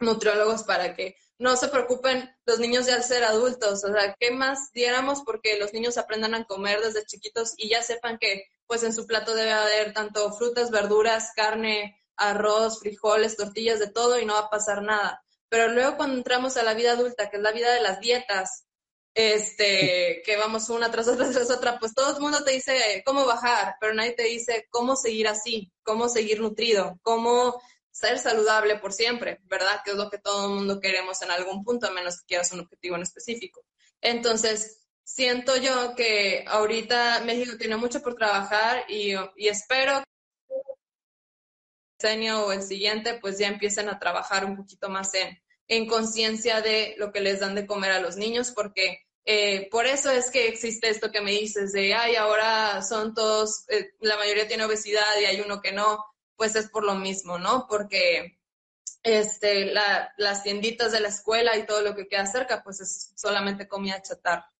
nutriólogos 0.00 0.64
para 0.64 0.94
que 0.94 1.16
no 1.38 1.56
se 1.56 1.68
preocupen 1.68 2.32
los 2.46 2.58
niños 2.58 2.86
de 2.86 2.92
al 2.92 3.02
ser 3.02 3.24
adultos, 3.24 3.84
o 3.84 3.92
sea, 3.92 4.16
¿qué 4.18 4.30
más 4.30 4.70
diéramos 4.72 5.22
porque 5.22 5.58
los 5.58 5.72
niños 5.72 5.98
aprendan 5.98 6.34
a 6.34 6.44
comer 6.44 6.80
desde 6.80 7.04
chiquitos 7.04 7.54
y 7.56 7.68
ya 7.68 7.82
sepan 7.82 8.18
que 8.18 8.44
pues 8.66 8.82
en 8.82 8.92
su 8.92 9.06
plato 9.06 9.34
debe 9.34 9.52
haber 9.52 9.92
tanto 9.92 10.32
frutas, 10.32 10.70
verduras, 10.70 11.32
carne, 11.34 12.00
arroz, 12.16 12.80
frijoles, 12.80 13.36
tortillas, 13.36 13.78
de 13.78 13.90
todo 13.90 14.18
y 14.18 14.24
no 14.24 14.34
va 14.34 14.40
a 14.40 14.50
pasar 14.50 14.82
nada. 14.82 15.24
Pero 15.48 15.68
luego 15.68 15.96
cuando 15.96 16.16
entramos 16.16 16.56
a 16.56 16.62
la 16.62 16.74
vida 16.74 16.92
adulta, 16.92 17.30
que 17.30 17.36
es 17.36 17.42
la 17.42 17.52
vida 17.52 17.72
de 17.72 17.80
las 17.80 18.00
dietas, 18.00 18.66
este, 19.14 20.22
que 20.24 20.36
vamos 20.36 20.68
una 20.70 20.90
tras 20.90 21.06
otra 21.08 21.30
tras 21.30 21.50
otra, 21.50 21.78
pues 21.78 21.94
todo 21.94 22.16
el 22.16 22.22
mundo 22.22 22.42
te 22.42 22.52
dice 22.52 23.02
cómo 23.06 23.24
bajar, 23.24 23.76
pero 23.80 23.94
nadie 23.94 24.12
te 24.12 24.24
dice 24.24 24.66
cómo 24.70 24.96
seguir 24.96 25.28
así, 25.28 25.72
cómo 25.82 26.08
seguir 26.08 26.40
nutrido, 26.40 26.98
cómo 27.02 27.60
ser 27.90 28.18
saludable 28.18 28.76
por 28.78 28.92
siempre, 28.92 29.40
¿verdad? 29.44 29.80
Que 29.84 29.92
es 29.92 29.96
lo 29.96 30.10
que 30.10 30.18
todo 30.18 30.46
el 30.46 30.54
mundo 30.54 30.80
queremos 30.80 31.22
en 31.22 31.30
algún 31.30 31.62
punto, 31.62 31.86
a 31.86 31.92
menos 31.92 32.18
que 32.18 32.26
quieras 32.26 32.50
un 32.52 32.60
objetivo 32.60 32.96
en 32.96 33.02
específico. 33.02 33.64
Entonces, 34.00 34.83
siento 35.04 35.56
yo 35.56 35.94
que 35.94 36.44
ahorita 36.48 37.20
México 37.24 37.56
tiene 37.58 37.76
mucho 37.76 38.02
por 38.02 38.14
trabajar 38.14 38.84
y, 38.88 39.14
espero 39.36 40.02
que 40.48 42.06
el 42.06 42.12
año 42.18 42.46
o 42.46 42.52
el 42.52 42.62
siguiente 42.62 43.18
pues 43.20 43.38
ya 43.38 43.48
empiecen 43.48 43.88
a 43.88 43.98
trabajar 43.98 44.44
un 44.44 44.56
poquito 44.56 44.88
más 44.88 45.14
en, 45.14 45.38
en 45.68 45.86
conciencia 45.86 46.60
de 46.60 46.94
lo 46.98 47.12
que 47.12 47.20
les 47.20 47.40
dan 47.40 47.54
de 47.54 47.66
comer 47.66 47.92
a 47.92 48.00
los 48.00 48.16
niños, 48.16 48.50
porque 48.50 49.06
eh, 49.26 49.68
por 49.70 49.86
eso 49.86 50.10
es 50.10 50.30
que 50.30 50.48
existe 50.48 50.88
esto 50.88 51.10
que 51.10 51.20
me 51.20 51.30
dices 51.30 51.72
de, 51.72 51.94
ay, 51.94 52.16
ahora 52.16 52.82
son 52.82 53.14
todos, 53.14 53.64
eh, 53.68 53.92
la 54.00 54.16
mayoría 54.16 54.48
tiene 54.48 54.64
obesidad 54.64 55.18
y 55.20 55.24
hay 55.26 55.40
uno 55.40 55.60
que 55.60 55.72
no, 55.72 56.04
pues 56.36 56.56
es 56.56 56.68
por 56.68 56.84
lo 56.84 56.94
mismo, 56.94 57.38
¿no? 57.38 57.66
Porque 57.68 58.38
este, 59.02 59.72
las 60.16 60.42
tienditas 60.42 60.92
de 60.92 61.00
la 61.00 61.08
escuela 61.08 61.56
y 61.56 61.66
todo 61.66 61.82
lo 61.82 61.94
que 61.94 62.08
queda 62.08 62.26
cerca, 62.26 62.62
pues 62.62 62.80
es 62.80 63.12
solamente 63.14 63.68
comida 63.68 64.02
chatarra. 64.02 64.53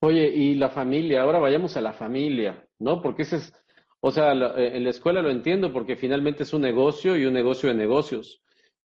Oye, 0.00 0.28
y 0.28 0.54
la 0.54 0.68
familia, 0.68 1.22
ahora 1.22 1.38
vayamos 1.40 1.76
a 1.76 1.80
la 1.80 1.92
familia, 1.92 2.64
¿no? 2.78 3.02
Porque 3.02 3.22
ese 3.22 3.36
es, 3.36 3.52
o 4.00 4.10
sea, 4.12 4.32
eh, 4.32 4.76
en 4.76 4.84
la 4.84 4.90
escuela 4.90 5.20
lo 5.22 5.30
entiendo 5.30 5.72
porque 5.72 5.96
finalmente 5.96 6.44
es 6.44 6.52
un 6.52 6.62
negocio 6.62 7.16
y 7.16 7.24
un 7.26 7.34
negocio 7.34 7.68
de 7.68 7.74
negocios. 7.74 8.42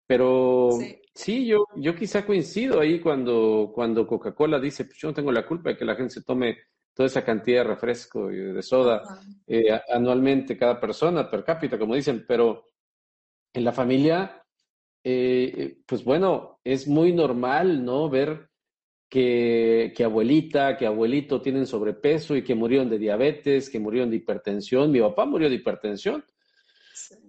Pero 0.05 0.69
sí, 1.13 1.45
yo, 1.45 1.65
yo 1.75 1.95
quizá 1.95 2.25
coincido 2.25 2.79
ahí 2.79 2.99
cuando, 2.99 3.71
cuando 3.73 4.07
Coca-Cola 4.07 4.59
dice, 4.59 4.85
pues 4.85 4.97
yo 4.97 5.07
no 5.07 5.13
tengo 5.13 5.31
la 5.31 5.45
culpa 5.45 5.69
de 5.69 5.77
que 5.77 5.85
la 5.85 5.95
gente 5.95 6.13
se 6.13 6.23
tome 6.23 6.57
toda 6.93 7.07
esa 7.07 7.23
cantidad 7.23 7.63
de 7.63 7.69
refresco 7.69 8.31
y 8.31 8.37
de 8.37 8.61
soda 8.61 9.03
eh, 9.47 9.79
anualmente 9.89 10.57
cada 10.57 10.79
persona, 10.79 11.29
per 11.29 11.43
cápita, 11.43 11.77
como 11.77 11.95
dicen, 11.95 12.25
pero 12.27 12.65
en 13.53 13.63
la 13.63 13.71
familia, 13.71 14.43
eh, 15.03 15.77
pues 15.85 16.03
bueno, 16.03 16.59
es 16.63 16.87
muy 16.87 17.13
normal, 17.13 17.83
¿no? 17.85 18.09
Ver 18.09 18.48
que, 19.09 19.91
que, 19.95 20.03
abuelita, 20.03 20.77
que 20.77 20.85
abuelito 20.85 21.41
tienen 21.41 21.65
sobrepeso 21.65 22.35
y 22.35 22.43
que 22.43 22.55
murieron 22.55 22.89
de 22.89 22.99
diabetes, 22.99 23.69
que 23.69 23.79
murieron 23.79 24.09
de 24.09 24.17
hipertensión. 24.17 24.91
Mi 24.91 24.99
papá 25.01 25.25
murió 25.25 25.49
de 25.49 25.55
hipertensión. 25.55 26.23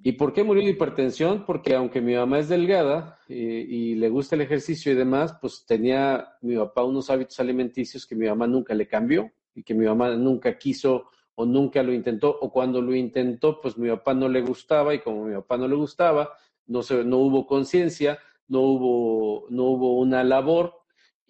¿Y 0.03 0.12
por 0.12 0.33
qué 0.33 0.45
murió 0.45 0.62
de 0.62 0.71
hipertensión? 0.71 1.45
Porque 1.47 1.75
aunque 1.75 2.01
mi 2.01 2.14
mamá 2.14 2.38
es 2.38 2.49
delgada 2.49 3.19
eh, 3.29 3.66
y 3.69 3.95
le 3.95 4.09
gusta 4.11 4.35
el 4.35 4.43
ejercicio 4.43 4.93
y 4.93 4.95
demás, 4.95 5.35
pues 5.40 5.64
tenía 5.66 6.37
mi 6.43 6.57
papá 6.57 6.85
unos 6.85 7.09
hábitos 7.09 7.40
alimenticios 7.40 8.07
que 8.07 8.14
mi 8.14 8.27
mamá 8.27 8.47
nunca 8.47 8.75
le 8.75 8.87
cambió 8.87 9.31
y 9.55 9.62
que 9.62 9.75
mi 9.75 9.87
mamá 9.87 10.11
nunca 10.16 10.59
quiso 10.59 11.07
o 11.35 11.47
nunca 11.47 11.83
lo 11.83 11.95
intentó, 11.95 12.37
o 12.38 12.53
cuando 12.53 12.83
lo 12.83 12.95
intentó, 12.95 13.61
pues 13.62 13.79
mi 13.79 13.88
papá 13.88 14.12
no 14.12 14.29
le 14.29 14.43
gustaba 14.43 14.95
y 14.95 14.99
como 14.99 15.25
mi 15.25 15.35
papá 15.35 15.57
no 15.57 15.66
le 15.66 15.75
gustaba, 15.75 16.35
no, 16.66 16.83
se, 16.83 17.03
no 17.03 17.16
hubo 17.19 17.47
conciencia, 17.47 18.19
no 18.49 18.61
hubo, 18.61 19.47
no 19.49 19.64
hubo 19.64 19.99
una 19.99 20.23
labor 20.23 20.80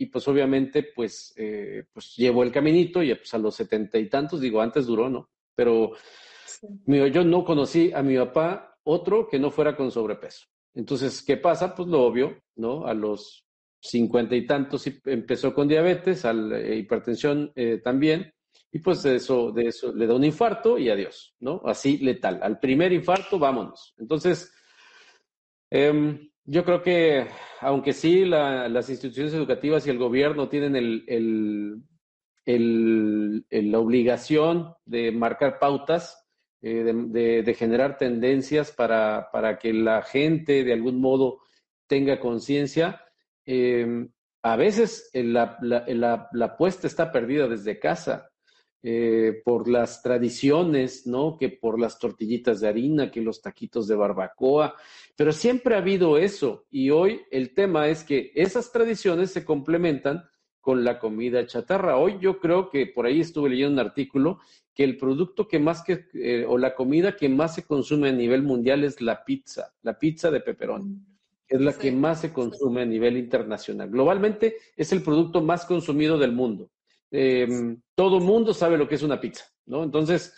y 0.01 0.07
pues 0.07 0.27
obviamente 0.29 0.83
pues, 0.83 1.35
eh, 1.37 1.85
pues 1.93 2.17
llevó 2.17 2.43
el 2.43 2.51
caminito 2.51 3.03
y 3.03 3.15
pues 3.15 3.35
a 3.35 3.39
los 3.39 3.55
setenta 3.55 3.99
y 3.99 4.09
tantos, 4.09 4.41
digo, 4.41 4.63
antes 4.63 4.87
duró, 4.87 5.11
¿no? 5.11 5.29
Pero 5.55 5.93
yo 6.87 7.23
no 7.23 7.45
conocí 7.45 7.93
a 7.93 8.03
mi 8.03 8.17
papá 8.17 8.79
otro 8.85 9.29
que 9.29 9.39
no 9.39 9.51
fuera 9.51 9.77
con 9.77 9.91
sobrepeso. 9.91 10.47
Entonces, 10.73 11.23
¿qué 11.23 11.37
pasa? 11.37 11.75
Pues 11.75 11.87
lo 11.89 12.03
obvio, 12.03 12.41
¿no? 12.57 12.87
A 12.87 12.95
los 12.95 13.45
cincuenta 13.79 14.35
y 14.35 14.47
tantos 14.47 14.87
empezó 15.05 15.53
con 15.53 15.69
diabetes, 15.69 16.25
a 16.25 16.31
eh, 16.33 16.77
hipertensión 16.77 17.53
eh, 17.55 17.83
también, 17.85 18.33
y 18.73 18.79
pues 18.79 19.03
de 19.03 19.17
eso, 19.17 19.53
de 19.53 19.67
eso 19.67 19.93
le 19.93 20.07
da 20.07 20.15
un 20.15 20.25
infarto 20.25 20.79
y 20.79 20.89
adiós, 20.89 21.35
¿no? 21.41 21.61
Así 21.67 21.99
letal. 21.99 22.41
Al 22.43 22.59
primer 22.59 22.91
infarto, 22.91 23.39
vámonos. 23.39 23.95
Entonces, 23.99 24.51
eh, 25.71 26.30
yo 26.51 26.65
creo 26.65 26.83
que, 26.83 27.29
aunque 27.61 27.93
sí, 27.93 28.25
las 28.25 28.91
instituciones 28.91 29.33
educativas 29.33 29.87
y 29.87 29.91
el 29.91 29.99
gobierno 29.99 30.49
tienen 30.49 30.75
el, 30.75 31.85
la 32.45 33.79
obligación 33.79 34.75
de 34.85 35.13
marcar 35.13 35.61
pautas, 35.61 36.27
eh, 36.61 36.93
de, 36.93 37.55
generar 37.55 37.97
tendencias 37.99 38.73
para, 38.73 39.31
para, 39.31 39.59
que 39.61 39.73
la 39.73 40.03
gente 40.03 40.65
de 40.65 40.73
algún 40.73 41.01
modo 41.01 41.39
tenga 41.87 42.19
conciencia. 42.19 43.01
Eh, 43.47 44.09
a 44.43 44.57
veces 44.57 45.09
la, 45.15 45.57
la, 45.63 46.29
la, 46.33 46.45
apuesta 46.45 46.89
está 46.89 47.13
perdida 47.13 47.47
desde 47.47 47.79
casa. 47.79 48.30
Eh, 48.83 49.43
por 49.45 49.69
las 49.69 50.03
tradiciones, 50.03 51.07
¿no? 51.07 51.37
Que 51.37 51.51
por 51.51 51.79
las 51.79 51.99
tortillitas 51.99 52.61
de 52.61 52.69
harina, 52.69 53.11
que 53.11 53.21
los 53.21 53.43
taquitos 53.43 53.87
de 53.87 53.95
barbacoa, 53.95 54.75
pero 55.17 55.33
siempre 55.33 55.75
ha 55.75 55.79
habido 55.79 56.17
eso 56.17 56.65
y 56.71 56.89
hoy 56.89 57.21
el 57.31 57.53
tema 57.53 57.89
es 57.89 58.05
que 58.05 58.33
esas 58.35 58.73
tradiciones 58.73 59.33
se 59.33 59.45
complementan 59.45 60.25
con 60.63 60.83
la 60.83 60.99
comida 60.99 61.47
chatarra. 61.47 61.99
Hoy 61.99 62.17
yo 62.23 62.41
creo 62.41 62.71
que 62.71 62.87
por 62.87 63.05
ahí 63.05 63.21
estuve 63.21 63.51
leyendo 63.51 63.83
un 63.83 63.87
artículo 63.87 64.39
que 64.75 64.85
el 64.85 64.97
producto 64.97 65.47
que 65.47 65.59
más 65.59 65.83
que, 65.83 66.07
eh, 66.15 66.47
o 66.49 66.57
la 66.57 66.75
comida 66.75 67.17
que 67.17 67.29
más 67.29 67.55
se 67.55 67.65
consume 67.65 68.09
a 68.09 68.13
nivel 68.13 68.43
mundial 68.43 68.83
es 68.85 69.03
la 69.03 69.23
pizza, 69.27 69.75
la 69.83 69.99
pizza 69.99 70.31
de 70.31 70.41
pepperoni. 70.41 70.97
Es 71.47 71.61
la 71.61 71.75
que 71.75 71.93
más 71.93 72.23
se 72.23 72.33
consume 72.33 72.81
a 72.81 72.87
nivel 72.87 73.19
internacional. 73.19 73.91
Globalmente 73.91 74.57
es 74.75 74.91
el 74.93 75.03
producto 75.03 75.43
más 75.43 75.67
consumido 75.67 76.17
del 76.17 76.33
mundo. 76.33 76.71
Eh, 77.11 77.77
todo 77.95 78.21
mundo 78.21 78.55
sabe 78.55 78.79
lo 78.79 78.89
que 78.89 78.95
es 78.95 79.03
una 79.03 79.21
pizza, 79.21 79.45
¿no? 79.67 79.83
Entonces, 79.83 80.35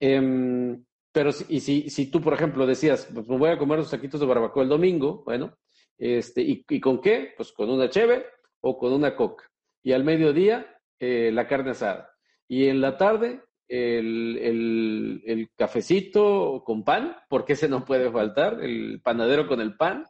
em, 0.00 0.84
pero 1.12 1.30
y 1.48 1.60
si, 1.60 1.88
si 1.90 2.10
tú, 2.10 2.20
por 2.20 2.34
ejemplo, 2.34 2.66
decías, 2.66 3.08
pues 3.12 3.26
me 3.28 3.38
voy 3.38 3.50
a 3.50 3.58
comer 3.58 3.78
los 3.78 3.90
taquitos 3.90 4.20
de 4.20 4.26
barbacoa 4.26 4.62
el 4.62 4.68
domingo, 4.68 5.22
bueno, 5.24 5.56
este, 5.98 6.42
¿y, 6.42 6.64
y 6.68 6.80
con 6.80 7.00
qué? 7.00 7.32
Pues 7.36 7.52
con 7.52 7.70
una 7.70 7.88
cheve 7.88 8.26
o 8.60 8.78
con 8.78 8.92
una 8.92 9.16
coca. 9.16 9.44
Y 9.82 9.92
al 9.92 10.04
mediodía, 10.04 10.66
eh, 10.98 11.30
la 11.32 11.46
carne 11.46 11.70
asada. 11.70 12.10
Y 12.48 12.66
en 12.66 12.80
la 12.80 12.96
tarde, 12.96 13.42
el, 13.68 14.38
el, 14.40 15.22
el, 15.26 15.50
cafecito 15.56 16.62
con 16.64 16.84
pan, 16.84 17.16
porque 17.28 17.54
ese 17.54 17.68
no 17.68 17.84
puede 17.84 18.10
faltar, 18.10 18.62
el 18.62 19.00
panadero 19.02 19.46
con 19.46 19.60
el 19.60 19.76
pan. 19.76 20.04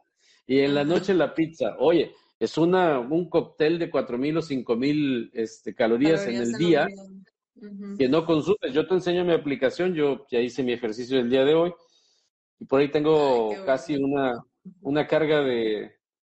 Y 0.45 0.59
en 0.59 0.75
la 0.75 0.83
noche 0.83 1.13
la 1.13 1.33
pizza. 1.33 1.75
Oye, 1.79 2.13
es 2.39 2.57
una, 2.57 2.99
un 2.99 3.29
cóctel 3.29 3.79
de 3.79 3.91
4.000 3.91 4.37
o 4.37 4.41
5.000 4.41 5.31
este, 5.33 5.73
calorías, 5.73 6.21
calorías 6.21 6.47
en 6.47 6.53
el 6.53 6.59
día. 6.59 6.87
Que 7.97 8.07
no 8.07 8.23
consumes. 8.23 8.71
Yo 8.71 8.87
te 8.87 8.93
enseño 8.93 9.25
mi 9.25 9.33
aplicación, 9.33 9.95
yo 9.95 10.27
ya 10.29 10.39
hice 10.39 10.61
mi 10.61 10.73
ejercicio 10.73 11.19
el 11.19 11.29
día 11.29 11.43
de 11.43 11.55
hoy 11.55 11.73
y 12.59 12.65
por 12.65 12.79
ahí 12.81 12.89
tengo 12.89 13.49
casi 13.65 13.95
una, 13.95 14.43
una 14.81 15.07
carga 15.07 15.41
de, 15.41 15.97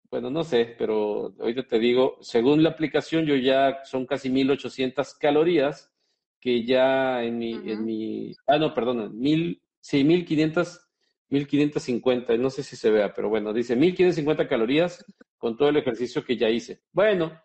bueno, 0.10 0.30
no 0.30 0.44
sé, 0.44 0.76
pero 0.78 1.34
ahorita 1.40 1.64
te 1.68 1.80
digo, 1.80 2.18
según 2.22 2.64
la 2.64 2.70
aplicación 2.70 3.26
yo 3.26 3.36
ya 3.36 3.84
son 3.84 4.06
casi 4.06 4.30
1.800 4.30 5.18
calorías 5.20 5.92
que 6.40 6.66
ya 6.66 7.24
en 7.24 7.38
mi, 7.38 7.54
en 7.54 7.84
mi, 7.84 8.36
ah, 8.46 8.58
no, 8.58 8.74
perdón, 8.74 9.18
mil, 9.18 9.62
sí, 9.80 10.04
1.500 10.04 10.87
1550, 11.30 12.38
no 12.38 12.50
sé 12.50 12.64
si 12.64 12.76
se 12.76 12.90
vea, 12.90 13.14
pero 13.14 13.30
bueno, 13.30 13.54
dice 13.54 13.76
1550 13.76 14.48
calorías 14.48 15.04
con 15.38 15.58
todo 15.58 15.70
el 15.70 15.78
ejercicio 15.78 16.24
que 16.24 16.38
ya 16.38 16.50
hice. 16.50 16.82
Bueno, 16.92 17.40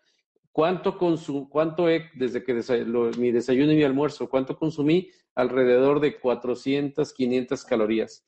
¿cuánto 0.51 0.97
consumí, 0.97 1.47
cuánto 1.49 1.89
he, 1.89 2.09
desde 2.15 2.43
que 2.43 2.53
mi 3.17 3.31
desayuno 3.31 3.71
y 3.71 3.75
mi 3.75 3.83
almuerzo, 3.83 4.29
cuánto 4.29 4.57
consumí? 4.57 5.09
Alrededor 5.35 5.99
de 5.99 6.19
400, 6.19 7.13
500 7.13 7.65
calorías. 7.65 8.25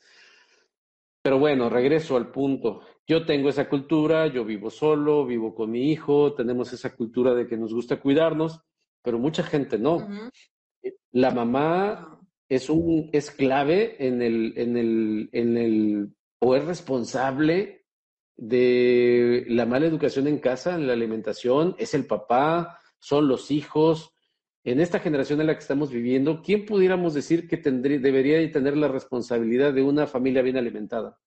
Pero 1.21 1.39
bueno, 1.39 1.69
regreso 1.69 2.17
al 2.17 2.31
punto. 2.31 2.81
Yo 3.07 3.25
tengo 3.25 3.49
esa 3.49 3.69
cultura, 3.69 4.27
yo 4.27 4.45
vivo 4.45 4.69
solo, 4.69 5.25
vivo 5.25 5.55
con 5.55 5.71
mi 5.71 5.91
hijo, 5.91 6.33
tenemos 6.33 6.73
esa 6.73 6.95
cultura 6.95 7.33
de 7.33 7.47
que 7.47 7.57
nos 7.57 7.73
gusta 7.73 7.99
cuidarnos, 7.99 8.61
pero 9.01 9.19
mucha 9.19 9.43
gente 9.43 9.79
no. 9.79 10.07
La 11.11 11.31
mamá 11.31 12.19
es 12.49 12.69
un 12.69 13.09
es 13.13 13.31
clave 13.31 13.95
en 14.05 14.21
el, 14.21 14.53
en 14.57 14.77
el, 14.77 15.29
en 15.31 15.57
el, 15.57 16.15
o 16.39 16.55
es 16.55 16.65
responsable 16.65 17.85
de 18.37 19.45
la 19.47 19.65
mala 19.65 19.87
educación 19.87 20.27
en 20.27 20.39
casa, 20.39 20.75
en 20.75 20.87
la 20.87 20.93
alimentación, 20.93 21.75
es 21.77 21.93
el 21.93 22.05
papá, 22.05 22.79
son 22.99 23.27
los 23.27 23.51
hijos. 23.51 24.11
En 24.63 24.79
esta 24.79 24.99
generación 24.99 25.39
en 25.41 25.47
la 25.47 25.53
que 25.53 25.59
estamos 25.59 25.91
viviendo, 25.91 26.41
¿quién 26.41 26.65
pudiéramos 26.65 27.13
decir 27.13 27.47
que 27.47 27.57
tendría, 27.57 27.99
debería 27.99 28.51
tener 28.51 28.75
la 28.75 28.87
responsabilidad 28.87 29.73
de 29.73 29.83
una 29.83 30.07
familia 30.07 30.41
bien 30.41 30.57
alimentada? 30.57 31.19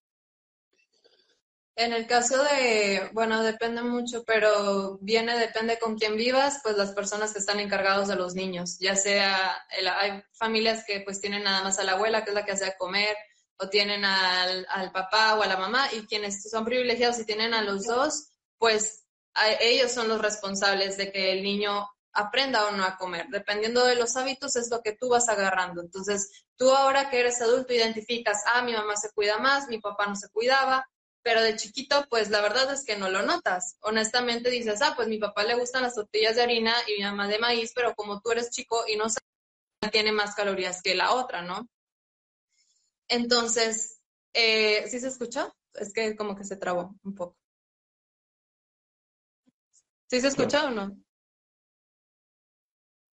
En 1.80 1.92
el 1.92 2.08
caso 2.08 2.42
de, 2.42 3.08
bueno, 3.12 3.40
depende 3.44 3.82
mucho, 3.82 4.24
pero 4.24 4.98
viene, 5.00 5.38
depende 5.38 5.78
con 5.78 5.96
quién 5.96 6.16
vivas, 6.16 6.58
pues 6.60 6.76
las 6.76 6.90
personas 6.90 7.32
que 7.32 7.38
están 7.38 7.60
encargados 7.60 8.08
de 8.08 8.16
los 8.16 8.34
niños, 8.34 8.78
ya 8.80 8.96
sea, 8.96 9.64
hay 10.00 10.20
familias 10.32 10.82
que 10.84 11.02
pues 11.02 11.20
tienen 11.20 11.44
nada 11.44 11.62
más 11.62 11.78
a 11.78 11.84
la 11.84 11.92
abuela, 11.92 12.24
que 12.24 12.30
es 12.30 12.34
la 12.34 12.44
que 12.44 12.50
hace 12.50 12.74
comer, 12.76 13.16
o 13.58 13.68
tienen 13.68 14.04
al, 14.04 14.66
al, 14.68 14.90
papá 14.90 15.36
o 15.36 15.42
a 15.42 15.46
la 15.46 15.56
mamá, 15.56 15.88
y 15.92 16.04
quienes 16.08 16.50
son 16.50 16.64
privilegiados 16.64 17.20
y 17.20 17.24
tienen 17.24 17.54
a 17.54 17.62
los 17.62 17.84
dos, 17.84 18.30
pues 18.58 19.04
ellos 19.60 19.92
son 19.92 20.08
los 20.08 20.20
responsables 20.20 20.96
de 20.96 21.12
que 21.12 21.30
el 21.30 21.44
niño 21.44 21.88
aprenda 22.12 22.66
o 22.66 22.72
no 22.72 22.82
a 22.82 22.96
comer. 22.96 23.26
Dependiendo 23.30 23.84
de 23.84 23.94
los 23.94 24.16
hábitos 24.16 24.56
es 24.56 24.68
lo 24.68 24.82
que 24.82 24.96
tú 24.96 25.10
vas 25.10 25.28
agarrando. 25.28 25.80
Entonces, 25.80 26.44
tú 26.56 26.72
ahora 26.72 27.08
que 27.08 27.20
eres 27.20 27.40
adulto 27.40 27.72
identificas, 27.72 28.42
ah, 28.46 28.62
mi 28.62 28.72
mamá 28.72 28.96
se 28.96 29.12
cuida 29.12 29.38
más, 29.38 29.68
mi 29.68 29.78
papá 29.78 30.06
no 30.06 30.16
se 30.16 30.28
cuidaba, 30.30 30.84
pero 31.28 31.42
de 31.42 31.56
chiquito, 31.56 32.06
pues 32.08 32.30
la 32.30 32.40
verdad 32.40 32.72
es 32.72 32.86
que 32.86 32.96
no 32.96 33.10
lo 33.10 33.20
notas. 33.20 33.76
Honestamente 33.82 34.48
dices, 34.48 34.80
ah, 34.80 34.94
pues 34.96 35.08
mi 35.08 35.18
papá 35.18 35.44
le 35.44 35.56
gustan 35.56 35.82
las 35.82 35.94
tortillas 35.94 36.36
de 36.36 36.42
harina 36.42 36.72
y 36.86 36.96
mi 36.96 37.04
mamá 37.04 37.28
de 37.28 37.38
maíz, 37.38 37.72
pero 37.74 37.94
como 37.94 38.22
tú 38.22 38.30
eres 38.30 38.48
chico 38.48 38.84
y 38.88 38.96
no 38.96 39.10
sabes, 39.10 39.92
tiene 39.92 40.10
más 40.10 40.34
calorías 40.34 40.80
que 40.80 40.94
la 40.94 41.12
otra, 41.12 41.42
¿no? 41.42 41.68
Entonces, 43.08 44.00
eh, 44.32 44.88
¿sí 44.88 45.00
se 45.00 45.08
escuchó? 45.08 45.54
Es 45.74 45.92
que 45.92 46.16
como 46.16 46.34
que 46.34 46.44
se 46.44 46.56
trabó 46.56 46.94
un 47.04 47.14
poco. 47.14 47.36
¿Sí 50.06 50.22
se 50.22 50.28
escuchó 50.28 50.64
o 50.64 50.70
no? 50.70 50.96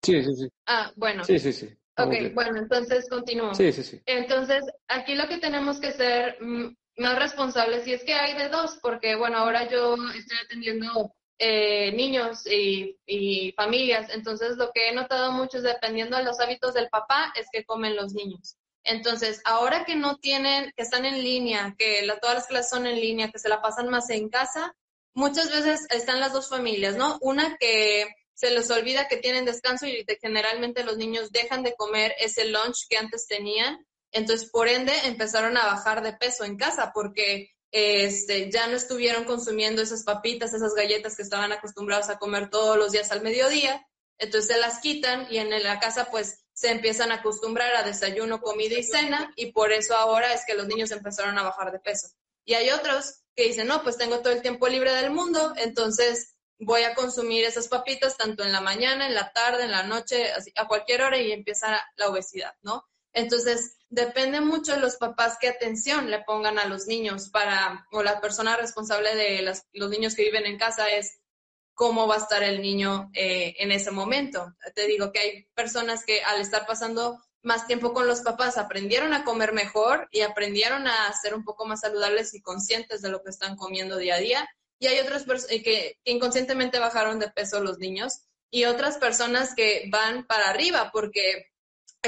Sí, 0.04 0.24
sí, 0.24 0.36
sí. 0.38 0.50
Ah, 0.68 0.90
bueno. 0.96 1.26
Sí, 1.26 1.38
sí, 1.38 1.52
sí. 1.52 1.78
Ok, 1.98 2.14
bueno, 2.34 2.60
entonces 2.60 3.10
continúo. 3.10 3.54
Sí, 3.54 3.74
sí, 3.74 3.84
sí. 3.84 4.02
Entonces, 4.06 4.64
aquí 4.88 5.16
lo 5.16 5.28
que 5.28 5.38
tenemos 5.40 5.82
que 5.82 5.92
ser 5.92 6.42
mm, 6.42 6.74
más 6.98 7.20
responsables, 7.20 7.86
y 7.88 7.94
es 7.94 8.04
que 8.04 8.14
hay 8.14 8.36
de 8.36 8.50
dos, 8.50 8.78
porque 8.82 9.16
bueno, 9.16 9.38
ahora 9.38 9.70
yo 9.70 9.96
estoy 10.16 10.38
atendiendo 10.46 11.14
eh, 11.38 11.92
niños 11.92 12.46
y, 12.48 13.54
familias, 13.56 14.10
entonces 14.14 14.58
lo 14.58 14.72
que 14.74 14.90
he 14.90 14.94
notado 14.94 15.32
mucho 15.32 15.58
es 15.58 15.64
dependiendo 15.64 16.18
de 16.18 16.24
los 16.24 16.40
hábitos 16.40 16.74
del 16.74 16.90
papá, 16.90 17.34
es 17.36 17.48
que 17.52 17.66
comen 17.66 17.96
los 17.96 18.14
niños. 18.14 18.58
Entonces, 18.84 19.42
ahora 19.46 19.84
que 19.84 19.96
no 19.96 20.18
tienen, 20.18 20.72
que 20.76 20.84
están 20.84 21.06
en 21.06 21.24
línea, 21.24 21.76
que 21.78 22.08
todas 22.22 22.36
las 22.36 22.48
clases 22.48 22.70
son 22.70 22.86
en 22.86 23.00
línea, 23.00 23.32
que 23.32 23.40
se 23.40 23.50
la 23.50 23.62
pasan 23.62 23.90
más 23.90 24.10
en 24.12 24.30
casa, 24.30 24.76
muchas 25.14 25.50
veces 25.50 25.88
están 25.90 26.20
las 26.20 26.34
dos 26.34 26.50
familias, 26.50 26.96
¿no? 26.96 27.18
Una 27.22 27.58
que 27.58 28.08
se 28.36 28.52
les 28.52 28.70
olvida 28.70 29.08
que 29.08 29.18
tienen 29.18 29.46
descanso 29.46 29.88
y 29.88 30.06
que 30.06 30.18
generalmente 30.22 30.84
los 30.84 30.98
niños 30.98 31.32
dejan 31.32 31.64
de 31.64 31.74
comer 31.76 32.14
ese 32.20 32.46
lunch 32.46 32.88
que 32.90 32.98
antes 32.98 33.28
tenían 33.28 33.86
entonces, 34.16 34.50
por 34.50 34.70
ende, 34.70 34.94
empezaron 35.04 35.58
a 35.58 35.66
bajar 35.66 36.02
de 36.02 36.14
peso 36.14 36.46
en 36.46 36.56
casa 36.56 36.92
porque 36.94 37.52
este, 37.72 38.50
ya 38.50 38.66
no 38.68 38.78
estuvieron 38.78 39.26
consumiendo 39.26 39.82
esas 39.82 40.04
papitas, 40.04 40.54
esas 40.54 40.74
galletas 40.74 41.18
que 41.18 41.22
estaban 41.22 41.52
acostumbrados 41.52 42.08
a 42.08 42.18
comer 42.18 42.50
todos 42.50 42.78
los 42.78 42.94
días 42.94 43.12
al 43.12 43.22
mediodía. 43.22 43.86
Entonces 44.18 44.56
se 44.56 44.62
las 44.62 44.80
quitan 44.80 45.28
y 45.30 45.40
en 45.40 45.50
la 45.62 45.82
casa 45.82 46.08
pues 46.10 46.46
se 46.54 46.72
empiezan 46.72 47.12
a 47.12 47.16
acostumbrar 47.16 47.76
a 47.76 47.84
desayuno, 47.84 48.40
comida 48.40 48.80
y 48.80 48.84
cena 48.84 49.34
y 49.36 49.52
por 49.52 49.74
eso 49.74 49.98
ahora 49.98 50.34
es 50.34 50.46
que 50.48 50.54
los 50.56 50.68
niños 50.68 50.92
empezaron 50.92 51.38
a 51.38 51.44
bajar 51.44 51.74
de 51.74 51.80
peso. 51.80 52.08
Y 52.46 52.54
hay 52.54 52.70
otros 52.70 53.20
que 53.36 53.44
dicen, 53.44 53.68
no, 53.68 53.84
pues 53.84 53.98
tengo 53.98 54.20
todo 54.20 54.32
el 54.32 54.42
tiempo 54.42 54.70
libre 54.70 54.94
del 54.94 55.12
mundo, 55.12 55.54
entonces 55.58 56.38
voy 56.58 56.84
a 56.84 56.96
consumir 56.96 57.44
esas 57.44 57.68
papitas 57.68 58.16
tanto 58.16 58.46
en 58.46 58.54
la 58.54 58.62
mañana, 58.62 59.08
en 59.08 59.14
la 59.14 59.34
tarde, 59.34 59.66
en 59.66 59.72
la 59.72 59.84
noche, 59.84 60.32
a 60.56 60.68
cualquier 60.70 61.02
hora 61.02 61.18
y 61.18 61.34
empieza 61.34 61.86
la 61.98 62.08
obesidad, 62.08 62.54
¿no? 62.62 62.86
Entonces, 63.16 63.78
depende 63.96 64.42
mucho 64.42 64.74
de 64.74 64.82
los 64.82 64.98
papás 64.98 65.38
qué 65.40 65.48
atención 65.48 66.12
le 66.12 66.20
pongan 66.20 66.60
a 66.60 66.66
los 66.66 66.86
niños 66.86 67.30
para, 67.30 67.88
o 67.92 68.04
la 68.04 68.20
persona 68.20 68.58
responsable 68.58 69.16
de 69.16 69.42
los 69.74 69.90
niños 69.90 70.16
que 70.16 70.24
viven 70.24 70.46
en 70.46 70.58
casa 70.58 70.90
es 70.90 71.20
cómo 71.74 72.06
va 72.06 72.16
a 72.16 72.20
estar 72.20 72.44
el 72.44 72.62
niño 72.62 73.10
eh, 73.14 73.56
en 73.58 73.72
ese 73.72 73.92
momento. 73.92 74.54
Te 74.76 74.86
digo 74.86 75.12
que 75.12 75.20
hay 75.20 75.48
personas 75.56 76.04
que 76.06 76.22
al 76.24 76.42
estar 76.42 76.66
pasando 76.68 77.20
más 77.42 77.68
tiempo 77.68 77.94
con 77.94 78.06
los 78.08 78.22
papás 78.22 78.58
aprendieron 78.58 79.14
a 79.14 79.24
comer 79.24 79.54
mejor 79.54 80.10
y 80.12 80.22
aprendieron 80.22 80.88
a 80.88 81.14
ser 81.14 81.34
un 81.34 81.46
poco 81.46 81.66
más 81.66 81.82
saludables 81.82 82.34
y 82.34 82.42
conscientes 82.42 83.02
de 83.02 83.10
lo 83.10 83.24
que 83.24 83.30
están 83.30 83.56
comiendo 83.56 83.98
día 83.98 84.16
a 84.16 84.20
día. 84.20 84.50
Y 84.78 84.88
hay 84.88 85.00
otras 85.00 85.24
personas 85.24 85.52
eh, 85.56 85.64
que 85.64 86.00
inconscientemente 86.04 86.80
bajaron 86.80 87.20
de 87.20 87.30
peso 87.30 87.62
los 87.62 87.78
niños 87.78 88.26
y 88.52 88.66
otras 88.66 88.98
personas 88.98 89.56
que 89.56 89.88
van 89.90 90.26
para 90.28 90.50
arriba 90.50 90.90
porque 90.92 91.55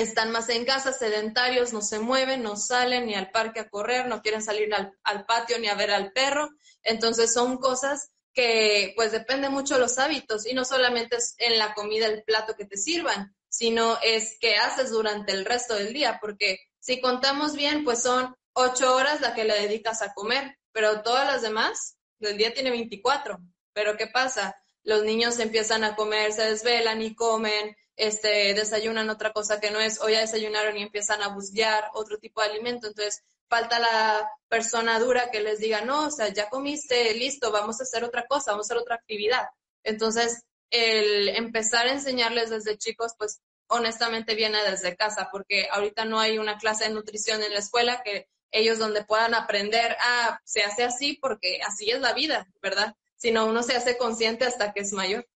están 0.01 0.31
más 0.31 0.49
en 0.49 0.65
casa, 0.65 0.93
sedentarios, 0.93 1.73
no 1.73 1.81
se 1.81 1.99
mueven, 1.99 2.43
no 2.43 2.55
salen 2.55 3.05
ni 3.05 3.15
al 3.15 3.31
parque 3.31 3.60
a 3.60 3.69
correr, 3.69 4.07
no 4.07 4.21
quieren 4.21 4.41
salir 4.41 4.69
al, 4.73 5.25
patio 5.25 5.60
ni 5.60 5.67
a 5.67 5.75
ver 5.75 5.91
al 5.91 6.12
perro. 6.12 6.49
Entonces 6.83 7.33
son 7.33 7.57
cosas 7.57 8.12
que 8.33 8.93
pues 8.95 9.12
depende 9.12 9.49
mucho 9.49 9.79
los 9.79 9.97
hábitos 9.97 10.45
y 10.45 10.53
no 10.53 10.63
solamente 10.63 11.17
es 11.17 11.36
en 11.39 11.57
la 11.57 11.73
comida 11.73 12.05
el 12.05 12.23
plato 12.23 12.55
que 12.55 12.65
te 12.65 12.77
sirvan, 12.77 13.36
sino 13.49 13.97
es 14.03 14.38
qué 14.39 14.55
haces 14.55 14.91
durante 14.91 15.31
el 15.31 15.45
resto 15.45 15.73
del 15.73 15.93
día, 15.93 16.19
porque 16.21 16.60
si 16.79 17.01
contamos 17.01 17.53
bien, 17.55 17.83
pues 17.83 18.03
son 18.03 18.36
ocho 18.53 18.95
horas 18.95 19.21
la 19.21 19.33
que 19.33 19.43
le 19.43 19.60
dedicas 19.62 20.01
a 20.01 20.13
comer, 20.13 20.57
pero 20.71 21.01
todas 21.01 21.25
las 21.25 21.41
demás 21.41 21.97
del 22.19 22.38
día 22.38 22.53
tiene 22.53 22.69
24. 22.69 23.39
Pero 23.73 23.97
¿qué 23.97 24.07
pasa? 24.07 24.55
Los 24.83 25.03
niños 25.03 25.39
empiezan 25.39 25.83
a 25.83 25.95
comer, 25.95 26.31
se 26.31 26.43
desvelan 26.43 27.01
y 27.01 27.15
comen, 27.15 27.75
este, 27.97 28.53
desayunan 28.53 29.10
otra 29.10 29.33
cosa 29.33 29.60
que 29.60 29.71
no 29.71 29.79
es, 29.79 29.99
o 30.01 30.07
ya 30.07 30.21
desayunaron 30.21 30.77
y 30.77 30.83
empiezan 30.83 31.21
a 31.23 31.29
buscar 31.29 31.89
otro 31.93 32.17
tipo 32.19 32.41
de 32.41 32.47
alimento. 32.47 32.88
Entonces, 32.88 33.23
falta 33.49 33.79
la 33.79 34.29
persona 34.47 34.99
dura 34.99 35.31
que 35.31 35.41
les 35.41 35.60
diga, 35.60 35.81
no, 35.81 36.07
o 36.07 36.12
sea, 36.12 36.29
ya 36.29 36.49
comiste, 36.49 37.13
listo, 37.15 37.51
vamos 37.51 37.79
a 37.79 37.83
hacer 37.83 38.03
otra 38.03 38.25
cosa, 38.27 38.51
vamos 38.51 38.67
a 38.67 38.73
hacer 38.73 38.81
otra 38.81 38.95
actividad. 38.95 39.47
Entonces, 39.83 40.43
el 40.69 41.29
empezar 41.29 41.88
a 41.88 41.93
enseñarles 41.93 42.49
desde 42.49 42.77
chicos, 42.77 43.13
pues 43.17 43.41
honestamente 43.67 44.36
viene 44.36 44.63
desde 44.69 44.95
casa, 44.95 45.29
porque 45.31 45.67
ahorita 45.71 46.05
no 46.05 46.19
hay 46.19 46.38
una 46.38 46.57
clase 46.57 46.86
de 46.86 46.91
nutrición 46.91 47.41
en 47.43 47.53
la 47.53 47.60
escuela 47.60 48.01
que 48.03 48.27
ellos 48.51 48.77
donde 48.79 49.03
puedan 49.03 49.33
aprender, 49.33 49.95
ah, 49.99 50.39
se 50.43 50.63
hace 50.63 50.83
así 50.83 51.17
porque 51.21 51.60
así 51.65 51.89
es 51.89 51.99
la 51.99 52.13
vida, 52.13 52.47
¿verdad? 52.62 52.95
Sino 53.15 53.45
uno 53.45 53.63
se 53.63 53.75
hace 53.75 53.97
consciente 53.97 54.45
hasta 54.45 54.71
que 54.73 54.81
es 54.81 54.93
mayor. 54.93 55.27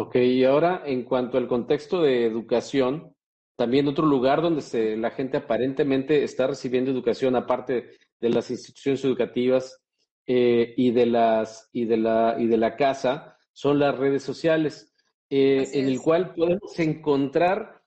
Ok, 0.00 0.16
y 0.16 0.44
ahora 0.44 0.82
en 0.86 1.04
cuanto 1.04 1.36
al 1.36 1.46
contexto 1.46 2.00
de 2.00 2.24
educación, 2.24 3.14
también 3.54 3.86
otro 3.86 4.06
lugar 4.06 4.40
donde 4.40 4.62
se, 4.62 4.96
la 4.96 5.10
gente 5.10 5.36
aparentemente 5.36 6.24
está 6.24 6.46
recibiendo 6.46 6.90
educación, 6.90 7.36
aparte 7.36 7.90
de 8.18 8.30
las 8.30 8.50
instituciones 8.50 9.04
educativas 9.04 9.78
eh, 10.26 10.72
y, 10.74 10.92
de 10.92 11.04
las, 11.04 11.68
y, 11.74 11.84
de 11.84 11.98
la, 11.98 12.36
y 12.38 12.46
de 12.46 12.56
la 12.56 12.76
casa, 12.76 13.36
son 13.52 13.78
las 13.78 13.98
redes 13.98 14.22
sociales, 14.22 14.94
eh, 15.28 15.68
en 15.74 15.86
el 15.86 16.00
cual 16.00 16.32
podemos 16.32 16.78
encontrar 16.78 17.82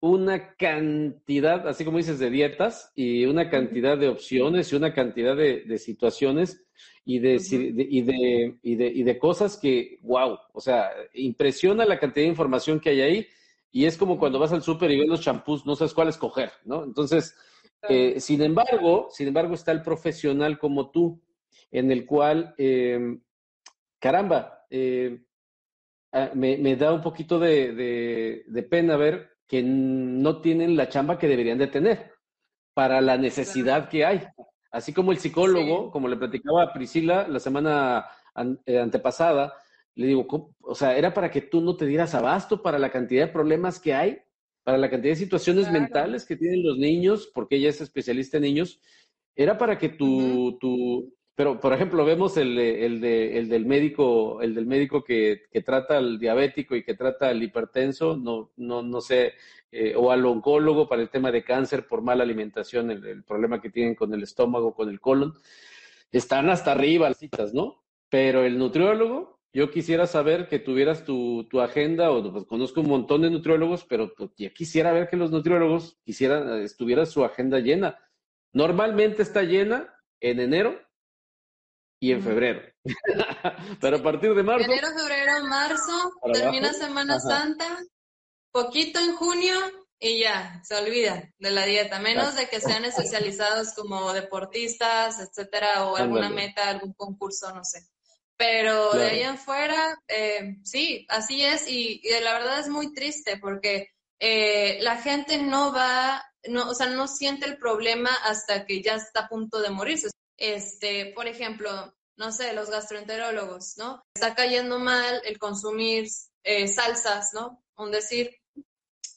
una 0.00 0.56
cantidad, 0.56 1.68
así 1.68 1.84
como 1.84 1.98
dices, 1.98 2.18
de 2.18 2.30
dietas 2.30 2.90
y 2.96 3.26
una 3.26 3.48
cantidad 3.48 3.96
de 3.96 4.08
opciones 4.08 4.72
y 4.72 4.76
una 4.76 4.92
cantidad 4.92 5.36
de, 5.36 5.78
situaciones 5.78 6.67
y 7.04 7.18
de, 7.18 7.40
y, 7.50 8.02
de, 8.02 8.58
y, 8.62 8.74
de, 8.76 8.86
y 8.86 9.02
de 9.02 9.18
cosas 9.18 9.56
que, 9.56 9.98
wow, 10.02 10.38
o 10.52 10.60
sea, 10.60 10.90
impresiona 11.14 11.84
la 11.84 11.98
cantidad 11.98 12.24
de 12.24 12.30
información 12.30 12.80
que 12.80 12.90
hay 12.90 13.00
ahí 13.00 13.26
y 13.70 13.84
es 13.86 13.96
como 13.96 14.18
cuando 14.18 14.38
vas 14.38 14.52
al 14.52 14.62
súper 14.62 14.90
y 14.90 14.98
ves 14.98 15.08
los 15.08 15.20
champús, 15.20 15.66
no 15.66 15.76
sabes 15.76 15.94
cuál 15.94 16.08
escoger, 16.08 16.50
¿no? 16.64 16.84
Entonces, 16.84 17.36
eh, 17.88 18.18
sin 18.20 18.42
embargo, 18.42 19.08
sin 19.10 19.28
embargo, 19.28 19.54
está 19.54 19.72
el 19.72 19.82
profesional 19.82 20.58
como 20.58 20.90
tú, 20.90 21.20
en 21.70 21.90
el 21.90 22.06
cual, 22.06 22.54
em, 22.58 23.20
caramba, 23.98 24.66
eh, 24.70 25.22
ah, 26.12 26.30
me, 26.34 26.76
da 26.76 26.92
un 26.92 27.02
poquito 27.02 27.38
de, 27.38 28.44
pena 28.70 28.96
ver 28.96 29.30
que 29.46 29.62
no 29.62 30.40
tienen 30.40 30.76
la 30.76 30.88
chamba 30.88 31.18
que 31.18 31.28
deberían 31.28 31.58
de 31.58 31.68
tener 31.68 32.12
para 32.74 33.00
la 33.00 33.16
necesidad 33.16 33.88
que 33.88 34.04
hay. 34.04 34.26
Así 34.70 34.92
como 34.92 35.12
el 35.12 35.18
psicólogo, 35.18 35.90
como 35.90 36.08
le 36.08 36.16
platicaba 36.16 36.62
a 36.62 36.72
Priscila 36.72 37.26
la 37.26 37.40
semana 37.40 38.06
eh, 38.66 38.78
antepasada, 38.78 39.54
le 39.94 40.06
digo, 40.06 40.54
o 40.60 40.74
sea, 40.74 40.96
era 40.96 41.12
para 41.12 41.30
que 41.30 41.40
tú 41.40 41.60
no 41.60 41.76
te 41.76 41.86
dieras 41.86 42.14
abasto 42.14 42.62
para 42.62 42.78
la 42.78 42.90
cantidad 42.90 43.26
de 43.26 43.32
problemas 43.32 43.80
que 43.80 43.94
hay, 43.94 44.18
para 44.62 44.78
la 44.78 44.90
cantidad 44.90 45.12
de 45.12 45.16
situaciones 45.16 45.70
mentales 45.72 46.24
que 46.24 46.36
tienen 46.36 46.62
los 46.62 46.78
niños, 46.78 47.30
porque 47.34 47.56
ella 47.56 47.70
es 47.70 47.80
especialista 47.80 48.36
en 48.36 48.44
niños, 48.44 48.80
era 49.34 49.56
para 49.56 49.78
que 49.78 49.88
tu, 49.88 50.58
tu 50.60 51.14
pero 51.38 51.60
por 51.60 51.72
ejemplo, 51.72 52.04
vemos 52.04 52.36
el, 52.36 52.58
el, 52.58 53.00
de, 53.00 53.38
el 53.38 53.48
del 53.48 53.64
médico, 53.64 54.42
el 54.42 54.56
del 54.56 54.66
médico 54.66 55.04
que, 55.04 55.42
que, 55.52 55.62
trata 55.62 55.96
al 55.96 56.18
diabético 56.18 56.74
y 56.74 56.82
que 56.82 56.94
trata 56.94 57.28
al 57.28 57.40
hipertenso, 57.40 58.16
no, 58.16 58.50
no, 58.56 58.82
no 58.82 59.00
sé, 59.00 59.34
eh, 59.70 59.94
o 59.96 60.10
al 60.10 60.26
oncólogo 60.26 60.88
para 60.88 61.00
el 61.00 61.10
tema 61.10 61.30
de 61.30 61.44
cáncer 61.44 61.86
por 61.86 62.02
mala 62.02 62.24
alimentación, 62.24 62.90
el, 62.90 63.22
problema 63.22 63.60
que 63.60 63.70
tienen 63.70 63.94
con 63.94 64.12
el 64.14 64.24
estómago, 64.24 64.74
con 64.74 64.88
el 64.88 64.98
colon, 64.98 65.32
están 66.10 66.50
hasta 66.50 66.72
arriba 66.72 67.08
las 67.08 67.18
citas, 67.18 67.54
¿no? 67.54 67.84
Pero 68.08 68.42
el 68.42 68.58
nutriólogo, 68.58 69.38
yo 69.52 69.70
quisiera 69.70 70.08
saber 70.08 70.48
que 70.48 70.58
tuvieras 70.58 71.04
tu, 71.04 71.46
agenda, 71.60 72.10
o 72.10 72.32
pues, 72.32 72.46
conozco 72.46 72.80
un 72.80 72.88
montón 72.88 73.22
de 73.22 73.30
nutriólogos, 73.30 73.84
pero 73.84 74.12
pues, 74.12 74.30
ya 74.36 74.50
quisiera 74.50 74.92
ver 74.92 75.08
que 75.08 75.16
los 75.16 75.30
nutriólogos 75.30 76.00
quisieran, 76.04 76.62
estuviera 76.62 77.06
su 77.06 77.24
agenda 77.24 77.60
llena. 77.60 77.96
Normalmente 78.52 79.22
está 79.22 79.44
llena 79.44 79.94
en 80.18 80.40
enero 80.40 80.87
y 82.00 82.12
en 82.12 82.22
febrero. 82.22 82.62
pero 83.80 83.96
a 83.96 84.02
partir 84.02 84.34
de 84.34 84.42
marzo. 84.42 84.64
Enero, 84.64 84.88
febrero, 84.96 85.44
marzo, 85.44 86.12
termina 86.32 86.72
Semana 86.72 87.18
Santa, 87.20 87.78
poquito 88.52 89.00
en 89.00 89.14
junio 89.16 89.54
y 90.00 90.20
ya, 90.20 90.60
se 90.62 90.76
olvida 90.76 91.28
de 91.38 91.50
la 91.50 91.66
dieta, 91.66 91.98
menos 91.98 92.36
de 92.36 92.48
que 92.48 92.60
sean 92.60 92.84
especializados 92.84 93.74
como 93.74 94.12
deportistas, 94.12 95.18
etcétera, 95.20 95.86
o 95.86 95.96
alguna 95.96 96.30
meta, 96.30 96.68
algún 96.68 96.92
concurso, 96.92 97.52
no 97.52 97.64
sé. 97.64 97.88
Pero 98.36 98.92
de 98.92 99.04
ahí 99.04 99.22
en 99.22 99.36
fuera, 99.36 100.00
eh, 100.06 100.58
sí, 100.62 101.04
así 101.08 101.44
es 101.44 101.68
y, 101.68 102.00
la 102.22 102.34
verdad 102.34 102.60
es 102.60 102.68
muy 102.68 102.94
triste 102.94 103.38
porque 103.38 103.88
eh, 104.20 104.78
la 104.80 104.96
gente 104.98 105.38
no 105.38 105.72
va, 105.72 106.24
no, 106.48 106.70
o 106.70 106.74
sea, 106.74 106.86
no 106.86 107.08
siente 107.08 107.46
el 107.46 107.58
problema 107.58 108.10
hasta 108.24 108.64
que 108.64 108.80
ya 108.80 108.94
está 108.94 109.22
a 109.22 109.28
punto 109.28 109.60
de 109.60 109.70
morirse. 109.70 110.08
Este, 110.38 111.12
por 111.14 111.26
ejemplo, 111.26 111.94
no 112.16 112.32
sé, 112.32 112.54
los 112.54 112.70
gastroenterólogos, 112.70 113.76
¿no? 113.76 114.02
Está 114.14 114.34
cayendo 114.34 114.78
mal 114.78 115.20
el 115.24 115.38
consumir 115.38 116.08
eh, 116.44 116.66
salsas, 116.68 117.34
¿no? 117.34 117.62
Un 117.76 117.90
decir, 117.90 118.34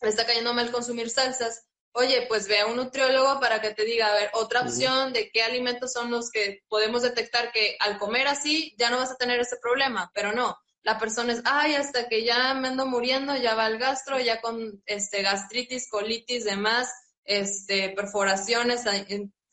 está 0.02 0.26
cayendo 0.26 0.54
mal 0.54 0.72
consumir 0.72 1.10
salsas 1.10 1.66
oye, 1.94 2.26
pues 2.28 2.48
ve 2.48 2.60
a 2.60 2.68
un 2.68 2.78
nutriólogo 2.78 3.40
para 3.40 3.62
que 3.62 3.74
te 3.74 3.84
diga, 3.84 4.08
a 4.08 4.14
ver, 4.14 4.30
otra 4.34 4.62
opción 4.62 5.14
de 5.14 5.30
qué 5.32 5.44
alimentos 5.44 5.92
son 5.92 6.10
los 6.12 6.30
que 6.30 6.64
podemos 6.68 7.02
detectar 7.02 7.52
que 7.52 7.76
al 7.80 7.98
comer 7.98 8.28
así 8.28 8.74
ya 8.78 8.90
no 8.90 8.98
vas 8.98 9.12
a 9.12 9.18
tener 9.18 9.40
ese 9.40 9.58
problema, 9.58 10.12
pero 10.14 10.32
no. 10.32 10.58
La 10.84 10.98
persona 10.98 11.34
es, 11.34 11.42
ay, 11.46 11.76
hasta 11.76 12.08
que 12.08 12.24
ya 12.24 12.54
me 12.54 12.70
ando 12.70 12.88
muriendo, 12.88 13.36
ya 13.36 13.56
va 13.56 13.66
al 13.66 13.78
gastro, 13.78 14.20
ya 14.20 14.42
con 14.42 14.82
este, 14.86 15.22
gastritis, 15.22 15.90
colitis, 15.90 16.44
demás, 16.44 16.92
este, 17.24 17.90
perforaciones 17.90 18.82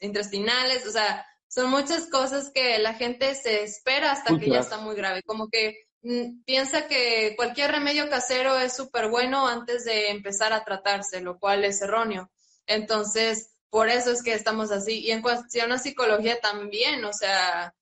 intestinales, 0.00 0.86
o 0.86 0.90
sea, 0.90 1.26
son 1.48 1.70
muchas 1.70 2.08
cosas 2.08 2.50
que 2.54 2.78
la 2.78 2.94
gente 2.94 3.34
se 3.34 3.62
espera 3.62 4.12
hasta 4.12 4.38
que 4.38 4.50
ya 4.50 4.60
está 4.60 4.78
muy 4.78 4.94
grave. 4.94 5.22
Como 5.22 5.48
que 5.48 5.88
Mm, 6.02 6.42
piensa 6.44 6.86
que 6.86 7.34
cualquier 7.36 7.72
remedio 7.72 8.08
casero 8.08 8.56
es 8.58 8.74
súper 8.76 9.08
bueno 9.08 9.48
antes 9.48 9.84
de 9.84 10.10
empezar 10.10 10.52
a 10.52 10.64
tratarse, 10.64 11.20
lo 11.20 11.38
cual 11.38 11.64
es 11.64 11.82
erróneo. 11.82 12.30
Entonces, 12.66 13.50
por 13.70 13.88
eso 13.88 14.12
es 14.12 14.22
que 14.22 14.32
estamos 14.34 14.70
así. 14.70 15.00
Y 15.00 15.10
en 15.10 15.22
cuestión 15.22 15.72
a 15.72 15.78
psicología 15.78 16.40
también, 16.40 17.04
o 17.04 17.12
sea, 17.12 17.74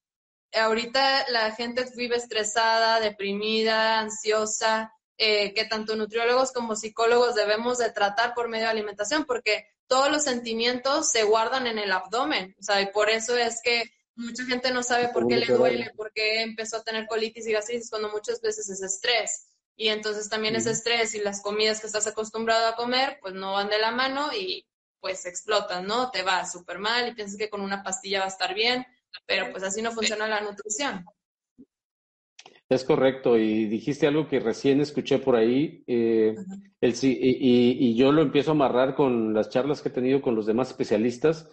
ahorita 0.52 1.26
la 1.30 1.52
gente 1.52 1.84
vive 1.96 2.16
estresada, 2.16 3.00
deprimida, 3.00 4.00
ansiosa, 4.00 4.92
eh, 5.18 5.54
que 5.54 5.64
tanto 5.66 5.96
nutriólogos 5.96 6.52
como 6.52 6.76
psicólogos 6.76 7.34
debemos 7.34 7.78
de 7.78 7.90
tratar 7.92 8.34
por 8.34 8.48
medio 8.48 8.64
de 8.66 8.70
alimentación, 8.72 9.24
porque 9.24 9.66
todos 9.88 10.10
los 10.10 10.24
sentimientos 10.24 11.10
se 11.10 11.24
guardan 11.24 11.66
en 11.66 11.78
el 11.78 11.92
abdomen, 11.92 12.54
o 12.58 12.62
sea, 12.62 12.80
y 12.80 12.86
por 12.86 13.10
eso 13.10 13.36
es 13.36 13.60
que 13.62 13.84
Mucha 14.16 14.46
gente 14.46 14.70
no 14.70 14.82
sabe 14.82 15.10
por 15.10 15.28
qué 15.28 15.36
le 15.36 15.46
duele, 15.46 15.92
por 15.94 16.10
qué 16.10 16.40
empezó 16.40 16.78
a 16.78 16.82
tener 16.82 17.06
colitis 17.06 17.46
y 17.46 17.52
gastritis, 17.52 17.90
cuando 17.90 18.08
muchas 18.08 18.40
veces 18.40 18.68
es 18.70 18.82
estrés. 18.82 19.48
Y 19.76 19.88
entonces 19.88 20.30
también 20.30 20.56
ese 20.56 20.70
estrés 20.70 21.14
y 21.14 21.20
las 21.20 21.42
comidas 21.42 21.80
que 21.80 21.86
estás 21.86 22.06
acostumbrado 22.06 22.66
a 22.66 22.76
comer, 22.76 23.18
pues 23.20 23.34
no 23.34 23.52
van 23.52 23.68
de 23.68 23.78
la 23.78 23.90
mano 23.90 24.32
y 24.32 24.66
pues 25.00 25.26
explotan, 25.26 25.86
¿no? 25.86 26.10
Te 26.10 26.22
va 26.22 26.46
súper 26.46 26.78
mal 26.78 27.06
y 27.06 27.14
piensas 27.14 27.36
que 27.36 27.50
con 27.50 27.60
una 27.60 27.82
pastilla 27.82 28.20
va 28.20 28.24
a 28.24 28.28
estar 28.28 28.54
bien, 28.54 28.86
pero 29.26 29.50
pues 29.50 29.62
así 29.62 29.82
no 29.82 29.92
funciona 29.92 30.26
la 30.26 30.40
nutrición. 30.40 31.04
Es 32.68 32.82
correcto, 32.82 33.38
y 33.38 33.66
dijiste 33.66 34.08
algo 34.08 34.26
que 34.26 34.40
recién 34.40 34.80
escuché 34.80 35.18
por 35.18 35.36
ahí, 35.36 35.84
eh, 35.86 36.34
el, 36.80 36.94
y, 37.00 37.90
y, 37.90 37.94
yo 37.94 38.10
lo 38.10 38.22
empiezo 38.22 38.50
a 38.50 38.54
amarrar 38.54 38.96
con 38.96 39.32
las 39.32 39.50
charlas 39.50 39.80
que 39.80 39.88
he 39.88 39.92
tenido 39.92 40.20
con 40.20 40.34
los 40.34 40.46
demás 40.46 40.70
especialistas, 40.70 41.48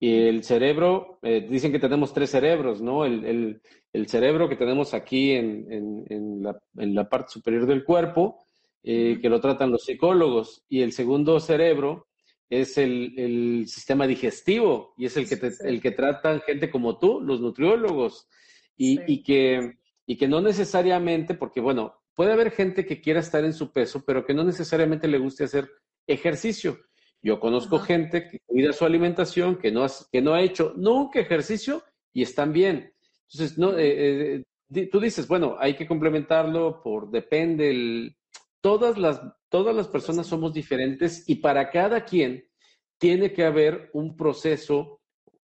y 0.00 0.28
el 0.28 0.44
cerebro, 0.44 1.18
eh, 1.22 1.46
dicen 1.48 1.72
que 1.72 1.80
tenemos 1.80 2.12
tres 2.12 2.30
cerebros, 2.30 2.80
¿no? 2.80 3.04
El, 3.04 3.60
cerebro 4.06 4.48
que 4.48 4.56
tenemos 4.56 4.94
aquí 4.94 5.32
en, 5.32 6.42
la, 6.42 7.08
parte 7.08 7.32
superior 7.32 7.66
del 7.66 7.84
cuerpo, 7.84 8.44
eh, 8.82 9.18
que 9.20 9.28
lo 9.28 9.40
tratan 9.40 9.72
los 9.72 9.84
psicólogos, 9.84 10.64
y 10.68 10.82
el 10.82 10.92
segundo 10.92 11.40
cerebro 11.40 12.06
es 12.48 12.78
el, 12.78 13.64
sistema 13.66 14.06
digestivo, 14.06 14.94
y 14.96 15.06
es 15.06 15.16
el 15.16 15.28
que, 15.28 15.50
el 15.64 15.80
que 15.82 15.90
tratan 15.90 16.42
gente 16.42 16.70
como 16.70 16.98
tú, 16.98 17.20
los 17.20 17.40
nutriólogos, 17.40 18.28
y, 18.76 19.22
que, 19.24 19.77
y 20.10 20.16
que 20.16 20.26
no 20.26 20.40
necesariamente, 20.40 21.34
porque 21.34 21.60
bueno, 21.60 21.94
puede 22.14 22.32
haber 22.32 22.50
gente 22.50 22.86
que 22.86 22.98
quiera 22.98 23.20
estar 23.20 23.44
en 23.44 23.52
su 23.52 23.74
peso, 23.74 24.02
pero 24.06 24.24
que 24.24 24.32
no 24.32 24.42
necesariamente 24.42 25.06
le 25.06 25.18
guste 25.18 25.44
hacer 25.44 25.70
ejercicio. 26.06 26.78
Yo 27.20 27.38
conozco 27.38 27.78
gente 27.78 28.26
que 28.26 28.40
cuida 28.46 28.72
su 28.72 28.86
alimentación, 28.86 29.56
que 29.56 29.70
no, 29.70 29.86
que 30.10 30.22
no 30.22 30.32
ha 30.32 30.40
hecho 30.40 30.72
nunca 30.78 31.20
ejercicio 31.20 31.84
y 32.14 32.22
están 32.22 32.54
bien. 32.54 32.94
Entonces, 33.30 33.58
no, 33.58 33.76
eh, 33.76 34.42
eh, 34.72 34.86
tú 34.90 34.98
dices, 34.98 35.28
bueno, 35.28 35.56
hay 35.58 35.74
que 35.74 35.86
complementarlo 35.86 36.80
por, 36.82 37.10
depende, 37.10 37.68
el, 37.68 38.16
todas, 38.62 38.96
las, 38.96 39.20
todas 39.50 39.76
las 39.76 39.88
personas 39.88 40.26
somos 40.26 40.54
diferentes 40.54 41.28
y 41.28 41.34
para 41.34 41.68
cada 41.68 42.06
quien 42.06 42.48
tiene 42.96 43.34
que 43.34 43.44
haber 43.44 43.90
un 43.92 44.16
proceso 44.16 45.02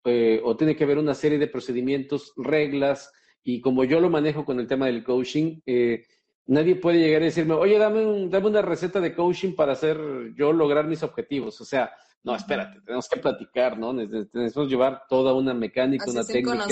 eh, 0.04 0.42
o 0.44 0.58
tiene 0.58 0.76
que 0.76 0.84
haber 0.84 0.98
una 0.98 1.14
serie 1.14 1.38
de 1.40 1.48
procedimientos, 1.48 2.34
reglas, 2.36 3.14
y 3.44 3.62
como 3.62 3.84
yo 3.84 4.00
lo 4.00 4.10
manejo 4.10 4.46
con 4.46 4.60
el 4.60 4.68
tema 4.68 4.88
del 4.88 5.04
coaching, 5.04 5.60
eh, 5.66 6.06
nadie 6.48 6.76
puede 6.76 7.00
llegar 7.00 7.22
y 7.22 7.26
decirme, 7.26 7.54
oye, 7.54 7.78
dame, 7.78 8.06
un, 8.06 8.30
dame 8.30 8.48
una 8.48 8.62
receta 8.62 9.00
de 9.00 9.14
coaching 9.14 9.56
para 9.56 9.74
hacer 9.74 10.00
yo 10.36 10.52
lograr 10.52 10.88
mis 10.88 11.04
objetivos. 11.04 11.60
O 11.62 11.66
sea, 11.66 11.92
no, 12.24 12.36
espérate, 12.36 12.82
tenemos 12.82 13.08
que 13.08 13.20
platicar, 13.20 13.78
¿no? 13.78 13.94
Necesitamos 13.94 14.70
llevar 14.70 15.04
toda 15.08 15.34
una 15.34 15.54
mecánica, 15.54 16.10
una 16.10 16.24
técnica. 16.24 16.66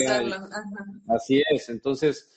así 1.08 1.42
es. 1.52 1.70
Entonces, 1.70 2.30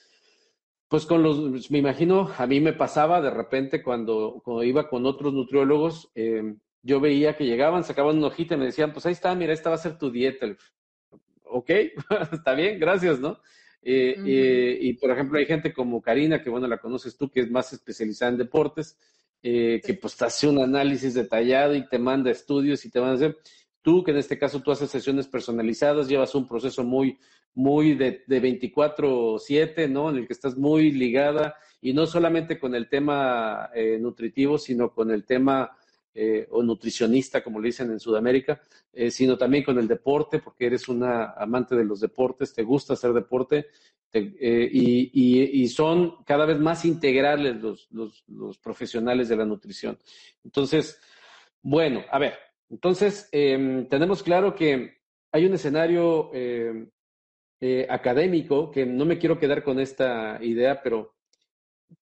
pues 0.87 1.05
con 1.05 1.23
los, 1.23 1.69
me 1.71 1.79
imagino, 1.79 2.29
a 2.37 2.45
mí 2.47 2.61
me 2.61 2.73
pasaba 2.73 3.21
de 3.21 3.29
repente 3.29 3.81
cuando, 3.81 4.41
cuando 4.43 4.63
iba 4.63 4.87
con 4.87 5.05
otros 5.05 5.33
nutriólogos, 5.33 6.11
eh, 6.15 6.55
yo 6.83 6.99
veía 6.99 7.35
que 7.35 7.45
llegaban, 7.45 7.83
sacaban 7.83 8.17
una 8.17 8.27
hojita 8.27 8.55
y 8.55 8.57
me 8.57 8.65
decían, 8.65 8.93
pues 8.93 9.05
ahí 9.05 9.13
está, 9.13 9.33
mira, 9.35 9.53
esta 9.53 9.69
va 9.69 9.75
a 9.75 9.79
ser 9.79 9.97
tu 9.97 10.11
dieta. 10.11 10.47
Ok, 11.43 11.69
está 12.31 12.53
bien, 12.53 12.79
gracias, 12.79 13.19
¿no? 13.19 13.39
Eh, 13.81 14.15
eh, 14.25 14.77
y 14.79 14.93
por 14.93 15.11
ejemplo, 15.11 15.39
hay 15.39 15.45
gente 15.45 15.73
como 15.73 16.01
Karina, 16.01 16.41
que 16.41 16.49
bueno, 16.49 16.67
la 16.67 16.77
conoces 16.77 17.17
tú, 17.17 17.29
que 17.29 17.41
es 17.41 17.49
más 17.51 17.73
especializada 17.73 18.31
en 18.31 18.37
deportes, 18.37 18.97
eh, 19.41 19.81
que 19.83 19.95
pues 19.95 20.15
te 20.15 20.25
hace 20.25 20.47
un 20.47 20.61
análisis 20.61 21.15
detallado 21.15 21.73
y 21.73 21.87
te 21.87 21.97
manda 21.97 22.29
estudios 22.29 22.85
y 22.85 22.91
te 22.91 22.99
van 22.99 23.11
a 23.11 23.13
hacer. 23.13 23.37
Tú, 23.81 24.03
que 24.03 24.11
en 24.11 24.17
este 24.17 24.37
caso 24.37 24.61
tú 24.61 24.71
haces 24.71 24.91
sesiones 24.91 25.27
personalizadas, 25.27 26.07
llevas 26.07 26.35
un 26.35 26.47
proceso 26.47 26.83
muy, 26.83 27.17
muy 27.55 27.95
de, 27.95 28.23
de 28.27 28.41
24-7, 28.41 29.89
¿no? 29.89 30.11
En 30.11 30.17
el 30.17 30.27
que 30.27 30.33
estás 30.33 30.55
muy 30.55 30.91
ligada 30.91 31.55
y 31.81 31.93
no 31.93 32.05
solamente 32.05 32.59
con 32.59 32.75
el 32.75 32.87
tema 32.87 33.71
nutritivo, 33.99 34.59
sino 34.59 34.93
con 34.93 35.09
el 35.09 35.25
tema 35.25 35.75
eh, 36.13 36.45
o 36.51 36.61
nutricionista, 36.61 37.41
como 37.41 37.57
le 37.61 37.67
dicen 37.67 37.89
en 37.89 37.99
Sudamérica, 37.99 38.61
eh, 38.91 39.09
sino 39.09 39.37
también 39.37 39.63
con 39.63 39.79
el 39.79 39.87
deporte, 39.87 40.39
porque 40.39 40.65
eres 40.65 40.89
una 40.89 41.31
amante 41.37 41.73
de 41.73 41.85
los 41.85 42.01
deportes, 42.01 42.53
te 42.53 42.63
gusta 42.63 42.95
hacer 42.95 43.13
deporte 43.13 43.67
eh, 44.11 44.69
y, 44.73 45.67
son 45.69 46.21
cada 46.25 46.45
vez 46.45 46.59
más 46.59 46.83
integrales 46.83 47.55
los, 47.61 47.87
los, 48.27 48.57
profesionales 48.57 49.29
de 49.29 49.37
la 49.37 49.45
nutrición. 49.45 49.97
Entonces, 50.43 50.99
bueno, 51.61 52.03
a 52.11 52.19
ver, 52.19 52.33
entonces 52.69 53.29
em, 53.31 53.87
tenemos 53.87 54.21
claro 54.21 54.53
que 54.53 54.97
hay 55.31 55.45
un 55.45 55.53
escenario 55.53 56.29
académico 57.87 58.69
que 58.69 58.85
no 58.85 59.05
me 59.05 59.17
quiero 59.17 59.39
quedar 59.39 59.63
con 59.63 59.79
esta 59.79 60.43
idea, 60.43 60.81
pero 60.83 61.15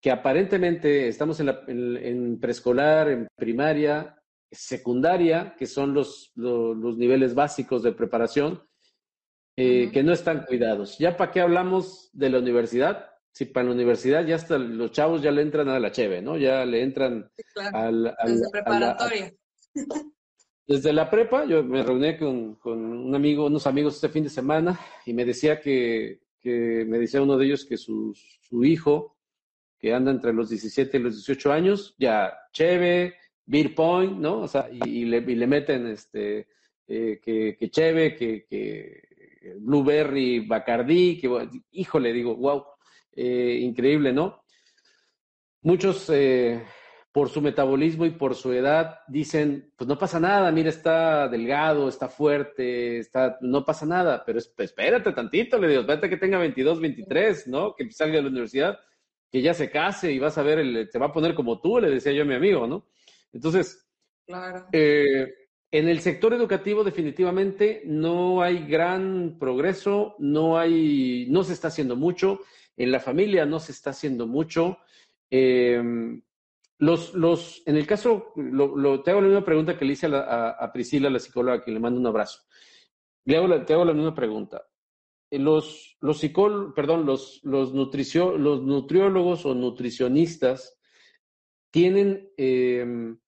que 0.01 0.11
aparentemente 0.11 1.09
estamos 1.09 1.41
en, 1.41 2.39
preescolar, 2.41 3.09
en 3.09 3.28
primaria, 3.36 4.16
secundaria, 4.51 5.55
que 5.59 5.66
son 5.66 5.95
los, 5.95 6.32
los, 6.34 6.97
niveles 6.97 7.34
básicos 7.34 7.82
de 7.82 7.93
preparación, 7.93 8.62
eh, 9.57 9.91
que 9.93 10.03
no 10.03 10.12
están 10.12 10.45
cuidados. 10.45 10.99
¿Ya 10.99 11.16
para 11.16 11.32
qué 11.32 11.41
hablamos 11.41 12.11
de 12.12 12.30
la 12.30 12.39
universidad? 12.39 13.11
Si 13.32 13.47
para 13.47 13.66
la 13.66 13.72
universidad 13.72 14.24
ya 14.24 14.36
hasta 14.36 14.59
los 14.59 14.93
chavos 14.93 15.22
ya 15.22 15.30
le 15.30 15.43
entran 15.43 15.68
a 15.68 15.80
la 15.80 15.93
cheve, 15.93 16.22
¿no? 16.22 16.36
Ya 16.36 16.64
le 16.64 16.82
entran 16.82 17.30
al, 17.72 18.16
Desde 18.24 18.51
preparatoria. 18.51 19.34
desde 20.66 20.93
la 20.93 21.11
prepa, 21.11 21.45
yo 21.45 21.62
me 21.62 21.82
reuní 21.82 22.16
con, 22.16 22.55
con, 22.57 22.78
un 22.78 23.14
amigo, 23.14 23.47
unos 23.47 23.66
amigos 23.66 23.97
este 23.97 24.09
fin 24.09 24.24
de 24.24 24.30
semana 24.30 24.78
y 25.07 25.12
me 25.12 25.24
decía 25.24 25.61
que, 25.61 26.20
que 26.41 26.84
me 26.86 26.99
decía 26.99 27.22
uno 27.22 27.36
de 27.36 27.47
ellos 27.47 27.64
que 27.64 27.76
su, 27.76 28.14
su 28.41 28.64
hijo 28.64 29.18
que 29.79 29.95
anda 29.95 30.11
entre 30.11 30.33
los 30.33 30.51
17 30.51 30.97
y 30.97 31.01
los 31.01 31.14
18 31.14 31.53
años, 31.53 31.95
ya 31.99 32.37
cheve, 32.53 33.16
beer 33.47 33.74
point, 33.74 34.18
¿no? 34.18 34.41
O 34.41 34.49
sea, 34.49 34.68
y, 34.70 35.05
le, 35.05 35.47
meten 35.47 35.87
este, 35.87 36.49
eh, 36.87 37.20
que, 37.22 37.57
que, 37.59 37.70
cheve, 37.70 38.14
que, 38.14 38.45
que 38.45 39.09
blueberry, 39.59 40.41
bacardí, 40.41 41.18
que, 41.18 41.49
híjole, 41.72 42.12
digo, 42.12 42.37
wow, 42.37 42.64
eh, 43.14 43.61
increíble, 43.62 44.12
¿no? 44.12 44.45
Muchos, 45.62 46.09
eh, 46.11 46.62
por 47.12 47.31
su 47.31 47.41
metabolismo 47.41 48.05
y 48.07 48.11
por 48.11 48.35
su 48.35 48.53
edad, 48.53 49.01
dicen, 49.09 49.72
pues 49.76 49.89
no 49.89 49.99
pasa 49.99 50.20
nada, 50.20 50.53
mira, 50.53 50.68
está 50.68 51.29
delgado, 51.29 51.89
está 51.89 52.09
fuerte, 52.09 52.99
está, 52.99 53.39
no 53.41 53.64
pasa 53.64 53.87
nada, 53.87 54.22
pero 54.24 54.39
espérate 54.39 55.12
tantito, 55.12 55.59
le 55.59 55.68
digo, 55.68 55.81
espérate 55.81 56.09
que 56.09 56.16
tenga 56.16 56.39
22, 56.39 56.81
23, 56.81 57.49
¿no? 57.49 57.74
Que 57.74 57.91
salga 57.91 58.16
de 58.16 58.22
la 58.22 58.29
universidad 58.29 58.79
que 59.31 59.43
ya 59.43 59.55
se 59.55 59.70
case 59.70 60.12
y 60.12 60.18
vas 60.18 60.39
a 60.39 60.43
ver, 60.43 60.59
el, 60.59 60.89
te 60.91 60.99
va 60.99 61.07
a 61.07 61.12
poner 61.12 61.35
como 61.35 61.61
tú, 61.61 61.79
le 61.79 61.91
decía 61.91 62.12
yo 62.12 62.22
a 62.22 62.26
mi 62.26 62.35
amigo, 62.35 62.66
¿no? 62.66 62.87
Entonces, 63.33 63.89
eh, 64.72 65.26
en 65.70 65.89
el 65.89 66.01
sector 66.01 66.33
educativo 66.33 66.83
definitivamente 66.83 67.83
no 67.85 68.43
hay 68.43 68.66
gran 68.66 69.37
progreso, 69.39 70.14
no 70.18 70.59
hay, 70.59 71.26
no 71.29 71.45
se 71.45 71.53
está 71.53 71.68
haciendo 71.68 71.97
mucho, 71.97 72.41
en 72.76 72.91
la 72.91 73.01
familia 73.01 73.45
no 73.45 73.61
se 73.61 73.72
está 73.72 73.91
haciendo 73.91 74.26
mucho. 74.26 74.79
Eh, 75.31 75.83
los, 76.79 77.12
los, 77.14 77.62
en 77.66 77.76
el 77.76 77.87
caso, 77.87 78.33
lo, 78.37 79.03
te 79.03 79.11
hago 79.11 79.20
la 79.20 79.26
misma 79.26 79.45
pregunta 79.45 79.76
que 79.76 79.85
le 79.85 79.95
hice 79.95 80.07
a, 80.07 80.70
Priscila, 80.72 81.11
la 81.11 81.18
psicóloga, 81.18 81.62
que 81.62 81.72
le 81.72 81.81
mando 81.81 81.99
un 81.99 82.07
abrazo. 82.07 82.41
Le 83.24 83.37
hago 83.37 83.64
te 83.64 83.72
hago 83.72 83.85
la 83.85 83.93
misma 83.93 84.14
pregunta. 84.14 84.64
Eh, 85.31 85.39
los, 85.39 85.97
los 86.01 86.20
perdón, 86.74 87.07
los, 87.07 87.41
los, 87.45 87.72
los 87.72 88.62
nutriólogos 88.62 89.47
o 89.47 89.55
nutricionistas 89.55 90.79
tienen 91.70 92.31
em, 92.37 93.18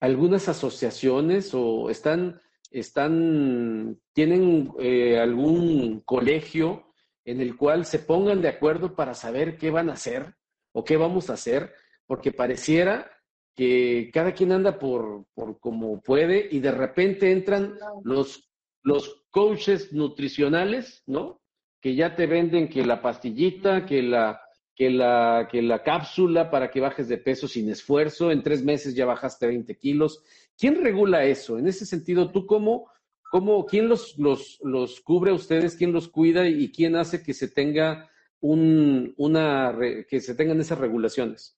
algunas 0.00 0.48
asociaciones 0.48 1.52
o 1.54 1.90
están, 1.90 2.40
están 2.70 4.00
tienen 4.12 4.72
eh, 4.78 5.18
algún 5.18 6.00
colegio 6.00 6.86
en 7.24 7.40
el 7.40 7.56
cual 7.56 7.84
se 7.84 7.98
pongan 7.98 8.40
de 8.40 8.48
acuerdo 8.48 8.94
para 8.94 9.14
saber 9.14 9.56
qué 9.56 9.70
van 9.70 9.90
a 9.90 9.94
hacer 9.94 10.34
o 10.72 10.84
qué 10.84 10.96
vamos 10.96 11.30
a 11.30 11.34
hacer, 11.34 11.74
porque 12.06 12.32
pareciera 12.32 13.10
que 13.56 14.10
cada 14.12 14.32
quien 14.32 14.52
anda 14.52 14.78
por, 14.78 15.26
por 15.34 15.58
como 15.58 16.00
puede 16.00 16.48
y 16.50 16.60
de 16.60 16.70
repente 16.70 17.32
entran 17.32 17.76
los, 18.04 18.50
los 18.82 19.26
coaches 19.30 19.92
nutricionales, 19.92 21.02
¿no? 21.06 21.39
Que 21.80 21.94
ya 21.94 22.14
te 22.14 22.26
venden 22.26 22.68
que 22.68 22.84
la 22.84 23.00
pastillita, 23.00 23.86
que 23.86 24.02
la, 24.02 24.42
que 24.74 24.90
la, 24.90 25.48
que 25.50 25.62
la 25.62 25.82
cápsula 25.82 26.50
para 26.50 26.70
que 26.70 26.80
bajes 26.80 27.08
de 27.08 27.18
peso 27.18 27.48
sin 27.48 27.70
esfuerzo, 27.70 28.30
en 28.30 28.42
tres 28.42 28.62
meses 28.62 28.94
ya 28.94 29.06
bajaste 29.06 29.46
20 29.46 29.76
kilos. 29.76 30.22
¿Quién 30.58 30.82
regula 30.82 31.24
eso? 31.24 31.58
En 31.58 31.66
ese 31.66 31.86
sentido, 31.86 32.30
¿tú 32.30 32.46
cómo, 32.46 32.90
cómo 33.30 33.64
quién 33.66 33.88
los, 33.88 34.18
los, 34.18 34.58
los 34.62 35.00
cubre 35.00 35.30
a 35.30 35.34
ustedes, 35.34 35.76
quién 35.76 35.92
los 35.92 36.08
cuida 36.08 36.48
y 36.48 36.70
quién 36.70 36.96
hace 36.96 37.22
que 37.22 37.34
se 37.34 37.48
tenga 37.48 38.10
un, 38.40 39.14
una, 39.16 39.76
que 40.08 40.20
se 40.20 40.34
tengan 40.34 40.60
esas 40.60 40.78
regulaciones? 40.78 41.56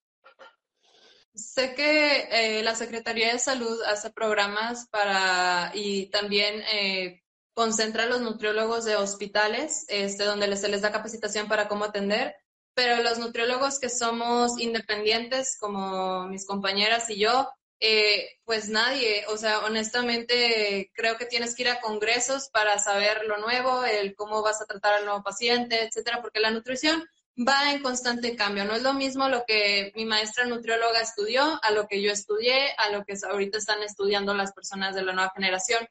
Sé 1.34 1.74
que 1.74 2.58
eh, 2.58 2.62
la 2.62 2.74
Secretaría 2.74 3.32
de 3.32 3.38
Salud 3.38 3.80
hace 3.86 4.10
programas 4.10 4.86
para 4.88 5.72
y 5.74 6.06
también 6.10 6.62
eh, 6.72 7.21
concentra 7.54 8.04
a 8.04 8.06
los 8.06 8.20
nutriólogos 8.20 8.84
de 8.84 8.96
hospitales, 8.96 9.84
este, 9.88 10.24
donde 10.24 10.56
se 10.56 10.68
les 10.68 10.80
da 10.80 10.92
capacitación 10.92 11.48
para 11.48 11.68
cómo 11.68 11.84
atender, 11.84 12.34
pero 12.74 13.02
los 13.02 13.18
nutriólogos 13.18 13.78
que 13.78 13.90
somos 13.90 14.58
independientes, 14.58 15.56
como 15.60 16.26
mis 16.28 16.46
compañeras 16.46 17.10
y 17.10 17.18
yo, 17.18 17.50
eh, 17.80 18.38
pues 18.44 18.68
nadie, 18.68 19.26
o 19.26 19.36
sea, 19.36 19.58
honestamente 19.60 20.90
creo 20.94 21.16
que 21.16 21.26
tienes 21.26 21.54
que 21.54 21.62
ir 21.62 21.68
a 21.68 21.80
congresos 21.80 22.48
para 22.50 22.78
saber 22.78 23.24
lo 23.26 23.38
nuevo, 23.38 23.84
el 23.84 24.14
cómo 24.14 24.40
vas 24.40 24.62
a 24.62 24.66
tratar 24.66 24.94
al 24.94 25.04
nuevo 25.04 25.22
paciente, 25.22 25.82
etcétera, 25.82 26.22
porque 26.22 26.40
la 26.40 26.52
nutrición 26.52 27.04
va 27.36 27.72
en 27.72 27.82
constante 27.82 28.36
cambio. 28.36 28.64
No 28.64 28.74
es 28.74 28.82
lo 28.82 28.94
mismo 28.94 29.28
lo 29.28 29.44
que 29.46 29.92
mi 29.96 30.04
maestra 30.04 30.44
nutrióloga 30.44 31.00
estudió 31.00 31.58
a 31.62 31.70
lo 31.72 31.88
que 31.88 32.00
yo 32.02 32.12
estudié, 32.12 32.70
a 32.78 32.90
lo 32.90 33.04
que 33.04 33.14
ahorita 33.28 33.58
están 33.58 33.82
estudiando 33.82 34.32
las 34.32 34.52
personas 34.52 34.94
de 34.94 35.02
la 35.02 35.12
nueva 35.12 35.32
generación. 35.34 35.86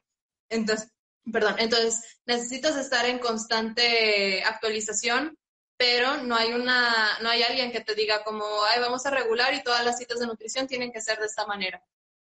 Entonces, 0.48 0.88
Perdón, 1.30 1.56
entonces 1.58 2.18
necesitas 2.26 2.76
estar 2.76 3.06
en 3.06 3.18
constante 3.18 4.42
actualización, 4.44 5.38
pero 5.76 6.18
no 6.18 6.36
hay 6.36 6.52
una, 6.52 7.18
no 7.20 7.28
hay 7.28 7.42
alguien 7.42 7.72
que 7.72 7.80
te 7.80 7.94
diga 7.94 8.24
como, 8.24 8.44
ay, 8.64 8.80
vamos 8.80 9.06
a 9.06 9.10
regular 9.10 9.54
y 9.54 9.62
todas 9.62 9.84
las 9.84 9.98
citas 9.98 10.18
de 10.18 10.26
nutrición 10.26 10.66
tienen 10.66 10.92
que 10.92 11.00
ser 11.00 11.18
de 11.18 11.26
esta 11.26 11.46
manera. 11.46 11.84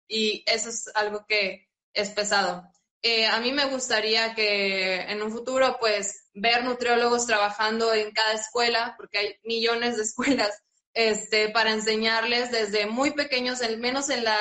Y 0.07 0.43
eso 0.47 0.71
es 0.71 0.91
algo 0.95 1.25
que 1.27 1.69
es 1.93 2.11
pesado. 2.11 2.71
Eh, 3.03 3.27
a 3.27 3.39
mí 3.41 3.53
me 3.53 3.67
gustaría 3.67 4.35
que 4.35 5.03
en 5.03 5.23
un 5.23 5.31
futuro, 5.31 5.77
pues, 5.79 6.29
ver 6.35 6.65
nutriólogos 6.65 7.27
trabajando 7.27 7.93
en 7.95 8.11
cada 8.13 8.33
escuela, 8.33 8.95
porque 8.97 9.19
hay 9.19 9.37
millones 9.45 9.97
de 9.97 10.03
escuelas, 10.03 10.63
este, 10.95 11.51
para 11.51 11.73
enseñarles 11.73 12.51
desde 12.51 12.87
muy 12.87 13.13
pequeños, 13.13 13.63
al 13.63 13.79
menos 13.79 14.11
en 14.11 14.25
la, 14.25 14.37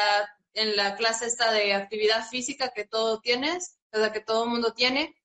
en 0.54 0.76
la 0.76 0.96
clase 0.96 1.28
esta 1.28 1.52
de 1.52 1.74
actividad 1.74 2.28
física 2.28 2.74
que 2.74 2.86
todo 2.86 3.20
tienes, 3.20 3.78
o 3.98 4.02
sea, 4.02 4.12
que 4.12 4.22
todo 4.22 4.44
el 4.44 4.50
mundo 4.50 4.74
tiene, 4.74 5.16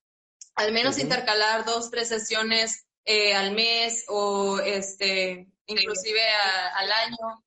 al 0.55 0.73
menos 0.73 0.99
intercalar 0.99 1.65
dos, 1.65 1.91
tres 1.91 2.09
sesiones 2.09 2.87
eh, 3.05 3.35
al 3.35 3.53
mes 3.53 4.05
o 4.09 4.59
este, 4.61 5.49
inclusive 5.67 6.21
al 6.75 6.93
año, 6.93 7.45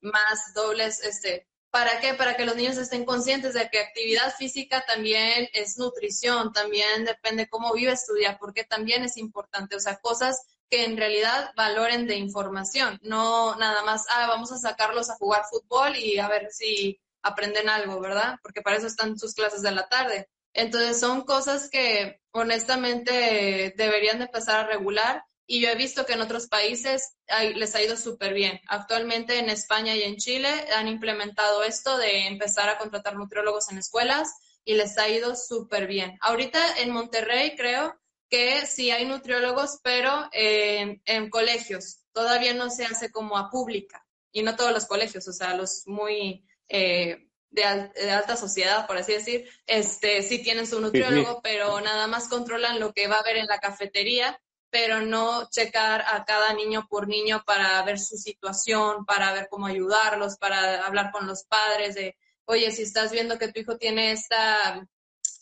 más 0.00 0.52
dobles, 0.54 1.02
este, 1.02 1.48
¿Para 1.70 2.00
qué? 2.00 2.14
Para 2.14 2.34
que 2.34 2.46
los 2.46 2.56
niños 2.56 2.78
estén 2.78 3.04
conscientes 3.04 3.52
de 3.52 3.68
que 3.68 3.78
actividad 3.78 4.34
física 4.34 4.84
también 4.86 5.48
es 5.52 5.76
nutrición, 5.76 6.52
también 6.52 7.04
depende 7.04 7.48
cómo 7.48 7.74
vive 7.74 7.94
tu 8.06 8.14
día, 8.14 8.38
porque 8.38 8.64
también 8.64 9.04
es 9.04 9.18
importante, 9.18 9.76
o 9.76 9.80
sea, 9.80 9.98
cosas 9.98 10.46
que 10.70 10.84
en 10.84 10.96
realidad 10.96 11.52
valoren 11.56 12.06
de 12.06 12.16
información, 12.16 12.98
no 13.02 13.54
nada 13.56 13.82
más, 13.82 14.06
ah, 14.08 14.26
vamos 14.28 14.50
a 14.52 14.58
sacarlos 14.58 15.10
a 15.10 15.16
jugar 15.16 15.44
fútbol 15.50 15.96
y 15.96 16.18
a 16.18 16.28
ver 16.28 16.48
si 16.50 17.00
aprenden 17.22 17.68
algo, 17.68 18.00
¿verdad? 18.00 18.36
Porque 18.42 18.62
para 18.62 18.76
eso 18.76 18.86
están 18.86 19.18
sus 19.18 19.34
clases 19.34 19.60
de 19.60 19.70
la 19.70 19.88
tarde. 19.88 20.28
Entonces 20.52 20.98
son 20.98 21.22
cosas 21.22 21.68
que 21.70 22.20
honestamente 22.32 23.74
deberían 23.76 24.18
de 24.18 24.24
empezar 24.24 24.60
a 24.60 24.66
regular 24.66 25.24
y 25.46 25.60
yo 25.60 25.70
he 25.70 25.74
visto 25.76 26.04
que 26.04 26.12
en 26.12 26.20
otros 26.20 26.46
países 26.46 27.16
les 27.54 27.74
ha 27.74 27.82
ido 27.82 27.96
súper 27.96 28.34
bien. 28.34 28.60
Actualmente 28.68 29.38
en 29.38 29.48
España 29.48 29.96
y 29.96 30.02
en 30.02 30.16
Chile 30.16 30.48
han 30.76 30.88
implementado 30.88 31.62
esto 31.62 31.96
de 31.96 32.26
empezar 32.26 32.68
a 32.68 32.78
contratar 32.78 33.16
nutriólogos 33.16 33.70
en 33.70 33.78
escuelas 33.78 34.34
y 34.64 34.74
les 34.74 34.98
ha 34.98 35.08
ido 35.08 35.34
súper 35.34 35.86
bien. 35.86 36.18
Ahorita 36.20 36.60
en 36.80 36.90
Monterrey 36.90 37.56
creo 37.56 37.98
que 38.28 38.66
sí 38.66 38.90
hay 38.90 39.06
nutriólogos, 39.06 39.78
pero 39.82 40.28
en 40.32 41.30
colegios. 41.30 42.00
Todavía 42.12 42.52
no 42.52 42.68
se 42.68 42.84
hace 42.84 43.10
como 43.10 43.38
a 43.38 43.48
pública 43.48 44.04
y 44.32 44.42
no 44.42 44.56
todos 44.56 44.72
los 44.72 44.86
colegios, 44.86 45.26
o 45.28 45.32
sea, 45.32 45.54
los 45.54 45.84
muy 45.86 46.44
eh, 46.68 47.27
de, 47.50 47.64
alta 47.64 48.36
sociedad, 48.36 48.86
por 48.86 48.96
así 48.96 49.12
decir, 49.12 49.48
este, 49.66 50.22
sí 50.22 50.42
tienen 50.42 50.66
su 50.66 50.80
nutriólogo, 50.80 51.40
pero 51.42 51.80
nada 51.80 52.06
más 52.06 52.28
controlan 52.28 52.80
lo 52.80 52.92
que 52.92 53.08
va 53.08 53.16
a 53.16 53.20
haber 53.20 53.36
en 53.36 53.46
la 53.46 53.58
cafetería 53.58 54.38
pero 54.70 55.00
no 55.00 55.48
checar 55.50 56.04
a 56.06 56.24
cada 56.24 56.52
niño 56.52 56.86
por 56.88 57.08
niño 57.08 57.42
para 57.46 57.82
ver 57.82 57.98
su 57.98 58.16
situación, 58.16 59.04
para 59.06 59.32
ver 59.32 59.48
cómo 59.50 59.66
ayudarlos, 59.66 60.36
para 60.36 60.84
hablar 60.84 61.10
con 61.10 61.26
los 61.26 61.44
padres 61.44 61.94
de, 61.94 62.16
oye, 62.44 62.70
si 62.70 62.82
estás 62.82 63.12
viendo 63.12 63.38
que 63.38 63.50
tu 63.50 63.60
hijo 63.60 63.78
tiene 63.78 64.12
esta, 64.12 64.86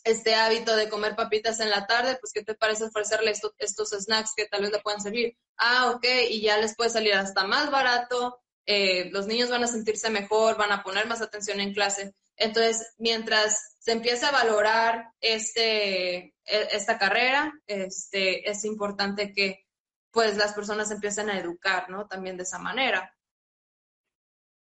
este 0.03 0.35
hábito 0.35 0.75
de 0.75 0.89
comer 0.89 1.15
papitas 1.15 1.59
en 1.59 1.69
la 1.69 1.85
tarde, 1.87 2.17
pues 2.19 2.31
¿qué 2.31 2.43
te 2.43 2.55
parece 2.55 2.85
ofrecerle 2.85 3.33
estos 3.57 3.89
snacks 3.89 4.33
que 4.35 4.45
tal 4.45 4.61
vez 4.61 4.71
le 4.71 4.79
puedan 4.79 5.01
servir? 5.01 5.37
Ah, 5.57 5.91
ok, 5.91 6.05
y 6.29 6.41
ya 6.41 6.57
les 6.57 6.75
puede 6.75 6.89
salir 6.89 7.13
hasta 7.13 7.45
más 7.45 7.69
barato, 7.69 8.39
eh, 8.69 9.09
los 9.11 9.27
niños 9.27 9.49
van 9.49 9.63
a 9.63 9.67
sentirse 9.67 10.09
mejor, 10.09 10.57
van 10.57 10.73
a 10.73 10.83
poner 10.83 11.07
más 11.07 11.21
atención 11.21 11.61
en 11.61 11.73
clase. 11.73 12.13
Entonces, 12.35 12.93
mientras 12.99 13.77
se 13.79 13.93
empieza 13.93 14.27
a 14.27 14.43
valorar 14.43 15.05
este, 15.21 16.17
e, 16.17 16.33
esta 16.45 16.97
carrera, 16.99 17.53
este, 17.65 18.47
es 18.49 18.65
importante 18.65 19.31
que 19.31 19.65
pues 20.11 20.35
las 20.37 20.53
personas 20.53 20.91
empiecen 20.91 21.29
a 21.29 21.39
educar, 21.39 21.89
¿no? 21.89 22.07
También 22.07 22.35
de 22.35 22.43
esa 22.43 22.59
manera. 22.59 23.15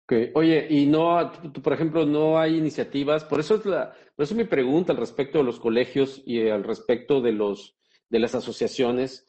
Okay. 0.04 0.32
Oye, 0.34 0.66
y 0.68 0.84
no, 0.84 1.32
por 1.62 1.72
ejemplo, 1.72 2.04
no 2.04 2.38
hay 2.38 2.58
iniciativas, 2.58 3.24
por 3.24 3.40
eso 3.40 3.54
es 3.54 3.64
la, 3.64 3.94
por 4.14 4.24
eso 4.24 4.34
mi 4.34 4.44
pregunta 4.44 4.92
al 4.92 4.98
respecto 4.98 5.38
de 5.38 5.44
los 5.44 5.58
colegios 5.58 6.22
y 6.26 6.46
al 6.50 6.62
respecto 6.62 7.22
de 7.22 7.32
los, 7.32 7.78
de 8.10 8.18
las 8.18 8.34
asociaciones. 8.34 9.26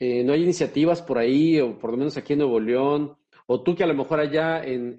Eh, 0.00 0.24
no 0.24 0.32
hay 0.32 0.42
iniciativas 0.42 1.02
por 1.02 1.18
ahí, 1.18 1.60
o 1.60 1.78
por 1.78 1.92
lo 1.92 1.98
menos 1.98 2.16
aquí 2.16 2.32
en 2.32 2.40
Nuevo 2.40 2.58
León, 2.58 3.16
o 3.50 3.62
tú 3.62 3.74
que 3.74 3.82
a 3.82 3.86
lo 3.86 3.94
mejor 3.94 4.20
allá 4.20 4.62
en, 4.62 4.98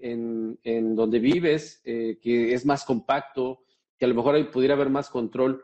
en, 0.63 0.95
donde 0.95 1.19
vives, 1.19 1.81
eh, 1.85 2.17
que 2.19 2.51
es 2.51 2.65
más 2.65 2.83
compacto, 2.83 3.59
que 3.95 4.05
a 4.05 4.07
lo 4.07 4.15
mejor 4.15 4.49
pudiera 4.49 4.73
haber 4.73 4.89
más 4.89 5.11
control 5.11 5.63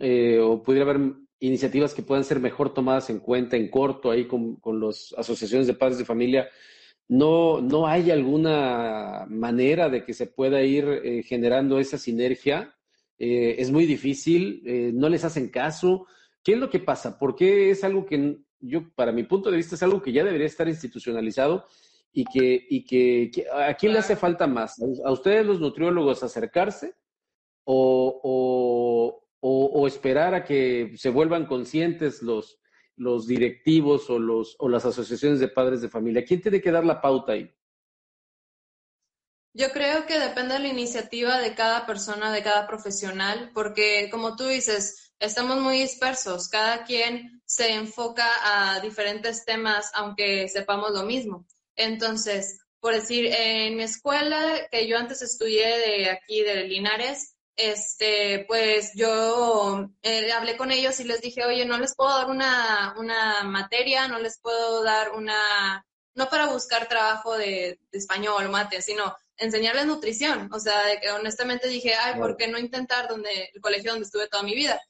eh, 0.00 0.38
o 0.42 0.62
pudiera 0.62 0.88
haber 0.88 1.12
iniciativas 1.38 1.92
que 1.92 2.02
puedan 2.02 2.24
ser 2.24 2.40
mejor 2.40 2.72
tomadas 2.72 3.10
en 3.10 3.18
cuenta 3.18 3.58
en 3.58 3.70
corto 3.70 4.10
ahí 4.10 4.26
con, 4.26 4.56
con 4.56 4.80
las 4.80 5.14
asociaciones 5.18 5.66
de 5.66 5.74
padres 5.74 5.98
de 5.98 6.06
familia. 6.06 6.48
No, 7.08 7.60
no 7.60 7.86
hay 7.86 8.10
alguna 8.10 9.26
manera 9.28 9.90
de 9.90 10.02
que 10.02 10.14
se 10.14 10.28
pueda 10.28 10.62
ir 10.62 10.88
eh, 10.88 11.22
generando 11.22 11.78
esa 11.78 11.98
sinergia. 11.98 12.74
Es 13.18 13.70
muy 13.72 13.84
difícil, 13.84 14.62
no 14.94 15.08
les 15.08 15.24
hacen 15.24 15.48
caso. 15.48 16.06
¿Qué 16.44 16.52
es 16.52 16.58
lo 16.58 16.70
que 16.70 16.78
pasa? 16.78 17.18
¿Por 17.18 17.34
qué 17.34 17.70
es 17.70 17.82
algo 17.82 18.06
que 18.06 18.38
yo, 18.60 18.94
para 18.94 19.10
mi 19.10 19.24
punto 19.24 19.50
de 19.50 19.56
vista, 19.56 19.74
es 19.74 19.82
algo 19.82 20.00
que 20.00 20.12
ya 20.12 20.22
debería 20.22 20.46
estar 20.46 20.68
institucionalizado 20.68 21.66
y 22.12 22.24
que, 22.24 22.66
y 22.68 22.84
que, 22.84 23.46
¿a 23.52 23.74
quién 23.74 23.92
le 23.92 24.00
hace 24.00 24.16
falta 24.16 24.46
más? 24.46 24.76
¿A 25.04 25.10
ustedes 25.12 25.46
los 25.46 25.60
nutriólogos 25.60 26.22
acercarse 26.22 26.94
o, 27.64 29.22
o, 29.40 29.86
esperar 29.86 30.34
a 30.34 30.44
que 30.44 30.92
se 30.96 31.10
vuelvan 31.10 31.46
conscientes 31.46 32.22
los, 32.22 32.58
los 32.96 33.26
directivos 33.26 34.10
o, 34.10 34.18
los, 34.18 34.56
o 34.58 34.68
las 34.68 34.84
asociaciones 34.84 35.40
de 35.40 35.48
padres 35.48 35.80
de 35.80 35.88
familia? 35.88 36.24
¿Quién 36.24 36.40
tiene 36.40 36.60
que 36.60 36.72
dar 36.72 36.84
la 36.84 37.00
pauta 37.00 37.32
ahí? 37.32 37.50
Yo 39.54 39.70
creo 39.72 40.06
que 40.06 40.18
depende 40.18 40.54
de 40.54 40.60
la 40.60 40.68
iniciativa 40.68 41.40
de 41.40 41.54
cada 41.54 41.86
persona, 41.86 42.32
de 42.32 42.42
cada 42.42 42.66
profesional, 42.66 43.50
porque 43.54 44.08
como 44.10 44.36
tú 44.36 44.46
dices, 44.46 45.14
estamos 45.18 45.60
muy 45.60 45.80
dispersos, 45.80 46.48
cada 46.48 46.84
quien 46.84 47.42
se 47.44 47.72
enfoca 47.74 48.26
a 48.44 48.80
diferentes 48.80 49.44
temas, 49.44 49.90
aunque 49.94 50.48
sepamos 50.48 50.92
lo 50.92 51.04
mismo. 51.04 51.46
Entonces, 51.78 52.58
por 52.80 52.92
decir, 52.92 53.26
en 53.32 53.76
mi 53.76 53.84
escuela, 53.84 54.68
que 54.70 54.86
yo 54.86 54.98
antes 54.98 55.22
estudié 55.22 55.78
de 55.78 56.10
aquí, 56.10 56.42
de 56.42 56.64
Linares, 56.64 57.36
este, 57.56 58.44
pues 58.46 58.92
yo 58.94 59.88
eh, 60.02 60.32
hablé 60.32 60.56
con 60.56 60.70
ellos 60.70 60.98
y 61.00 61.04
les 61.04 61.20
dije, 61.20 61.44
oye, 61.44 61.64
no 61.64 61.78
les 61.78 61.94
puedo 61.94 62.10
dar 62.16 62.28
una, 62.28 62.94
una 62.98 63.42
materia, 63.44 64.06
no 64.08 64.18
les 64.18 64.38
puedo 64.40 64.82
dar 64.82 65.12
una, 65.12 65.84
no 66.14 66.28
para 66.28 66.46
buscar 66.46 66.88
trabajo 66.88 67.36
de, 67.36 67.80
español 67.92 68.46
o 68.46 68.50
mate, 68.50 68.82
sino 68.82 69.16
enseñarles 69.36 69.86
nutrición. 69.86 70.48
O 70.52 70.58
sea, 70.58 70.84
de 70.84 71.00
que 71.00 71.10
honestamente 71.10 71.68
dije, 71.68 71.94
ay, 71.94 72.18
¿por 72.18 72.36
qué 72.36 72.48
no 72.48 72.58
intentar 72.58 73.08
donde, 73.08 73.50
el 73.54 73.60
colegio 73.60 73.92
donde 73.92 74.06
estuve 74.06 74.28
toda 74.28 74.42
mi 74.42 74.54
vida? 74.54 74.80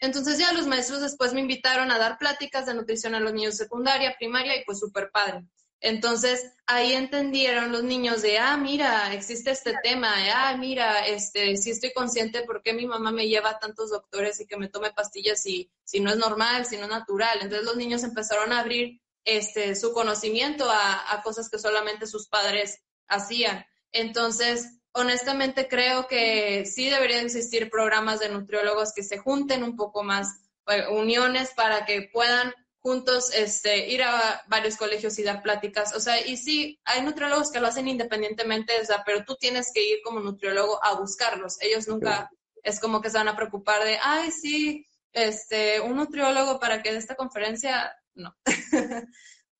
Entonces 0.00 0.38
ya 0.38 0.52
los 0.52 0.66
maestros 0.66 1.02
después 1.02 1.34
me 1.34 1.40
invitaron 1.40 1.90
a 1.90 1.98
dar 1.98 2.18
pláticas 2.18 2.66
de 2.66 2.74
nutrición 2.74 3.14
a 3.14 3.20
los 3.20 3.34
niños 3.34 3.58
de 3.58 3.64
secundaria, 3.64 4.16
primaria 4.18 4.56
y 4.56 4.64
pues 4.64 4.78
súper 4.78 5.10
padre. 5.10 5.44
Entonces, 5.80 6.52
ahí 6.66 6.92
entendieron 6.92 7.70
los 7.70 7.84
niños 7.84 8.22
de, 8.22 8.38
ah, 8.38 8.56
mira, 8.56 9.14
existe 9.14 9.52
este 9.52 9.74
tema, 9.82 10.12
ah, 10.34 10.56
mira, 10.56 11.06
este, 11.06 11.56
sí 11.56 11.70
estoy 11.70 11.92
consciente 11.92 12.42
por 12.42 12.62
qué 12.62 12.72
mi 12.72 12.86
mamá 12.86 13.12
me 13.12 13.28
lleva 13.28 13.50
a 13.50 13.58
tantos 13.58 13.90
doctores 13.90 14.40
y 14.40 14.46
que 14.46 14.56
me 14.56 14.68
tome 14.68 14.92
pastillas 14.92 15.40
si, 15.42 15.70
si 15.84 16.00
no 16.00 16.10
es 16.10 16.16
normal, 16.16 16.66
si 16.66 16.76
no 16.76 16.84
es 16.84 16.88
natural. 16.88 17.38
Entonces, 17.40 17.64
los 17.64 17.76
niños 17.76 18.02
empezaron 18.02 18.52
a 18.52 18.60
abrir 18.60 19.00
este, 19.24 19.76
su 19.76 19.92
conocimiento 19.92 20.68
a, 20.68 21.12
a 21.12 21.22
cosas 21.22 21.48
que 21.48 21.58
solamente 21.58 22.06
sus 22.06 22.28
padres 22.28 22.80
hacían. 23.06 23.64
Entonces, 23.92 24.78
honestamente 24.92 25.68
creo 25.68 26.08
que 26.08 26.66
sí 26.66 26.90
deberían 26.90 27.24
existir 27.24 27.70
programas 27.70 28.20
de 28.20 28.30
nutriólogos 28.30 28.92
que 28.92 29.02
se 29.02 29.18
junten 29.18 29.62
un 29.62 29.76
poco 29.76 30.02
más, 30.02 30.40
eh, 30.68 30.86
uniones 30.90 31.52
para 31.54 31.84
que 31.84 32.10
puedan 32.12 32.52
juntos 32.88 33.30
este, 33.34 33.90
ir 33.90 34.02
a 34.02 34.42
varios 34.48 34.78
colegios 34.78 35.18
y 35.18 35.22
dar 35.22 35.42
pláticas. 35.42 35.94
O 35.94 36.00
sea, 36.00 36.26
y 36.26 36.38
sí, 36.38 36.80
hay 36.86 37.02
nutriólogos 37.02 37.50
que 37.50 37.60
lo 37.60 37.66
hacen 37.66 37.86
independientemente, 37.86 38.80
o 38.80 38.84
sea, 38.86 39.02
pero 39.04 39.26
tú 39.26 39.36
tienes 39.36 39.70
que 39.74 39.86
ir 39.86 39.98
como 40.02 40.20
nutriólogo 40.20 40.82
a 40.82 40.94
buscarlos. 40.94 41.60
Ellos 41.60 41.86
nunca 41.86 42.30
es 42.62 42.80
como 42.80 43.02
que 43.02 43.10
se 43.10 43.18
van 43.18 43.28
a 43.28 43.36
preocupar 43.36 43.84
de, 43.84 43.98
ay, 44.02 44.30
sí, 44.30 44.86
este, 45.12 45.82
un 45.82 45.96
nutriólogo 45.96 46.58
para 46.58 46.82
que 46.82 46.90
dé 46.90 46.96
esta 46.96 47.14
conferencia, 47.14 47.94
no. 48.14 48.34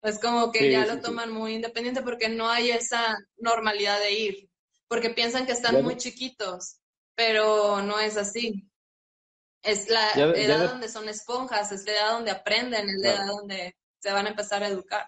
es 0.03 0.19
como 0.21 0.51
que 0.51 0.73
ya 0.73 0.87
lo 0.87 0.99
toman 1.03 1.31
muy 1.31 1.57
independiente 1.57 2.01
porque 2.01 2.31
no 2.31 2.49
hay 2.49 2.71
esa 2.71 3.19
normalidad 3.37 4.01
de 4.01 4.13
ir, 4.13 4.51
porque 4.89 5.11
piensan 5.11 5.45
que 5.45 5.53
están 5.53 5.83
muy 5.83 5.99
chiquitos, 5.99 6.79
pero 7.15 7.83
no 7.83 8.01
es 8.01 8.17
así. 8.17 8.67
Es 9.69 9.91
la 9.91 10.11
edad 10.13 10.71
donde 10.71 10.89
son 10.89 11.09
esponjas, 11.09 11.73
es 11.73 11.85
la 11.85 11.93
edad 11.93 12.13
donde 12.13 12.31
aprenden, 12.31 12.89
es 12.89 13.01
la 13.01 13.11
edad 13.11 13.27
donde 13.27 13.77
se 13.99 14.13
van 14.13 14.27
a 14.27 14.31
empezar 14.31 14.63
a 14.63 14.69
educar. 14.69 15.07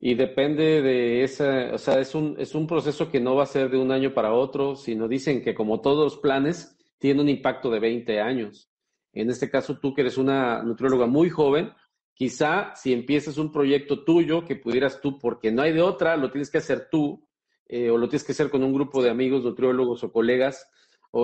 Y 0.00 0.14
depende 0.14 0.82
de 0.82 1.22
esa, 1.22 1.74
o 1.74 1.78
sea, 1.78 2.00
es 2.00 2.14
un, 2.14 2.34
es 2.38 2.54
un 2.54 2.66
proceso 2.66 3.10
que 3.10 3.20
no 3.20 3.36
va 3.36 3.44
a 3.44 3.46
ser 3.46 3.70
de 3.70 3.78
un 3.78 3.92
año 3.92 4.12
para 4.12 4.32
otro, 4.32 4.74
sino 4.74 5.06
dicen 5.06 5.42
que 5.42 5.54
como 5.54 5.80
todos 5.80 6.12
los 6.12 6.20
planes, 6.20 6.76
tiene 6.98 7.20
un 7.20 7.28
impacto 7.28 7.70
de 7.70 7.80
20 7.80 8.20
años. 8.20 8.70
En 9.12 9.28
este 9.28 9.50
caso, 9.50 9.78
tú 9.78 9.94
que 9.94 10.00
eres 10.00 10.16
una 10.16 10.62
nutrióloga 10.62 11.06
muy 11.06 11.30
joven, 11.30 11.72
quizá 12.14 12.74
si 12.74 12.92
empiezas 12.92 13.38
un 13.38 13.52
proyecto 13.52 14.04
tuyo 14.04 14.44
que 14.44 14.56
pudieras 14.56 15.00
tú, 15.00 15.18
porque 15.18 15.52
no 15.52 15.62
hay 15.62 15.72
de 15.72 15.82
otra, 15.82 16.16
lo 16.16 16.30
tienes 16.30 16.50
que 16.50 16.58
hacer 16.58 16.88
tú, 16.90 17.28
eh, 17.66 17.90
o 17.90 17.98
lo 17.98 18.08
tienes 18.08 18.24
que 18.24 18.32
hacer 18.32 18.50
con 18.50 18.62
un 18.64 18.72
grupo 18.72 19.02
de 19.02 19.10
amigos, 19.10 19.44
nutriólogos 19.44 20.02
o 20.02 20.12
colegas, 20.12 20.66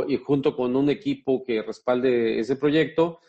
y 0.07 0.17
junto 0.17 0.55
con 0.55 0.77
un 0.77 0.91
equipo 0.91 1.43
que 1.45 1.63
respalde 1.63 2.39
ese 2.39 2.57
proyecto, 2.57 3.21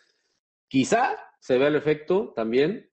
quizá 0.68 1.16
se 1.40 1.58
vea 1.58 1.70
el 1.70 1.76
efecto 1.76 2.34
también, 2.36 2.90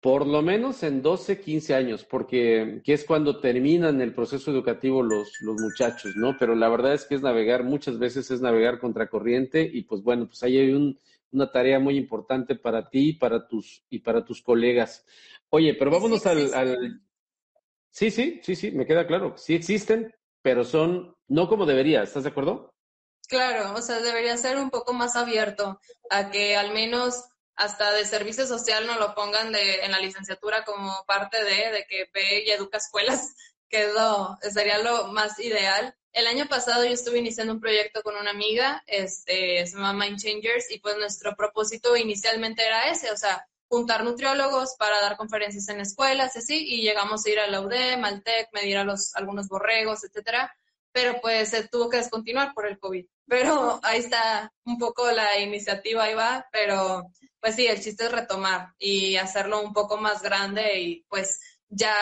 por 0.00 0.26
lo 0.26 0.42
menos 0.42 0.82
en 0.82 1.02
12, 1.02 1.40
15 1.40 1.74
años, 1.74 2.04
porque 2.04 2.80
que 2.84 2.92
es 2.92 3.04
cuando 3.04 3.40
terminan 3.40 4.00
el 4.00 4.14
proceso 4.14 4.50
educativo 4.50 5.02
los, 5.02 5.40
los 5.42 5.60
muchachos, 5.60 6.12
¿no? 6.16 6.36
Pero 6.38 6.54
la 6.54 6.68
verdad 6.68 6.94
es 6.94 7.04
que 7.04 7.14
es 7.14 7.22
navegar, 7.22 7.64
muchas 7.64 7.98
veces 7.98 8.30
es 8.30 8.40
navegar 8.40 8.78
contra 8.78 9.08
corriente 9.08 9.62
y 9.62 9.82
pues 9.82 10.02
bueno, 10.02 10.26
pues 10.26 10.42
ahí 10.42 10.58
hay 10.58 10.72
un 10.72 10.98
una 11.32 11.50
tarea 11.50 11.78
muy 11.78 11.96
importante 11.96 12.56
para 12.56 12.88
ti 12.88 13.10
y 13.10 13.12
para 13.14 13.46
tus, 13.46 13.84
y 13.88 14.00
para 14.00 14.24
tus 14.24 14.42
colegas. 14.42 15.04
Oye, 15.48 15.74
pero 15.74 15.90
vámonos 15.90 16.26
al, 16.26 16.52
al... 16.54 17.00
Sí, 17.90 18.10
sí, 18.10 18.40
sí, 18.42 18.54
sí, 18.54 18.70
me 18.72 18.86
queda 18.86 19.06
claro. 19.06 19.34
Sí 19.36 19.54
existen, 19.54 20.14
pero 20.42 20.64
son 20.64 21.14
no 21.28 21.48
como 21.48 21.66
debería. 21.66 22.02
¿Estás 22.02 22.24
de 22.24 22.30
acuerdo? 22.30 22.69
Claro, 23.30 23.74
o 23.76 23.80
sea, 23.80 24.00
debería 24.00 24.36
ser 24.36 24.56
un 24.58 24.70
poco 24.70 24.92
más 24.92 25.14
abierto 25.14 25.80
a 26.10 26.30
que 26.32 26.56
al 26.56 26.72
menos 26.72 27.26
hasta 27.54 27.92
de 27.92 28.04
servicio 28.04 28.44
social 28.44 28.88
no 28.88 28.98
lo 28.98 29.14
pongan 29.14 29.52
de, 29.52 29.84
en 29.84 29.92
la 29.92 30.00
licenciatura 30.00 30.64
como 30.64 31.04
parte 31.06 31.44
de, 31.44 31.70
de 31.70 31.86
que 31.88 32.10
ve 32.12 32.42
y 32.44 32.50
educa 32.50 32.78
escuelas, 32.78 33.36
que 33.68 33.88
sería 34.50 34.78
lo 34.78 35.06
más 35.12 35.38
ideal. 35.38 35.94
El 36.12 36.26
año 36.26 36.48
pasado 36.48 36.84
yo 36.84 36.90
estuve 36.90 37.18
iniciando 37.18 37.52
un 37.52 37.60
proyecto 37.60 38.02
con 38.02 38.16
una 38.16 38.32
amiga, 38.32 38.82
este, 38.88 39.64
se 39.64 39.76
llama 39.76 39.92
Mind 39.92 40.18
Changers, 40.18 40.68
y 40.72 40.80
pues 40.80 40.96
nuestro 40.96 41.36
propósito 41.36 41.96
inicialmente 41.96 42.66
era 42.66 42.90
ese, 42.90 43.12
o 43.12 43.16
sea, 43.16 43.46
juntar 43.68 44.02
nutriólogos 44.02 44.74
para 44.76 45.00
dar 45.00 45.16
conferencias 45.16 45.68
en 45.68 45.78
escuelas, 45.78 46.36
así, 46.36 46.66
y 46.66 46.82
llegamos 46.82 47.24
a 47.24 47.30
ir 47.30 47.38
a 47.38 47.46
la 47.46 47.60
UDEM, 47.60 48.04
al 48.04 48.24
TEC, 48.24 48.48
medir 48.52 48.78
a 48.78 48.84
los, 48.84 49.14
algunos 49.14 49.46
borregos, 49.46 50.02
etcétera, 50.02 50.52
pero 50.92 51.20
pues 51.20 51.50
se 51.50 51.68
tuvo 51.68 51.88
que 51.88 51.98
descontinuar 51.98 52.52
por 52.54 52.66
el 52.66 52.78
COVID. 52.78 53.06
Pero 53.26 53.80
ahí 53.82 54.00
está 54.00 54.52
un 54.64 54.78
poco 54.78 55.10
la 55.10 55.38
iniciativa, 55.38 56.04
ahí 56.04 56.14
va, 56.14 56.46
pero 56.52 57.10
pues 57.40 57.54
sí, 57.54 57.66
el 57.66 57.80
chiste 57.80 58.04
es 58.04 58.12
retomar 58.12 58.74
y 58.78 59.16
hacerlo 59.16 59.62
un 59.62 59.72
poco 59.72 59.96
más 59.96 60.22
grande 60.22 60.80
y 60.80 61.04
pues 61.08 61.40
ya 61.68 61.94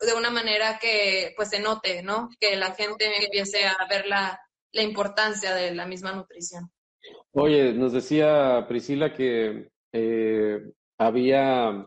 de 0.00 0.14
una 0.14 0.30
manera 0.30 0.78
que 0.78 1.32
pues 1.36 1.50
se 1.50 1.60
note, 1.60 2.02
¿no? 2.02 2.30
Que 2.40 2.56
la 2.56 2.72
gente 2.74 3.24
empiece 3.24 3.66
a 3.66 3.76
ver 3.88 4.06
la, 4.06 4.40
la 4.72 4.82
importancia 4.82 5.54
de 5.54 5.74
la 5.74 5.86
misma 5.86 6.12
nutrición. 6.12 6.70
Oye, 7.32 7.72
nos 7.72 7.92
decía 7.92 8.64
Priscila 8.68 9.12
que 9.12 9.70
eh, 9.92 10.60
había, 10.98 11.86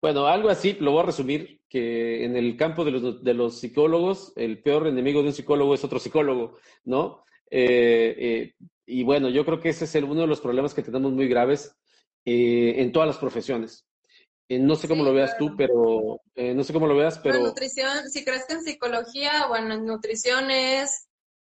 bueno, 0.00 0.26
algo 0.26 0.48
así, 0.48 0.74
lo 0.80 0.92
voy 0.92 1.02
a 1.02 1.06
resumir, 1.06 1.57
que 1.68 2.24
en 2.24 2.36
el 2.36 2.56
campo 2.56 2.84
de 2.84 2.92
los, 2.92 3.22
de 3.22 3.34
los 3.34 3.60
psicólogos, 3.60 4.32
el 4.36 4.62
peor 4.62 4.86
enemigo 4.86 5.22
de 5.22 5.28
un 5.28 5.34
psicólogo 5.34 5.74
es 5.74 5.84
otro 5.84 5.98
psicólogo, 5.98 6.56
¿no? 6.84 7.24
Eh, 7.50 8.14
eh, 8.18 8.54
y 8.86 9.02
bueno, 9.04 9.28
yo 9.28 9.44
creo 9.44 9.60
que 9.60 9.68
ese 9.70 9.84
es 9.84 9.94
el, 9.94 10.04
uno 10.04 10.22
de 10.22 10.26
los 10.26 10.40
problemas 10.40 10.74
que 10.74 10.82
tenemos 10.82 11.12
muy 11.12 11.28
graves 11.28 11.74
en 12.24 12.92
todas 12.92 13.06
las 13.06 13.16
profesiones. 13.16 13.86
no 14.50 14.74
sé 14.76 14.86
cómo 14.86 15.02
lo 15.02 15.14
veas 15.14 15.38
tú, 15.38 15.54
pero 15.56 16.20
no 16.36 16.64
sé 16.64 16.72
cómo 16.74 16.86
lo 16.86 16.96
veas, 16.96 17.18
pero... 17.18 17.38
La 17.38 17.48
nutrición, 17.48 18.10
si 18.10 18.24
crees 18.24 18.44
que 18.46 18.54
en 18.54 18.62
psicología, 18.62 19.46
bueno, 19.46 19.74
en 19.74 19.86
nutrición 19.86 20.50
es 20.50 21.08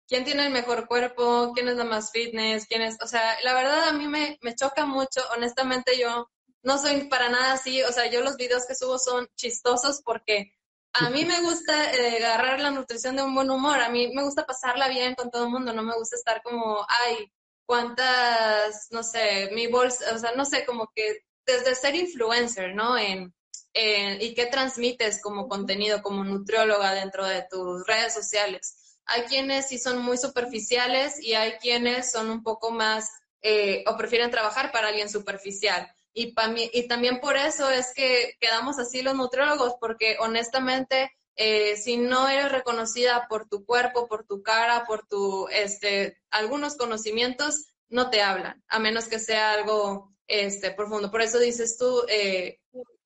quién 0.09 0.25
tiene 0.25 0.47
el 0.47 0.53
mejor 0.53 0.89
cuerpo, 0.89 1.53
quién 1.55 1.69
es 1.69 1.77
la 1.77 1.85
más 1.85 2.11
fitness, 2.13 2.67
quién 2.67 2.83
es, 2.83 2.97
o 3.03 3.07
sea, 3.07 3.37
la 3.45 3.55
verdad 3.55 3.89
a 3.89 3.93
mí 3.93 4.09
me, 4.09 4.39
me 4.41 4.55
choca 4.55 4.87
mucho, 4.87 5.21
honestamente 5.37 5.99
yo 6.01 6.29
no 6.63 6.79
soy 6.79 7.05
para 7.09 7.29
nada 7.29 7.53
así, 7.53 7.83
o 7.83 7.93
sea, 7.93 8.11
yo 8.11 8.21
los 8.21 8.37
videos 8.37 8.67
que 8.67 8.75
subo 8.75 8.99
son 8.99 9.29
chistosos 9.37 10.03
porque 10.05 10.53
a 10.93 11.11
mí 11.11 11.25
me 11.25 11.41
gusta 11.43 11.93
eh, 11.95 12.25
agarrar 12.25 12.61
la 12.61 12.71
nutrición 12.71 13.17
de 13.17 13.23
un 13.23 13.35
buen 13.35 13.51
humor, 13.51 13.81
a 13.81 13.89
mí 13.89 14.13
me 14.15 14.23
gusta 14.23 14.47
pasarla 14.47 14.89
bien 14.89 15.15
con 15.15 15.31
todo 15.31 15.45
el 15.45 15.51
mundo, 15.51 15.73
no 15.73 15.83
me 15.83 15.95
gusta 15.95 16.17
estar 16.17 16.43
como, 16.43 16.85
ay, 16.89 17.31
cuántas, 17.67 18.89
no 18.91 19.03
sé, 19.03 19.51
mi 19.53 19.67
bolsa, 19.67 20.15
o 20.15 20.19
sea, 20.19 20.33
no 20.33 20.45
sé, 20.45 20.65
como 20.65 20.91
que 20.95 21.25
desde 21.47 21.75
ser 21.75 21.95
influencer, 21.95 22.75
¿no? 22.75 22.97
En, 22.99 23.35
en, 23.75 24.21
y 24.21 24.35
qué 24.35 24.47
transmites 24.47 25.21
como 25.23 25.49
contenido, 25.49 26.03
como 26.03 26.25
nutrióloga 26.25 26.95
dentro 26.95 27.27
de 27.27 27.47
tus 27.51 27.87
redes 27.87 28.15
sociales. 28.15 28.99
Hay 29.05 29.23
quienes 29.23 29.69
sí 29.69 29.79
son 29.79 30.03
muy 30.03 30.19
superficiales 30.19 31.23
y 31.23 31.35
hay 31.35 31.53
quienes 31.53 32.11
son 32.11 32.31
un 32.31 32.43
poco 32.43 32.71
más 32.71 33.11
eh, 33.43 33.85
o 33.87 33.97
prefieren 33.97 34.31
trabajar 34.31 34.73
para 34.73 34.89
alguien 34.89 35.09
superficial. 35.09 35.95
Y, 36.21 36.89
también 36.89 37.21
por 37.21 37.37
eso 37.37 37.71
es 37.71 37.93
que 37.95 38.35
quedamos 38.41 38.79
así 38.79 39.03
los 39.03 39.15
nutriólogos, 39.15 39.75
porque 39.81 40.17
honestamente, 40.19 41.13
eh, 41.37 41.77
si 41.77 41.97
no 41.97 42.29
eres 42.29 42.51
reconocida 42.51 43.27
por 43.29 43.49
tu 43.49 43.65
cuerpo, 43.65 44.09
por 44.09 44.27
tu 44.27 44.43
cara, 44.43 44.85
por 44.85 45.07
tu, 45.07 45.47
este, 45.49 46.19
algunos 46.31 46.77
conocimientos, 46.77 47.67
no 47.89 48.11
te 48.11 48.21
hablan, 48.21 48.65
a 48.67 48.81
menos 48.81 49.07
que 49.07 49.21
sea 49.21 49.53
algo 49.53 50.13
este, 50.27 50.73
profundo. 50.73 51.11
Por 51.11 51.23
eso 51.23 51.39
dices 51.39 51.79
tú, 51.79 52.05
eh, 52.09 52.59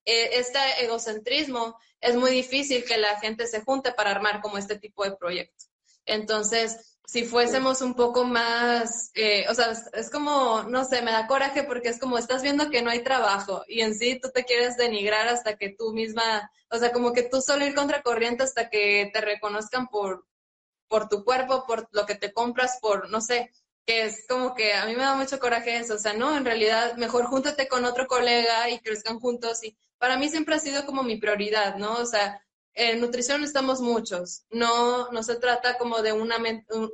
eh, 0.06 0.30
este 0.32 0.58
egocentrismo 0.80 1.76
es 2.00 2.16
muy 2.16 2.30
difícil 2.30 2.84
que 2.84 2.96
la 2.96 3.20
gente 3.20 3.46
se 3.46 3.60
junte 3.60 3.92
para 3.92 4.10
armar 4.10 4.40
como 4.40 4.56
este 4.56 4.78
tipo 4.78 5.04
de 5.04 5.16
proyectos. 5.16 5.68
Entonces, 6.06 6.91
si 7.04 7.24
fuésemos 7.24 7.82
un 7.82 7.94
poco 7.94 8.24
más, 8.24 9.10
eh, 9.14 9.44
o 9.48 9.54
sea, 9.54 9.72
es 9.92 10.10
como, 10.10 10.62
no 10.64 10.84
sé, 10.84 11.02
me 11.02 11.10
da 11.12 11.26
coraje 11.26 11.62
porque 11.64 11.88
es 11.88 11.98
como 11.98 12.16
estás 12.16 12.42
viendo 12.42 12.70
que 12.70 12.82
no 12.82 12.90
hay 12.90 13.02
trabajo 13.02 13.64
y 13.68 13.80
en 13.80 13.94
sí 13.94 14.18
tú 14.20 14.30
te 14.30 14.44
quieres 14.44 14.76
denigrar 14.76 15.28
hasta 15.28 15.56
que 15.56 15.70
tú 15.70 15.92
misma, 15.92 16.50
o 16.70 16.78
sea, 16.78 16.92
como 16.92 17.12
que 17.12 17.22
tú 17.22 17.40
solo 17.40 17.66
ir 17.66 17.74
contra 17.74 18.02
corriente 18.02 18.44
hasta 18.44 18.70
que 18.70 19.10
te 19.12 19.20
reconozcan 19.20 19.88
por, 19.88 20.26
por 20.88 21.08
tu 21.08 21.24
cuerpo, 21.24 21.64
por 21.66 21.88
lo 21.92 22.06
que 22.06 22.14
te 22.14 22.32
compras, 22.32 22.78
por, 22.80 23.10
no 23.10 23.20
sé, 23.20 23.50
que 23.84 24.04
es 24.04 24.26
como 24.28 24.54
que 24.54 24.74
a 24.74 24.86
mí 24.86 24.94
me 24.94 25.02
da 25.02 25.16
mucho 25.16 25.38
coraje 25.38 25.76
eso, 25.76 25.94
o 25.94 25.98
sea, 25.98 26.12
no, 26.14 26.36
en 26.36 26.44
realidad 26.44 26.96
mejor 26.96 27.26
júntate 27.26 27.68
con 27.68 27.84
otro 27.84 28.06
colega 28.06 28.70
y 28.70 28.78
crezcan 28.78 29.18
juntos 29.18 29.62
y 29.64 29.76
para 29.98 30.16
mí 30.16 30.28
siempre 30.28 30.54
ha 30.54 30.58
sido 30.58 30.86
como 30.86 31.02
mi 31.02 31.16
prioridad, 31.16 31.76
¿no? 31.76 31.94
O 31.94 32.06
sea, 32.06 32.42
en 32.74 33.00
nutrición 33.00 33.44
estamos 33.44 33.80
muchos. 33.80 34.44
No, 34.50 35.10
no 35.10 35.22
se 35.22 35.36
trata 35.36 35.76
como 35.78 36.00
de 36.02 36.12
una, 36.12 36.36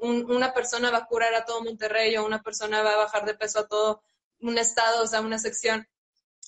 una 0.00 0.52
persona 0.52 0.90
va 0.90 0.98
a 0.98 1.06
curar 1.06 1.34
a 1.34 1.44
todo 1.44 1.62
Monterrey 1.62 2.16
o 2.16 2.26
una 2.26 2.42
persona 2.42 2.82
va 2.82 2.92
a 2.92 2.96
bajar 2.96 3.24
de 3.24 3.34
peso 3.34 3.60
a 3.60 3.68
todo 3.68 4.02
un 4.40 4.58
estado, 4.58 5.02
o 5.02 5.06
sea, 5.06 5.20
una 5.20 5.38
sección. 5.38 5.86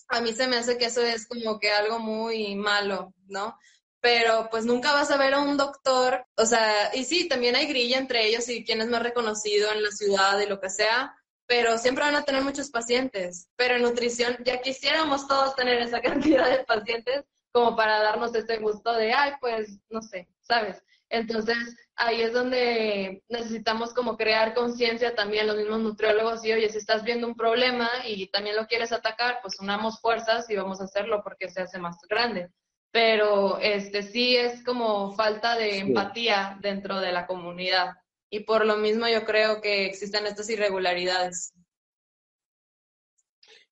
A 0.09 0.21
mí 0.21 0.33
se 0.33 0.47
me 0.47 0.57
hace 0.57 0.77
que 0.79 0.87
eso 0.87 1.03
es 1.03 1.27
como 1.27 1.59
que 1.59 1.71
algo 1.71 1.99
muy 1.99 2.57
malo, 2.57 3.15
¿no? 3.29 3.57
Pero 4.01 4.49
pues 4.51 4.65
nunca 4.65 4.93
vas 4.93 5.11
a 5.11 5.17
ver 5.17 5.35
a 5.35 5.41
un 5.41 5.57
doctor, 5.57 6.25
o 6.37 6.47
sea, 6.47 6.91
y 6.95 7.05
sí, 7.05 7.29
también 7.29 7.55
hay 7.55 7.67
grilla 7.67 7.99
entre 7.99 8.27
ellos 8.27 8.49
y 8.49 8.65
quién 8.65 8.81
es 8.81 8.89
más 8.89 9.03
reconocido 9.03 9.71
en 9.73 9.83
la 9.83 9.91
ciudad 9.91 10.41
y 10.41 10.47
lo 10.47 10.59
que 10.59 10.71
sea, 10.71 11.15
pero 11.47 11.77
siempre 11.79 12.05
van 12.05 12.17
a 12.17 12.25
tener 12.25 12.43
muchos 12.43 12.71
pacientes. 12.71 13.49
Pero 13.57 13.77
en 13.77 13.83
nutrición 13.83 14.39
ya 14.45 14.61
quisiéramos 14.61 15.29
todos 15.29 15.55
tener 15.55 15.81
esa 15.83 16.01
cantidad 16.03 16.49
de 16.51 16.65
pacientes 16.65 17.25
como 17.53 17.77
para 17.77 18.03
darnos 18.03 18.35
ese 18.35 18.59
gusto 18.59 18.93
de, 18.95 19.13
ay, 19.13 19.33
pues, 19.41 19.81
no 19.89 20.03
sé, 20.03 20.29
¿sabes? 20.41 20.83
Entonces, 21.09 21.57
ahí 21.97 22.23
es 22.23 22.33
donde 22.33 23.25
necesitamos 23.29 23.93
como 23.93 24.17
crear 24.17 24.55
conciencia 24.55 25.15
también 25.17 25.49
los 25.49 25.57
mismos 25.57 25.81
nutriólogos 25.81 26.45
y, 26.45 26.53
oye, 26.53 26.69
si 26.69 26.79
estás 26.79 27.03
viendo 27.03 27.27
un 27.27 27.35
problema 27.35 27.91
y 28.07 28.29
también 28.29 28.55
lo 28.55 28.67
quieres 28.69 28.93
atacar, 28.93 29.41
pues 29.43 29.59
unamos 29.59 30.01
fuerzas 30.01 30.49
y 30.49 30.57
vamos 30.57 30.81
a 30.81 30.85
hacerlo 30.85 31.21
porque 31.25 31.51
se 31.51 31.63
hace 31.63 31.79
más 31.79 31.97
grande. 32.09 32.51
Pero 32.93 33.59
este 33.59 34.03
sí 34.05 34.37
es 34.37 34.63
como 34.65 35.13
falta 35.15 35.57
de 35.57 35.79
empatía 35.79 36.57
dentro 36.61 37.01
de 37.01 37.13
la 37.13 37.27
comunidad 37.27 37.95
y 38.31 38.41
por 38.41 38.65
lo 38.65 38.77
mismo 38.77 39.09
yo 39.09 39.25
creo 39.25 39.61
que 39.61 39.87
existen 39.87 40.27
estas 40.27 40.49
irregularidades. 40.49 41.53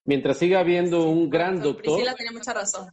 Mientras 0.05 0.39
siga 0.39 0.61
habiendo 0.61 1.05
un 1.05 1.31
gran 1.31 1.61
doctor. 1.61 1.83
Priscila 1.83 2.15
tiene 2.15 2.33
mucha 2.33 2.53
razón. 2.53 2.91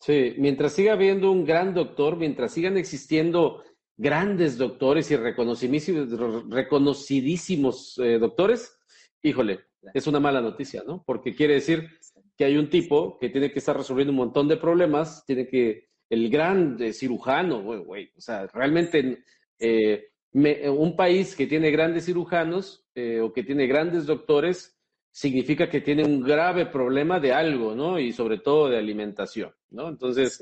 Sí, 0.00 0.34
mientras 0.38 0.72
siga 0.72 0.92
habiendo 0.92 1.32
un 1.32 1.44
gran 1.44 1.74
doctor, 1.74 2.16
mientras 2.16 2.52
sigan 2.52 2.76
existiendo 2.76 3.64
grandes 3.96 4.56
doctores 4.56 5.10
y 5.10 5.16
reconocidísimos 5.16 7.98
eh, 7.98 8.18
doctores, 8.18 8.78
híjole, 9.22 9.60
es 9.92 10.06
una 10.06 10.20
mala 10.20 10.40
noticia, 10.40 10.84
¿no? 10.86 11.02
Porque 11.04 11.34
quiere 11.34 11.54
decir 11.54 11.88
que 12.36 12.44
hay 12.44 12.56
un 12.56 12.70
tipo 12.70 13.18
que 13.18 13.28
tiene 13.28 13.50
que 13.50 13.58
estar 13.58 13.76
resolviendo 13.76 14.12
un 14.12 14.18
montón 14.18 14.46
de 14.46 14.56
problemas, 14.56 15.24
tiene 15.26 15.48
que, 15.48 15.88
el 16.08 16.30
gran 16.30 16.80
eh, 16.80 16.92
cirujano, 16.92 17.60
güey, 17.62 18.12
o 18.16 18.20
sea, 18.20 18.46
realmente 18.46 19.24
eh, 19.58 20.12
un 20.32 20.94
país 20.96 21.34
que 21.34 21.48
tiene 21.48 21.70
grandes 21.70 22.06
cirujanos 22.06 22.86
o 23.22 23.32
que 23.32 23.42
tiene 23.42 23.66
grandes 23.66 24.06
doctores, 24.06 24.77
significa 25.18 25.68
que 25.68 25.80
tiene 25.80 26.04
un 26.04 26.20
grave 26.20 26.66
problema 26.66 27.18
de 27.18 27.32
algo, 27.32 27.74
¿no? 27.74 27.98
Y 27.98 28.12
sobre 28.12 28.38
todo 28.38 28.68
de 28.68 28.78
alimentación, 28.78 29.52
¿no? 29.68 29.88
Entonces, 29.88 30.40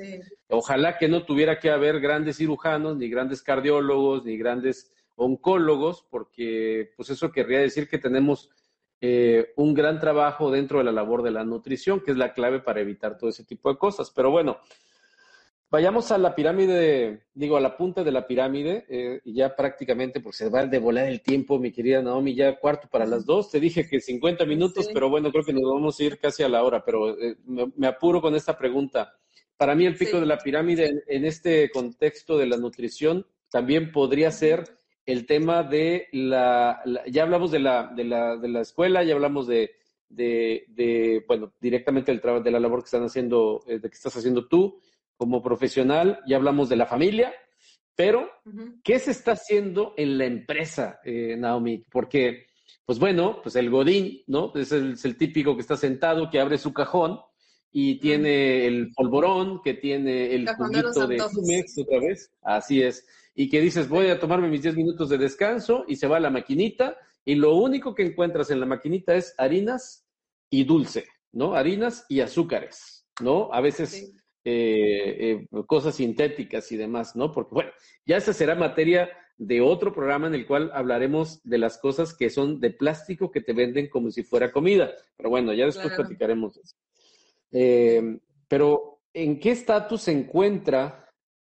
ojalá 0.48 0.98
que 0.98 1.08
no 1.08 1.24
tuviera 1.24 1.58
que 1.58 1.70
haber 1.70 1.98
grandes 1.98 2.36
cirujanos, 2.36 2.98
ni 2.98 3.08
grandes 3.08 3.40
cardiólogos, 3.40 4.26
ni 4.26 4.36
grandes 4.36 4.92
oncólogos, 5.14 6.06
porque 6.10 6.90
pues 6.94 7.08
eso 7.08 7.32
querría 7.32 7.60
decir 7.60 7.88
que 7.88 7.96
tenemos 7.96 8.50
eh, 9.00 9.54
un 9.56 9.72
gran 9.72 9.98
trabajo 9.98 10.50
dentro 10.50 10.76
de 10.76 10.84
la 10.84 10.92
labor 10.92 11.22
de 11.22 11.30
la 11.30 11.42
nutrición, 11.42 12.02
que 12.02 12.10
es 12.10 12.18
la 12.18 12.34
clave 12.34 12.60
para 12.60 12.82
evitar 12.82 13.16
todo 13.16 13.30
ese 13.30 13.46
tipo 13.46 13.70
de 13.72 13.78
cosas. 13.78 14.12
Pero 14.14 14.30
bueno, 14.30 14.58
Vayamos 15.76 16.10
a 16.10 16.16
la 16.16 16.34
pirámide, 16.34 17.26
digo, 17.34 17.58
a 17.58 17.60
la 17.60 17.76
punta 17.76 18.02
de 18.02 18.10
la 18.10 18.26
pirámide, 18.26 18.86
eh, 18.88 19.20
y 19.24 19.34
ya 19.34 19.54
prácticamente, 19.54 20.20
porque 20.20 20.38
se 20.38 20.48
va 20.48 20.64
de 20.64 20.78
volar 20.78 21.06
el 21.06 21.20
tiempo, 21.20 21.58
mi 21.58 21.70
querida 21.70 22.00
Naomi, 22.00 22.34
ya 22.34 22.58
cuarto 22.58 22.88
para 22.90 23.04
las 23.04 23.26
dos. 23.26 23.50
Te 23.50 23.60
dije 23.60 23.86
que 23.86 24.00
50 24.00 24.46
minutos, 24.46 24.88
pero 24.94 25.10
bueno, 25.10 25.30
creo 25.30 25.44
que 25.44 25.52
nos 25.52 25.64
vamos 25.70 26.00
a 26.00 26.02
ir 26.02 26.18
casi 26.18 26.42
a 26.42 26.48
la 26.48 26.62
hora, 26.62 26.82
pero 26.82 27.10
eh, 27.20 27.36
me, 27.44 27.86
apuro 27.86 28.22
con 28.22 28.34
esta 28.34 28.56
pregunta. 28.56 29.18
Para 29.58 29.74
mí 29.74 29.84
el 29.84 29.98
pico 29.98 30.18
de 30.18 30.24
la 30.24 30.38
pirámide 30.38 31.04
en, 31.06 31.26
este 31.26 31.68
contexto 31.68 32.38
de 32.38 32.46
la 32.46 32.56
nutrición 32.56 33.26
también 33.50 33.92
podría 33.92 34.30
ser 34.30 34.78
el 35.04 35.26
tema 35.26 35.62
de 35.62 36.08
la, 36.10 36.82
ya 37.06 37.24
hablamos 37.24 37.50
de 37.50 37.58
la, 37.58 37.92
de 37.94 38.04
la, 38.04 38.38
de 38.38 38.48
la 38.48 38.62
escuela, 38.62 39.04
ya 39.04 39.12
hablamos 39.12 39.46
de, 39.46 39.72
de, 40.08 41.22
bueno, 41.28 41.52
directamente 41.60 42.12
del 42.12 42.22
trabajo, 42.22 42.42
de 42.42 42.50
la 42.50 42.60
labor 42.60 42.80
que 42.80 42.86
están 42.86 43.04
haciendo, 43.04 43.62
eh, 43.66 43.78
de 43.78 43.90
que 43.90 43.94
estás 43.94 44.16
haciendo 44.16 44.48
tú 44.48 44.80
como 45.16 45.42
profesional, 45.42 46.20
ya 46.26 46.36
hablamos 46.36 46.68
de 46.68 46.76
la 46.76 46.86
familia, 46.86 47.32
pero 47.94 48.30
¿qué 48.84 48.98
se 48.98 49.10
está 49.10 49.32
haciendo 49.32 49.94
en 49.96 50.18
la 50.18 50.26
empresa, 50.26 51.00
eh, 51.04 51.34
Naomi? 51.36 51.84
Porque, 51.90 52.46
pues 52.84 52.98
bueno, 52.98 53.40
pues 53.42 53.56
el 53.56 53.70
Godín, 53.70 54.22
¿no? 54.26 54.52
Es 54.54 54.72
el, 54.72 55.16
típico 55.16 55.54
que 55.54 55.62
está 55.62 55.76
sentado, 55.76 56.28
que 56.30 56.38
abre 56.38 56.58
su 56.58 56.74
cajón 56.74 57.18
y 57.72 57.98
tiene 57.98 58.66
el 58.66 58.92
polvorón, 58.94 59.62
que 59.64 59.74
tiene 59.74 60.34
el 60.34 60.46
juguito 60.48 61.06
de 61.06 61.18
Jumex 61.18 61.78
otra 61.78 62.00
vez, 62.00 62.30
así 62.42 62.82
es, 62.82 63.06
y 63.34 63.48
que 63.48 63.60
dices, 63.60 63.88
voy 63.88 64.08
a 64.08 64.20
tomarme 64.20 64.48
mis 64.48 64.62
10 64.62 64.76
minutos 64.76 65.08
de 65.08 65.18
descanso 65.18 65.84
y 65.88 65.96
se 65.96 66.06
va 66.06 66.18
a 66.18 66.20
la 66.20 66.30
maquinita 66.30 66.96
y 67.24 67.34
lo 67.34 67.56
único 67.56 67.94
que 67.94 68.04
encuentras 68.04 68.50
en 68.50 68.60
la 68.60 68.66
maquinita 68.66 69.14
es 69.14 69.34
harinas 69.36 70.06
y 70.48 70.64
dulce, 70.64 71.06
¿no? 71.32 71.54
Harinas 71.54 72.06
y 72.08 72.20
azúcares, 72.20 73.06
¿no? 73.20 73.52
A 73.52 73.60
veces 73.60 74.12
eh, 74.48 75.44
eh, 75.50 75.64
cosas 75.66 75.96
sintéticas 75.96 76.70
y 76.70 76.76
demás, 76.76 77.16
¿no? 77.16 77.32
Porque, 77.32 77.52
bueno, 77.52 77.70
ya 78.04 78.16
esa 78.16 78.32
será 78.32 78.54
materia 78.54 79.10
de 79.38 79.60
otro 79.60 79.92
programa 79.92 80.28
en 80.28 80.36
el 80.36 80.46
cual 80.46 80.70
hablaremos 80.72 81.42
de 81.42 81.58
las 81.58 81.78
cosas 81.78 82.14
que 82.14 82.30
son 82.30 82.60
de 82.60 82.70
plástico 82.70 83.32
que 83.32 83.40
te 83.40 83.52
venden 83.52 83.88
como 83.88 84.12
si 84.12 84.22
fuera 84.22 84.52
comida. 84.52 84.92
Pero 85.16 85.30
bueno, 85.30 85.52
ya 85.52 85.66
después 85.66 85.94
platicaremos 85.94 86.54
de 86.54 86.60
eso. 86.62 86.76
Eh, 87.50 88.20
pero, 88.46 89.00
¿en 89.12 89.40
qué 89.40 89.50
estatus 89.50 90.02
se 90.02 90.12
encuentra 90.12 91.12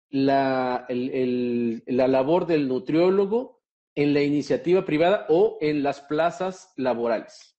la, 0.09 0.85
la 0.89 2.09
labor 2.09 2.49
del 2.49 2.67
nutriólogo 2.67 3.63
en 3.95 4.15
la 4.15 4.23
iniciativa 4.23 4.85
privada 4.85 5.27
o 5.29 5.59
en 5.61 5.85
las 5.85 6.01
plazas 6.01 6.73
laborales? 6.75 7.57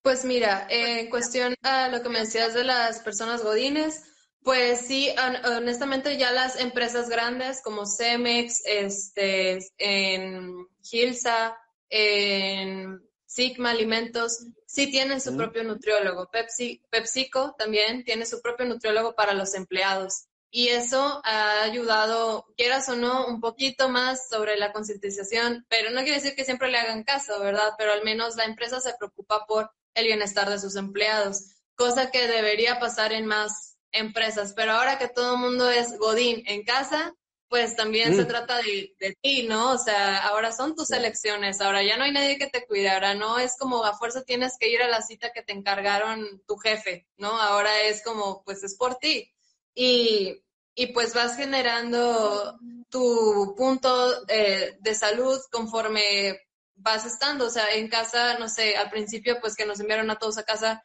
Pues 0.00 0.24
mira, 0.24 0.68
en 0.70 1.10
cuestión 1.10 1.56
a 1.62 1.88
lo 1.88 2.02
que 2.04 2.08
me 2.08 2.20
decías 2.20 2.54
de 2.54 2.62
las 2.62 3.00
personas 3.00 3.42
godines, 3.42 4.13
pues 4.44 4.82
sí, 4.86 5.08
honestamente 5.56 6.18
ya 6.18 6.30
las 6.30 6.60
empresas 6.60 7.08
grandes 7.08 7.62
como 7.62 7.86
Cemex, 7.86 8.60
este, 8.66 9.58
en 9.78 10.68
Gilsa, 10.82 11.56
en 11.88 13.00
Sigma 13.24 13.70
Alimentos, 13.70 14.44
sí 14.66 14.90
tienen 14.90 15.22
su 15.22 15.34
propio 15.34 15.64
nutriólogo. 15.64 16.30
Pepsi, 16.30 16.82
PepsiCo 16.90 17.54
también 17.58 18.04
tiene 18.04 18.26
su 18.26 18.42
propio 18.42 18.66
nutriólogo 18.66 19.14
para 19.14 19.32
los 19.32 19.54
empleados. 19.54 20.26
Y 20.50 20.68
eso 20.68 21.22
ha 21.24 21.62
ayudado, 21.62 22.44
quieras 22.54 22.86
o 22.90 22.96
no, 22.96 23.26
un 23.26 23.40
poquito 23.40 23.88
más 23.88 24.28
sobre 24.28 24.58
la 24.58 24.72
concientización, 24.72 25.64
pero 25.70 25.90
no 25.90 26.02
quiere 26.02 26.20
decir 26.20 26.36
que 26.36 26.44
siempre 26.44 26.70
le 26.70 26.76
hagan 26.76 27.02
caso, 27.02 27.40
¿verdad? 27.40 27.72
Pero 27.78 27.92
al 27.92 28.04
menos 28.04 28.36
la 28.36 28.44
empresa 28.44 28.78
se 28.78 28.94
preocupa 28.98 29.46
por 29.46 29.70
el 29.94 30.04
bienestar 30.04 30.50
de 30.50 30.58
sus 30.58 30.76
empleados, 30.76 31.62
cosa 31.74 32.10
que 32.10 32.28
debería 32.28 32.78
pasar 32.78 33.14
en 33.14 33.24
más 33.24 33.73
empresas, 33.94 34.52
pero 34.54 34.72
ahora 34.72 34.98
que 34.98 35.08
todo 35.08 35.34
el 35.34 35.40
mundo 35.40 35.70
es 35.70 35.98
Godín 35.98 36.42
en 36.46 36.64
casa, 36.64 37.14
pues 37.48 37.76
también 37.76 38.16
se 38.16 38.24
mm. 38.24 38.28
trata 38.28 38.58
de, 38.58 39.16
ti, 39.22 39.44
¿no? 39.44 39.72
O 39.72 39.78
sea, 39.78 40.26
ahora 40.26 40.52
son 40.52 40.74
tus 40.74 40.90
elecciones, 40.90 41.60
ahora 41.60 41.82
ya 41.82 41.96
no 41.96 42.04
hay 42.04 42.10
nadie 42.10 42.36
que 42.36 42.48
te 42.48 42.66
cuide, 42.66 42.90
ahora 42.90 43.14
no 43.14 43.38
es 43.38 43.56
como 43.56 43.84
a 43.84 43.96
fuerza 43.96 44.24
tienes 44.24 44.56
que 44.58 44.68
ir 44.68 44.82
a 44.82 44.88
la 44.88 45.02
cita 45.02 45.30
que 45.32 45.42
te 45.42 45.52
encargaron 45.52 46.42
tu 46.46 46.56
jefe, 46.56 47.06
¿no? 47.16 47.40
Ahora 47.40 47.82
es 47.82 48.02
como, 48.02 48.42
pues 48.44 48.64
es 48.64 48.76
por 48.76 48.96
ti. 48.96 49.32
Y, 49.72 50.42
y 50.74 50.86
pues 50.88 51.14
vas 51.14 51.36
generando 51.36 52.58
tu 52.88 53.54
punto 53.56 54.24
de, 54.24 54.76
de 54.80 54.94
salud 54.94 55.38
conforme 55.50 56.40
vas 56.74 57.06
estando, 57.06 57.46
o 57.46 57.50
sea, 57.50 57.72
en 57.74 57.88
casa, 57.88 58.36
no 58.38 58.48
sé, 58.48 58.76
al 58.76 58.90
principio 58.90 59.38
pues 59.40 59.54
que 59.54 59.64
nos 59.64 59.78
enviaron 59.78 60.10
a 60.10 60.18
todos 60.18 60.38
a 60.38 60.42
casa 60.42 60.82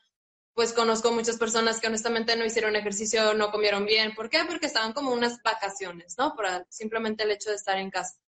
pues 0.53 0.73
conozco 0.73 1.11
muchas 1.11 1.37
personas 1.37 1.79
que 1.79 1.87
honestamente 1.87 2.35
no 2.35 2.45
hicieron 2.45 2.75
ejercicio, 2.75 3.33
no 3.33 3.51
comieron 3.51 3.85
bien. 3.85 4.13
¿Por 4.13 4.29
qué? 4.29 4.43
Porque 4.45 4.65
estaban 4.65 4.93
como 4.93 5.11
unas 5.11 5.41
vacaciones, 5.41 6.15
¿no? 6.17 6.35
Por 6.35 6.45
simplemente 6.69 7.23
el 7.23 7.31
hecho 7.31 7.49
de 7.49 7.55
estar 7.55 7.77
en 7.77 7.89
casa. 7.89 8.19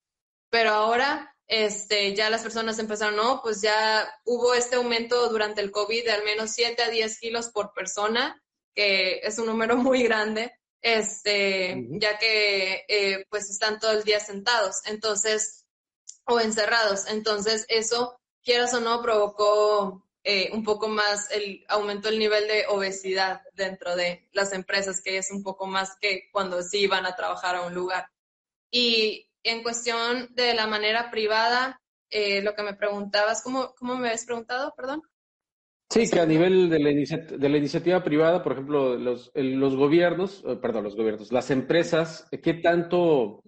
Pero 0.49 0.71
ahora, 0.71 1.35
este, 1.47 2.15
ya 2.15 2.29
las 2.29 2.43
personas 2.43 2.79
empezaron, 2.79 3.15
no, 3.15 3.41
pues 3.41 3.61
ya 3.61 4.09
hubo 4.25 4.53
este 4.53 4.77
aumento 4.77 5.29
durante 5.29 5.61
el 5.61 5.71
COVID 5.71 6.05
de 6.05 6.11
al 6.11 6.23
menos 6.23 6.51
7 6.51 6.81
a 6.83 6.89
10 6.89 7.19
kilos 7.19 7.49
por 7.49 7.73
persona, 7.73 8.41
que 8.73 9.19
es 9.23 9.37
un 9.37 9.47
número 9.47 9.75
muy 9.77 10.03
grande, 10.03 10.53
este, 10.81 11.87
ya 11.91 12.17
que 12.17 12.85
eh, 12.87 13.25
pues 13.29 13.49
están 13.49 13.79
todo 13.79 13.91
el 13.91 14.03
día 14.03 14.19
sentados, 14.19 14.81
entonces, 14.85 15.65
o 16.25 16.39
encerrados. 16.39 17.07
Entonces, 17.07 17.65
eso, 17.67 18.19
quieras 18.43 18.73
o 18.73 18.79
no, 18.79 19.01
provocó 19.01 20.05
eh, 20.23 20.51
un 20.53 20.63
poco 20.63 20.87
más, 20.87 21.31
el, 21.31 21.65
aumentó 21.67 22.09
el 22.09 22.19
nivel 22.19 22.47
de 22.47 22.65
obesidad 22.69 23.41
dentro 23.55 23.95
de 23.95 24.27
las 24.33 24.53
empresas, 24.53 25.01
que 25.01 25.17
es 25.17 25.31
un 25.31 25.41
poco 25.41 25.65
más 25.65 25.97
que 25.99 26.29
cuando 26.31 26.61
sí 26.61 26.79
iban 26.79 27.07
a 27.07 27.15
trabajar 27.15 27.55
a 27.55 27.65
un 27.65 27.73
lugar. 27.73 28.05
Y 28.69 29.27
en 29.43 29.63
cuestión 29.63 30.29
de 30.35 30.53
la 30.53 30.67
manera 30.67 31.09
privada, 31.09 31.81
eh, 32.11 32.43
lo 32.43 32.53
que 32.53 32.61
me 32.61 32.75
preguntabas, 32.75 33.41
¿cómo, 33.41 33.73
¿cómo 33.75 33.95
me 33.95 34.09
habías 34.09 34.25
preguntado, 34.25 34.73
perdón? 34.77 35.01
Sí, 35.89 36.07
que 36.07 36.19
a 36.19 36.25
nivel 36.25 36.69
de 36.69 36.79
la, 36.79 36.89
de 36.89 37.49
la 37.49 37.57
iniciativa 37.57 38.03
privada, 38.03 38.43
por 38.43 38.53
ejemplo, 38.53 38.95
los, 38.95 39.31
los 39.33 39.75
gobiernos, 39.75 40.43
eh, 40.45 40.55
perdón, 40.55 40.83
los 40.83 40.95
gobiernos, 40.95 41.31
las 41.31 41.49
empresas, 41.49 42.27
¿qué 42.43 42.53
tanto, 42.53 43.41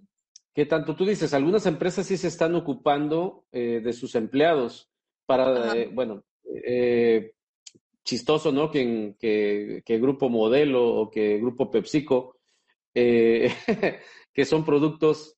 qué 0.56 0.66
tanto 0.66 0.96
tú 0.96 1.06
dices? 1.06 1.36
Algunas 1.36 1.68
empresas 1.68 2.08
sí 2.08 2.18
se 2.18 2.28
están 2.28 2.56
ocupando 2.56 3.46
de 3.52 3.94
sus 3.94 4.16
empleados 4.16 4.90
para, 5.26 5.74
bueno, 5.94 6.24
eh, 6.46 7.34
chistoso, 8.04 8.52
¿no? 8.52 8.70
Que, 8.70 9.16
que, 9.18 10.00
Grupo 10.00 10.30
Modelo 10.30 10.86
o 10.86 11.10
que 11.10 11.38
Grupo 11.38 11.72
PepsiCo, 11.72 12.38
eh, 12.94 13.54
que 14.34 14.46
son 14.46 14.66
productos 14.66 15.38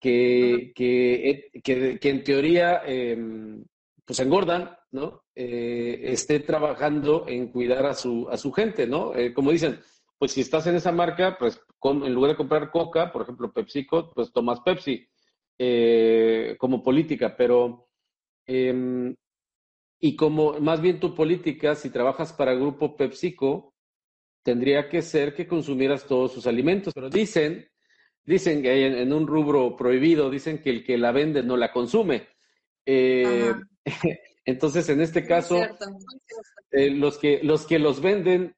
que, 0.00 0.72
que, 0.74 1.50
que 1.62 2.08
en 2.08 2.24
teoría 2.24 2.82
em, 2.86 3.64
pues 4.04 4.18
engordan, 4.20 4.76
¿no? 4.92 5.24
Eh, 5.34 6.00
esté 6.04 6.40
trabajando 6.40 7.26
en 7.28 7.48
cuidar 7.52 7.86
a 7.86 7.94
su, 7.94 8.28
a 8.30 8.36
su 8.36 8.50
gente, 8.52 8.86
¿no? 8.86 9.12
como 9.34 9.52
dicen, 9.52 9.78
pues 10.16 10.32
si 10.32 10.40
estás 10.40 10.66
en 10.66 10.76
esa 10.76 10.90
marca, 10.90 11.36
pues 11.38 11.60
en 11.84 12.14
lugar 12.14 12.32
de 12.32 12.36
comprar 12.36 12.70
Coca, 12.70 13.12
por 13.12 13.22
ejemplo, 13.22 13.52
PepsiCo, 13.52 14.10
pues 14.14 14.32
tomas 14.32 14.60
Pepsi 14.60 15.06
como 16.58 16.82
política, 16.82 17.36
pero 17.36 17.88
em, 18.46 19.14
y 20.00 20.16
como 20.16 20.60
más 20.60 20.80
bien 20.80 21.00
tu 21.00 21.14
política, 21.14 21.74
si 21.74 21.90
trabajas 21.90 22.32
para 22.32 22.52
el 22.52 22.60
grupo 22.60 22.96
PepsiCo, 22.96 23.74
tendría 24.42 24.88
que 24.88 25.02
ser 25.02 25.34
que 25.34 25.46
consumieras 25.46 26.06
todos 26.06 26.32
sus 26.32 26.46
alimentos. 26.46 26.94
Pero 26.94 27.10
dicen, 27.10 27.68
dicen 28.24 28.62
que 28.62 28.86
en, 28.86 28.94
en 28.94 29.12
un 29.12 29.26
rubro 29.26 29.76
prohibido, 29.76 30.30
dicen 30.30 30.62
que 30.62 30.70
el 30.70 30.84
que 30.84 30.98
la 30.98 31.12
vende 31.12 31.42
no 31.42 31.56
la 31.56 31.72
consume. 31.72 32.28
Eh, 32.86 33.52
entonces, 34.44 34.88
en 34.88 35.00
este 35.00 35.26
caso, 35.26 35.60
eh, 36.70 36.90
los, 36.90 37.18
que, 37.18 37.40
los 37.42 37.66
que 37.66 37.78
los 37.78 38.00
venden, 38.00 38.54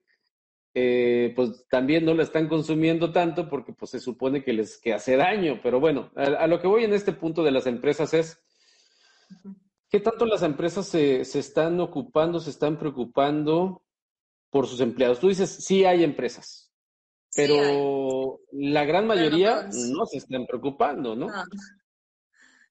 eh, 0.74 1.32
pues 1.34 1.66
también 1.68 2.04
no 2.04 2.14
la 2.14 2.22
están 2.22 2.46
consumiendo 2.46 3.10
tanto 3.10 3.48
porque 3.48 3.72
pues 3.72 3.90
se 3.90 3.98
supone 3.98 4.44
que 4.44 4.52
les 4.52 4.78
que 4.78 4.92
hace 4.92 5.16
daño. 5.16 5.58
Pero 5.62 5.80
bueno, 5.80 6.12
a 6.14 6.46
lo 6.46 6.60
que 6.60 6.68
voy 6.68 6.84
en 6.84 6.92
este 6.92 7.12
punto 7.12 7.42
de 7.42 7.50
las 7.50 7.66
empresas 7.66 8.14
es 8.14 8.44
¿Qué 9.90 9.98
tanto 9.98 10.24
las 10.24 10.42
empresas 10.42 10.86
se, 10.86 11.24
se, 11.24 11.40
están 11.40 11.80
ocupando, 11.80 12.38
se 12.38 12.50
están 12.50 12.78
preocupando 12.78 13.82
por 14.48 14.68
sus 14.68 14.80
empleados? 14.80 15.18
Tú 15.18 15.28
dices, 15.28 15.50
sí 15.64 15.84
hay 15.84 16.04
empresas, 16.04 16.72
pero 17.34 18.38
la 18.52 18.84
gran 18.84 19.08
mayoría 19.08 19.68
no, 19.72 20.06
se 20.06 20.18
están 20.18 20.46
preocupando, 20.46 21.16
¿no? 21.16 21.26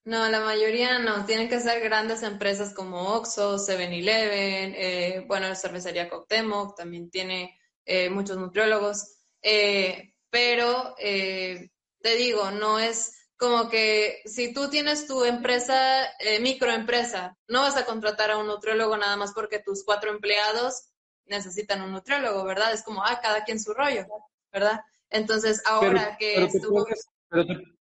¿no? 0.04 0.28
la 0.30 0.40
mayoría 0.40 0.98
no. 0.98 1.26
Tienen 1.26 1.50
que 1.50 1.60
ser 1.60 1.82
grandes 1.82 2.22
empresas 2.22 2.72
como 2.72 3.14
Oxxo, 3.14 3.58
7-Eleven, 3.58 4.74
eh, 4.74 5.24
bueno, 5.28 5.54
cervecería 5.54 6.08
Coctemoc 6.08 6.74
también 6.74 7.10
tiene 7.10 7.54
eh, 7.84 8.08
muchos 8.08 8.38
nutriólogos, 8.38 9.18
eh, 9.42 10.14
pero 10.30 10.94
te 10.96 12.16
digo, 12.16 12.50
no 12.50 12.78
es 12.78 13.19
como 13.40 13.70
que 13.70 14.20
si 14.26 14.52
tú 14.52 14.68
tienes 14.68 15.06
tu 15.06 15.24
empresa, 15.24 16.04
eh, 16.18 16.40
microempresa, 16.40 17.38
no 17.48 17.62
vas 17.62 17.74
a 17.78 17.86
contratar 17.86 18.30
a 18.30 18.36
un 18.36 18.46
nutriólogo 18.46 18.98
nada 18.98 19.16
más 19.16 19.32
porque 19.32 19.58
tus 19.58 19.82
cuatro 19.82 20.10
empleados 20.10 20.90
necesitan 21.24 21.80
un 21.80 21.92
nutriólogo, 21.92 22.44
¿verdad? 22.44 22.74
Es 22.74 22.82
como, 22.82 23.02
ah, 23.02 23.18
cada 23.22 23.42
quien 23.44 23.58
su 23.58 23.72
rollo, 23.72 24.04
¿verdad? 24.52 24.82
Entonces, 25.08 25.62
ahora 25.64 26.18
que 26.18 26.44
estuvo... 26.44 26.86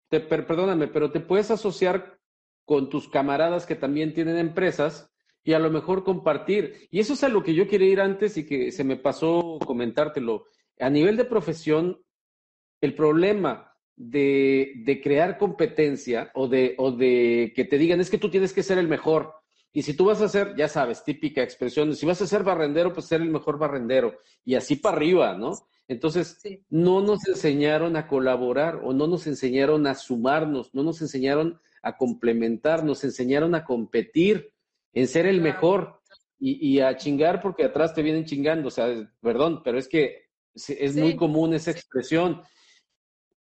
pero 0.09 0.47
perdóname, 0.47 0.87
pero 0.87 1.11
te 1.11 1.19
puedes 1.19 1.51
asociar 1.51 2.21
con 2.65 2.89
tus 2.89 3.09
camaradas 3.09 3.67
que 3.67 3.75
también 3.75 4.15
tienen 4.15 4.39
empresas 4.39 5.11
y 5.43 5.55
a 5.55 5.59
lo 5.59 5.71
mejor 5.71 6.05
compartir. 6.05 6.87
Y 6.93 7.01
eso 7.01 7.15
es 7.15 7.25
a 7.25 7.29
lo 7.29 7.43
que 7.43 7.55
yo 7.55 7.67
quería 7.67 7.89
ir 7.89 8.01
antes 8.01 8.37
y 8.37 8.47
que 8.47 8.71
se 8.71 8.85
me 8.85 8.97
pasó 8.97 9.59
comentártelo. 9.67 10.45
A 10.79 10.89
nivel 10.89 11.17
de 11.17 11.25
profesión, 11.25 12.01
el 12.81 12.95
problema 12.95 13.68
de, 13.99 15.01
crear 15.03 15.39
competencia 15.39 16.31
o 16.35 16.47
de, 16.49 16.75
o 16.79 16.93
de 16.93 17.53
que 17.55 17.65
te 17.65 17.79
digan 17.79 18.01
es 18.01 18.11
que 18.11 18.19
tú 18.19 18.31
tienes 18.31 18.53
que 18.53 18.63
ser 18.63 18.79
el 18.79 18.87
mejor 18.87 19.35
Y 19.73 19.83
si 19.83 19.95
tú 19.95 20.07
vas 20.07 20.23
a 20.23 20.29
ser, 20.29 20.55
ya 20.57 20.69
sabes, 20.69 21.05
típica 21.05 21.43
expresión, 21.43 21.95
si 21.95 22.07
vas 22.07 22.23
a 22.23 22.27
ser 22.27 22.43
barrendero, 22.45 22.93
pues 22.93 23.07
ser 23.07 23.21
el 23.21 23.31
mejor 23.31 23.59
barrendero. 23.59 24.19
Y 24.45 24.55
así 24.55 24.77
para 24.77 24.97
arriba, 24.97 25.37
¿no? 25.37 25.53
Entonces, 25.89 26.41
no 26.69 27.01
nos 27.01 27.27
enseñaron 27.27 27.97
a 27.97 28.07
colaborar 28.07 28.81
o 28.85 28.93
no 28.93 29.07
nos 29.07 29.27
enseñaron 29.27 29.87
a 29.87 29.95
sumarnos, 29.95 30.75
no 30.75 30.83
nos 30.83 31.01
enseñaron 31.01 31.61
a 31.83 31.97
complementar, 31.97 32.85
nos 32.85 33.05
enseñaron 33.05 33.55
a 33.55 33.65
competir, 33.65 34.53
en 34.93 35.07
ser 35.07 35.27
el 35.27 35.41
mejor 35.41 36.01
y, 36.41 36.79
a 36.81 36.97
chingar 36.97 37.41
porque 37.41 37.65
atrás 37.65 37.95
te 37.95 38.03
vienen 38.03 38.25
chingando. 38.25 38.69
O 38.69 38.71
sea, 38.71 38.87
perdón, 39.21 39.63
pero 39.65 39.79
es 39.79 39.89
que 39.89 40.29
es 40.55 40.97
muy 40.97 41.17
común 41.17 41.55
esa 41.55 41.71
expresión. 41.71 42.43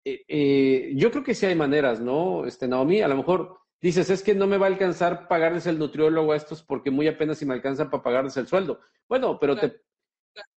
Eh, 0.06 0.22
eh, 0.28 0.94
yo 0.96 1.12
creo 1.12 1.24
que 1.24 1.36
sí 1.36 1.46
hay 1.46 1.56
maneras, 1.56 2.00
¿no? 2.00 2.46
Este, 2.46 2.68
Naomi, 2.68 3.02
a 3.02 3.08
lo 3.08 3.18
mejor 3.18 3.60
dices, 3.82 4.10
es 4.10 4.24
que 4.24 4.36
no 4.36 4.48
me 4.48 4.58
va 4.58 4.68
a 4.68 4.70
alcanzar 4.70 5.28
pagarles 5.28 5.68
el 5.68 5.80
nutriólogo 5.80 6.32
a 6.32 6.38
estos 6.38 6.64
porque 6.64 6.92
muy 6.92 7.08
apenas 7.08 7.38
si 7.38 7.46
me 7.46 7.54
alcanzan 7.54 7.90
para 7.90 8.04
pagarles 8.04 8.38
el 8.38 8.48
sueldo. 8.48 8.80
Bueno, 9.08 9.40
pero 9.40 9.56
te, 9.58 9.82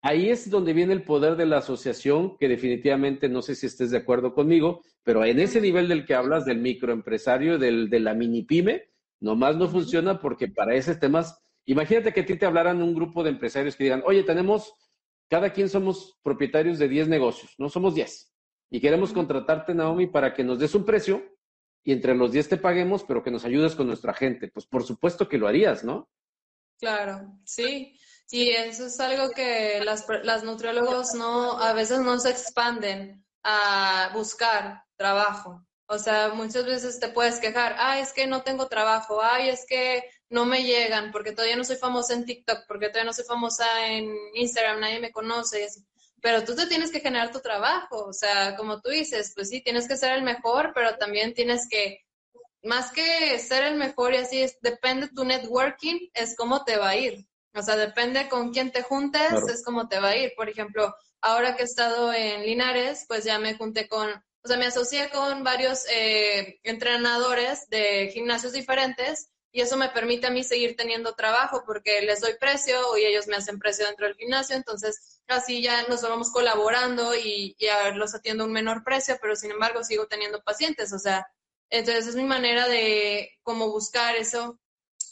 ahí 0.02 0.30
es 0.30 0.50
donde 0.50 0.72
viene 0.72 0.92
el 0.92 1.04
poder 1.04 1.36
de 1.36 1.46
la 1.46 1.58
asociación, 1.58 2.36
que 2.38 2.48
definitivamente 2.48 3.28
no 3.28 3.42
sé 3.42 3.54
si 3.54 3.66
estés 3.66 3.90
de 3.90 3.98
acuerdo 3.98 4.34
conmigo, 4.34 4.82
pero 5.02 5.24
en 5.24 5.40
ese 5.40 5.60
nivel 5.60 5.88
del 5.88 6.06
que 6.06 6.14
hablas, 6.14 6.44
del 6.44 6.58
microempresario, 6.58 7.58
del, 7.58 7.90
de 7.90 8.00
la 8.00 8.14
mini 8.14 8.42
pyme, 8.42 8.88
nomás 9.20 9.56
no 9.56 9.68
funciona 9.68 10.18
porque 10.18 10.48
para 10.48 10.74
esos 10.74 10.98
temas, 10.98 11.40
imagínate 11.64 12.12
que 12.12 12.20
a 12.20 12.26
ti 12.26 12.36
te 12.36 12.46
hablaran 12.46 12.82
un 12.82 12.94
grupo 12.94 13.22
de 13.22 13.30
empresarios 13.30 13.76
que 13.76 13.84
digan, 13.84 14.02
oye, 14.04 14.22
tenemos, 14.22 14.74
cada 15.28 15.52
quien 15.52 15.68
somos 15.68 16.18
propietarios 16.22 16.78
de 16.78 16.88
10 16.88 17.08
negocios, 17.08 17.54
no 17.58 17.68
somos 17.68 17.94
10, 17.94 18.31
y 18.72 18.80
queremos 18.80 19.12
contratarte, 19.12 19.74
Naomi, 19.74 20.06
para 20.06 20.32
que 20.32 20.42
nos 20.42 20.58
des 20.58 20.74
un 20.74 20.86
precio 20.86 21.22
y 21.84 21.92
entre 21.92 22.14
los 22.14 22.32
10 22.32 22.48
te 22.48 22.56
paguemos, 22.56 23.04
pero 23.04 23.22
que 23.22 23.30
nos 23.30 23.44
ayudes 23.44 23.74
con 23.74 23.86
nuestra 23.86 24.14
gente. 24.14 24.48
Pues 24.48 24.64
por 24.64 24.82
supuesto 24.82 25.28
que 25.28 25.36
lo 25.36 25.46
harías, 25.46 25.84
¿no? 25.84 26.08
Claro, 26.78 27.38
sí. 27.44 27.98
Y 28.30 28.48
eso 28.48 28.86
es 28.86 28.98
algo 28.98 29.30
que 29.30 29.82
las, 29.84 30.06
las 30.22 30.42
nutriólogos 30.42 31.12
no, 31.12 31.58
a 31.58 31.74
veces 31.74 32.00
no 32.00 32.18
se 32.18 32.30
expanden 32.30 33.22
a 33.42 34.10
buscar 34.14 34.84
trabajo. 34.96 35.66
O 35.84 35.98
sea, 35.98 36.30
muchas 36.30 36.64
veces 36.64 36.98
te 36.98 37.08
puedes 37.08 37.40
quejar, 37.40 37.76
ay, 37.78 38.00
es 38.00 38.14
que 38.14 38.26
no 38.26 38.40
tengo 38.40 38.68
trabajo, 38.68 39.20
ay, 39.22 39.50
es 39.50 39.66
que 39.68 40.02
no 40.30 40.46
me 40.46 40.64
llegan, 40.64 41.12
porque 41.12 41.32
todavía 41.32 41.56
no 41.56 41.64
soy 41.64 41.76
famosa 41.76 42.14
en 42.14 42.24
TikTok, 42.24 42.60
porque 42.66 42.88
todavía 42.88 43.10
no 43.10 43.12
soy 43.12 43.26
famosa 43.26 43.86
en 43.86 44.10
Instagram, 44.32 44.80
nadie 44.80 44.98
me 44.98 45.12
conoce. 45.12 45.68
Pero 46.22 46.44
tú 46.44 46.54
te 46.54 46.66
tienes 46.66 46.92
que 46.92 47.00
generar 47.00 47.32
tu 47.32 47.40
trabajo, 47.40 48.04
o 48.06 48.12
sea, 48.12 48.54
como 48.56 48.80
tú 48.80 48.90
dices, 48.90 49.32
pues 49.34 49.48
sí, 49.48 49.60
tienes 49.60 49.88
que 49.88 49.96
ser 49.96 50.12
el 50.12 50.22
mejor, 50.22 50.70
pero 50.72 50.96
también 50.96 51.34
tienes 51.34 51.68
que, 51.68 51.98
más 52.62 52.92
que 52.92 53.40
ser 53.40 53.64
el 53.64 53.74
mejor 53.74 54.14
y 54.14 54.18
así, 54.18 54.40
es, 54.40 54.56
depende 54.60 55.08
tu 55.08 55.24
networking, 55.24 55.98
es 56.14 56.36
cómo 56.36 56.64
te 56.64 56.76
va 56.76 56.90
a 56.90 56.96
ir. 56.96 57.26
O 57.54 57.60
sea, 57.60 57.76
depende 57.76 58.28
con 58.28 58.52
quién 58.52 58.70
te 58.70 58.82
juntes, 58.82 59.32
es 59.52 59.64
como 59.64 59.88
te 59.88 59.98
va 59.98 60.10
a 60.10 60.16
ir. 60.16 60.32
Por 60.36 60.48
ejemplo, 60.48 60.94
ahora 61.20 61.56
que 61.56 61.62
he 61.62 61.66
estado 61.66 62.12
en 62.12 62.42
Linares, 62.42 63.04
pues 63.08 63.24
ya 63.24 63.40
me 63.40 63.54
junté 63.54 63.88
con, 63.88 64.08
o 64.10 64.48
sea, 64.48 64.56
me 64.56 64.66
asocié 64.66 65.10
con 65.10 65.42
varios 65.42 65.86
eh, 65.90 66.60
entrenadores 66.62 67.68
de 67.68 68.10
gimnasios 68.12 68.52
diferentes 68.52 69.31
y 69.52 69.60
eso 69.60 69.76
me 69.76 69.90
permite 69.90 70.26
a 70.26 70.30
mí 70.30 70.42
seguir 70.42 70.76
teniendo 70.76 71.14
trabajo 71.14 71.62
porque 71.66 72.00
les 72.00 72.20
doy 72.20 72.34
precio 72.40 72.96
y 72.96 73.04
ellos 73.04 73.26
me 73.26 73.36
hacen 73.36 73.58
precio 73.58 73.86
dentro 73.86 74.06
del 74.06 74.16
gimnasio, 74.16 74.56
entonces 74.56 75.20
así 75.28 75.62
ya 75.62 75.82
nos 75.88 76.02
vamos 76.02 76.30
colaborando 76.32 77.14
y, 77.14 77.54
y 77.58 77.66
a 77.68 77.90
los 77.90 78.14
atiendo 78.14 78.44
a 78.44 78.46
un 78.46 78.52
menor 78.52 78.82
precio, 78.82 79.18
pero 79.20 79.36
sin 79.36 79.50
embargo 79.50 79.84
sigo 79.84 80.06
teniendo 80.06 80.42
pacientes, 80.42 80.92
o 80.92 80.98
sea, 80.98 81.26
entonces 81.68 82.06
es 82.08 82.16
mi 82.16 82.24
manera 82.24 82.66
de 82.66 83.30
como 83.42 83.70
buscar 83.70 84.16
eso 84.16 84.58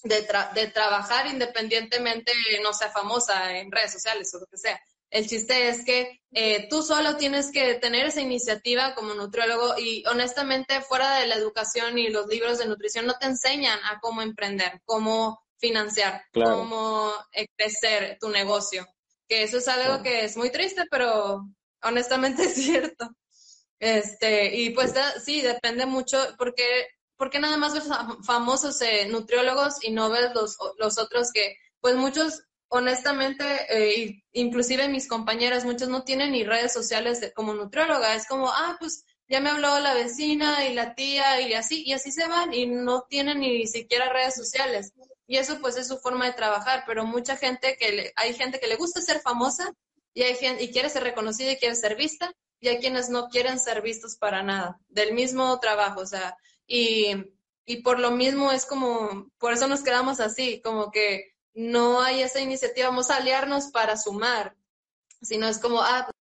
de, 0.05 0.27
de 0.55 0.67
trabajar 0.69 1.27
independientemente 1.27 2.33
no 2.63 2.73
sea 2.73 2.91
famosa 2.91 3.59
en 3.59 3.71
redes 3.71 3.93
sociales 3.93 4.33
o 4.35 4.39
lo 4.41 4.47
que 4.47 4.57
sea. 4.57 4.81
El 5.11 5.29
chiste 5.29 5.69
es 5.69 5.85
que 5.85 6.23
eh, 6.33 6.69
tú 6.69 6.83
solo 6.83 7.17
tienes 7.17 7.51
que 7.51 7.75
tener 7.75 8.07
esa 8.07 8.21
iniciativa 8.21 8.95
como 8.95 9.15
nutriólogo 9.15 9.77
y 9.79 10.05
honestamente 10.07 10.81
fuera 10.83 11.17
de 11.19 11.27
la 11.27 11.35
educación 11.35 11.99
y 11.99 12.09
los 12.09 12.27
libros 12.29 12.59
de 12.59 12.67
nutrición 12.67 13.07
no 13.07 13.19
te 13.19 13.27
enseñan 13.27 13.79
a 13.85 13.99
cómo 14.01 14.23
emprender, 14.23 14.81
cómo 14.85 15.45
financiar, 15.59 16.23
cómo 16.33 17.13
crecer 17.57 18.19
tu 18.21 18.31
negocio. 18.31 18.87
Que 19.29 19.43
eso 19.43 19.59
es 19.59 19.69
algo 19.69 20.03
que 20.03 20.25
es 20.25 20.37
muy 20.37 20.51
triste, 20.51 20.85
pero 20.91 21.45
honestamente 21.83 22.45
es 22.45 22.55
cierto. 22.55 23.11
Este, 23.81 24.55
y 24.57 24.71
pues 24.71 24.93
sí, 25.25 25.41
depende 25.41 25.87
mucho 25.87 26.19
porque 26.39 26.87
¿por 27.21 27.29
qué 27.29 27.39
nada 27.39 27.59
más 27.59 27.75
ves 27.75 27.85
famosos 28.25 28.81
eh, 28.81 29.07
nutriólogos 29.07 29.85
y 29.85 29.91
no 29.91 30.09
ves 30.09 30.31
los, 30.35 30.57
los 30.79 30.99
otros 30.99 31.33
que, 31.33 31.55
pues 31.81 31.95
muchos, 31.95 32.45
honestamente, 32.71 33.45
eh, 33.69 34.23
inclusive 34.33 34.89
mis 34.89 35.09
compañeras, 35.09 35.65
muchos 35.65 35.89
no 35.89 36.05
tienen 36.05 36.33
ni 36.33 36.45
redes 36.45 36.73
sociales 36.73 37.33
como 37.35 37.53
nutrióloga, 37.53 38.15
es 38.15 38.27
como, 38.27 38.49
ah, 38.49 38.77
pues 38.79 39.05
ya 39.29 39.41
me 39.41 39.51
habló 39.51 39.79
la 39.81 39.95
vecina 39.95 40.67
y 40.67 40.75
la 40.75 40.95
tía 40.95 41.41
y 41.41 41.55
así, 41.55 41.83
y 41.85 41.93
así 41.93 42.13
se 42.13 42.29
van 42.29 42.55
y 42.55 42.67
no 42.67 43.03
tienen 43.09 43.41
ni 43.41 43.67
siquiera 43.67 44.13
redes 44.13 44.37
sociales. 44.37 44.93
Y 45.27 45.37
eso 45.37 45.61
pues 45.61 45.77
es 45.77 45.89
su 45.89 45.99
forma 45.99 46.27
de 46.27 46.33
trabajar, 46.33 46.85
pero 46.87 47.05
mucha 47.05 47.37
gente 47.37 47.77
que 47.79 48.13
hay 48.17 48.35
gente 48.35 48.61
que 48.61 48.69
le 48.69 48.77
gusta 48.77 49.01
ser 49.01 49.21
famosa 49.21 49.73
y 50.15 50.23
hay 50.23 50.37
gente 50.37 50.63
y 50.63 50.71
quiere 50.71 50.89
ser 50.91 51.03
reconocida 51.03 51.53
y 51.53 51.57
quiere 51.57 51.75
ser 51.75 51.97
vista, 51.97 52.33
y 52.61 52.69
hay 52.69 52.79
quienes 52.79 53.09
no 53.09 53.29
quieren 53.29 53.59
ser 53.59 53.83
vistos 53.83 54.17
para 54.17 54.43
nada, 54.43 54.79
del 54.89 55.13
mismo 55.15 55.59
trabajo, 55.61 56.01
o 56.01 56.07
sea, 56.07 56.37
y, 56.67 57.15
y 57.65 57.83
por 57.83 57.99
lo 57.99 58.11
mismo 58.11 58.53
es 58.53 58.67
como, 58.67 59.31
por 59.39 59.53
eso 59.53 59.67
nos 59.67 59.83
quedamos 59.83 60.21
así, 60.21 60.61
como 60.61 60.91
que 60.91 61.33
no 61.55 62.01
hay 62.01 62.23
esa 62.23 62.41
iniciativa, 62.41 62.89
vamos 62.89 63.11
a 63.11 63.17
aliarnos 63.17 63.67
para 63.67 63.97
sumar, 63.97 64.57
sino 65.23 65.47
es 65.47 65.59
como, 65.59 65.81
ah, 65.81 66.05
pues, 66.07 66.17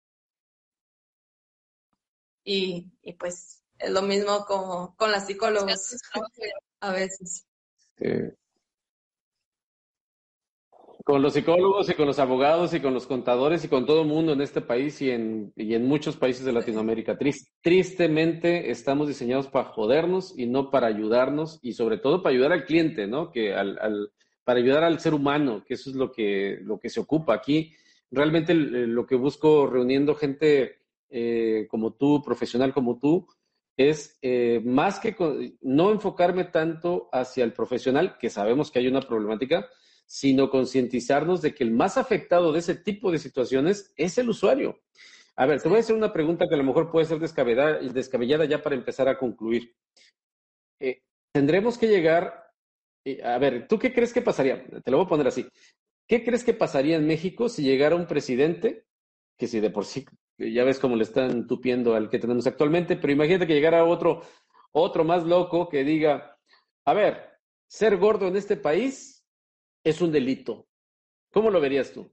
y, 2.43 2.91
y 3.01 3.13
pues 3.13 3.63
es 3.77 3.91
lo 3.91 4.01
mismo 4.01 4.45
como 4.45 4.95
con 4.95 5.11
las 5.11 5.27
psicólogos 5.27 5.95
a 6.81 6.91
veces 6.91 7.45
con 11.09 11.23
los 11.23 11.33
psicólogos 11.33 11.89
y 11.89 11.95
con 11.95 12.05
los 12.05 12.19
abogados 12.19 12.71
y 12.75 12.81
con 12.81 12.93
los 12.93 13.07
contadores 13.07 13.65
y 13.65 13.67
con 13.67 13.87
todo 13.87 14.01
el 14.03 14.07
mundo 14.07 14.33
en 14.33 14.41
este 14.41 14.61
país 14.61 15.01
y 15.01 15.09
en, 15.09 15.51
y 15.55 15.73
en 15.73 15.87
muchos 15.87 16.17
países 16.17 16.45
de 16.45 16.53
Latinoamérica. 16.53 17.17
tristemente 17.61 18.69
estamos 18.69 19.07
diseñados 19.07 19.47
para 19.47 19.69
jodernos 19.69 20.37
y 20.37 20.45
no 20.45 20.69
para 20.69 20.85
ayudarnos 20.85 21.57
y 21.63 21.73
sobre 21.73 21.97
todo 21.97 22.21
para 22.21 22.35
ayudar 22.35 22.51
al 22.51 22.65
cliente, 22.65 23.07
¿no? 23.07 23.31
Que 23.31 23.55
al, 23.55 23.79
al, 23.79 24.11
para 24.43 24.59
ayudar 24.59 24.83
al 24.83 24.99
ser 24.99 25.13
humano, 25.13 25.63
que 25.65 25.75
eso 25.75 25.89
es 25.89 25.95
lo 25.95 26.11
que, 26.11 26.59
lo 26.63 26.79
que 26.79 26.89
se 26.89 26.99
ocupa 26.99 27.33
aquí. 27.33 27.73
Realmente 28.11 28.53
lo 28.53 29.05
que 29.05 29.15
busco 29.15 29.67
reuniendo 29.67 30.15
gente 30.15 30.79
eh, 31.09 31.67
como 31.69 31.93
tú, 31.93 32.21
profesional 32.23 32.73
como 32.73 32.99
tú, 32.99 33.27
es 33.77 34.17
eh, 34.21 34.61
más 34.65 34.99
que 34.99 35.15
no 35.61 35.91
enfocarme 35.91 36.43
tanto 36.43 37.09
hacia 37.13 37.43
el 37.45 37.53
profesional, 37.53 38.17
que 38.17 38.29
sabemos 38.29 38.71
que 38.71 38.79
hay 38.79 38.87
una 38.87 39.01
problemática, 39.01 39.67
sino 40.05 40.49
concientizarnos 40.49 41.41
de 41.41 41.53
que 41.53 41.63
el 41.63 41.71
más 41.71 41.97
afectado 41.97 42.51
de 42.51 42.59
ese 42.59 42.75
tipo 42.75 43.11
de 43.11 43.19
situaciones 43.19 43.93
es 43.95 44.17
el 44.17 44.29
usuario. 44.29 44.81
A 45.35 45.45
ver, 45.45 45.61
te 45.61 45.69
voy 45.69 45.77
a 45.77 45.79
hacer 45.79 45.95
una 45.95 46.11
pregunta 46.11 46.45
que 46.49 46.55
a 46.55 46.57
lo 46.57 46.63
mejor 46.65 46.91
puede 46.91 47.05
ser 47.05 47.19
descabellada, 47.19 48.45
ya 48.45 48.61
para 48.61 48.75
empezar 48.75 49.07
a 49.07 49.17
concluir. 49.17 49.73
Eh, 50.81 51.03
tendremos 51.31 51.77
que 51.77 51.87
llegar, 51.87 52.48
a 53.23 53.37
ver, 53.37 53.67
¿tú 53.67 53.79
qué 53.79 53.93
crees 53.93 54.13
que 54.13 54.21
pasaría? 54.21 54.63
Te 54.83 54.91
lo 54.91 54.97
voy 54.97 55.05
a 55.05 55.09
poner 55.09 55.27
así. 55.27 55.47
¿Qué 56.07 56.23
crees 56.23 56.43
que 56.43 56.53
pasaría 56.53 56.95
en 56.97 57.07
México 57.07 57.49
si 57.49 57.63
llegara 57.63 57.95
un 57.95 58.07
presidente, 58.07 58.85
que 59.37 59.47
si 59.47 59.59
de 59.59 59.69
por 59.69 59.85
sí, 59.85 60.05
ya 60.37 60.63
ves 60.63 60.79
cómo 60.79 60.95
le 60.95 61.03
están 61.03 61.47
tupiendo 61.47 61.93
al 61.95 62.09
que 62.09 62.19
tenemos 62.19 62.47
actualmente, 62.47 62.95
pero 62.95 63.13
imagínate 63.13 63.47
que 63.47 63.53
llegara 63.53 63.85
otro, 63.85 64.21
otro 64.71 65.03
más 65.03 65.23
loco 65.23 65.69
que 65.69 65.83
diga, 65.83 66.37
a 66.85 66.93
ver, 66.93 67.29
ser 67.67 67.97
gordo 67.97 68.27
en 68.27 68.37
este 68.37 68.57
país 68.57 69.23
es 69.83 70.01
un 70.01 70.11
delito. 70.11 70.67
¿Cómo 71.31 71.51
lo 71.51 71.61
verías 71.61 71.91
tú? 71.91 72.11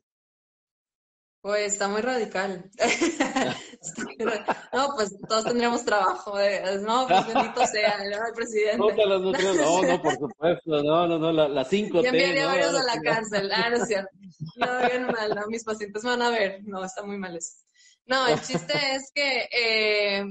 Pues 1.46 1.74
está 1.74 1.86
muy 1.86 2.00
radical. 2.00 2.68
no, 4.72 4.94
pues 4.96 5.14
todos 5.28 5.44
tendríamos 5.44 5.84
trabajo. 5.84 6.40
Eh, 6.40 6.80
no, 6.80 7.06
pues 7.06 7.24
bendito 7.24 7.64
sea 7.72 8.02
el 8.02 8.34
presidente. 8.34 8.78
No, 8.78 8.90
no, 8.90 10.02
por 10.02 10.18
supuesto. 10.18 10.82
No, 10.82 11.06
no, 11.06 11.20
no, 11.20 11.30
la, 11.30 11.46
la 11.46 11.64
5T. 11.64 12.02
Yo 12.02 12.08
enviaría 12.08 12.46
varios 12.46 12.74
a 12.74 12.82
la 12.82 13.00
cárcel. 13.00 13.48
Ah, 13.54 13.70
no 13.70 13.76
es 13.76 13.86
cierto. 13.86 14.10
No, 14.56 14.88
bien 14.88 15.06
mal, 15.06 15.36
no, 15.36 15.46
mis 15.46 15.62
pacientes 15.62 16.02
van 16.02 16.20
a 16.20 16.30
ver. 16.30 16.64
No, 16.64 16.84
está 16.84 17.04
muy 17.04 17.16
mal 17.16 17.36
eso. 17.36 17.52
No, 18.06 18.26
el 18.26 18.40
chiste 18.42 18.74
es 18.96 19.12
que, 19.14 19.48
eh, 19.52 20.24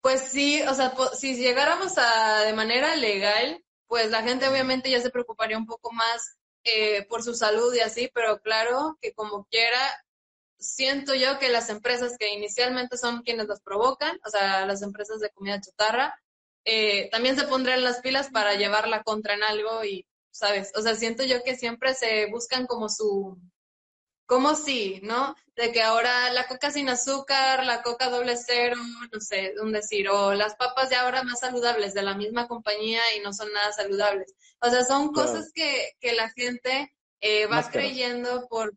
pues 0.00 0.22
sí, 0.22 0.62
o 0.62 0.72
sea, 0.72 0.94
si 1.18 1.36
llegáramos 1.36 1.98
a 1.98 2.44
de 2.46 2.54
manera 2.54 2.96
legal, 2.96 3.62
pues 3.88 4.10
la 4.10 4.22
gente 4.22 4.48
obviamente 4.48 4.90
ya 4.90 5.02
se 5.02 5.10
preocuparía 5.10 5.58
un 5.58 5.66
poco 5.66 5.92
más 5.92 6.38
eh, 6.64 7.04
por 7.10 7.22
su 7.22 7.34
salud 7.34 7.74
y 7.74 7.80
así, 7.80 8.10
pero 8.14 8.40
claro 8.40 8.96
que 9.02 9.12
como 9.12 9.44
quiera, 9.44 9.78
siento 10.60 11.14
yo 11.14 11.38
que 11.38 11.48
las 11.48 11.70
empresas 11.70 12.16
que 12.18 12.32
inicialmente 12.32 12.96
son 12.96 13.22
quienes 13.22 13.48
las 13.48 13.60
provocan, 13.60 14.20
o 14.24 14.30
sea, 14.30 14.66
las 14.66 14.82
empresas 14.82 15.20
de 15.20 15.30
comida 15.30 15.60
chatarra, 15.60 16.14
eh, 16.64 17.08
también 17.10 17.36
se 17.36 17.46
pondrán 17.46 17.82
las 17.82 18.00
pilas 18.00 18.28
para 18.30 18.54
llevarla 18.54 19.02
contra 19.02 19.34
en 19.34 19.42
algo 19.42 19.84
y 19.84 20.06
¿sabes? 20.30 20.72
O 20.76 20.82
sea, 20.82 20.94
siento 20.94 21.24
yo 21.24 21.42
que 21.42 21.56
siempre 21.56 21.94
se 21.94 22.26
buscan 22.30 22.66
como 22.66 22.88
su, 22.88 23.38
como 24.26 24.54
sí, 24.54 25.00
¿no? 25.02 25.34
De 25.56 25.72
que 25.72 25.82
ahora 25.82 26.32
la 26.32 26.46
coca 26.46 26.70
sin 26.70 26.88
azúcar, 26.88 27.64
la 27.64 27.82
coca 27.82 28.08
doble 28.08 28.36
cero, 28.36 28.76
no 29.12 29.20
sé, 29.20 29.54
un 29.60 29.72
decir, 29.72 30.08
o 30.08 30.34
las 30.34 30.54
papas 30.54 30.90
ya 30.90 31.02
ahora 31.02 31.22
más 31.24 31.40
saludables 31.40 31.94
de 31.94 32.02
la 32.02 32.14
misma 32.14 32.46
compañía 32.48 33.02
y 33.16 33.20
no 33.20 33.32
son 33.32 33.52
nada 33.52 33.72
saludables. 33.72 34.34
O 34.60 34.70
sea, 34.70 34.84
son 34.84 35.12
cosas 35.12 35.50
que, 35.52 35.92
que 36.00 36.12
la 36.12 36.30
gente 36.30 36.94
eh, 37.20 37.46
va 37.46 37.68
creyendo 37.70 38.46
por... 38.48 38.72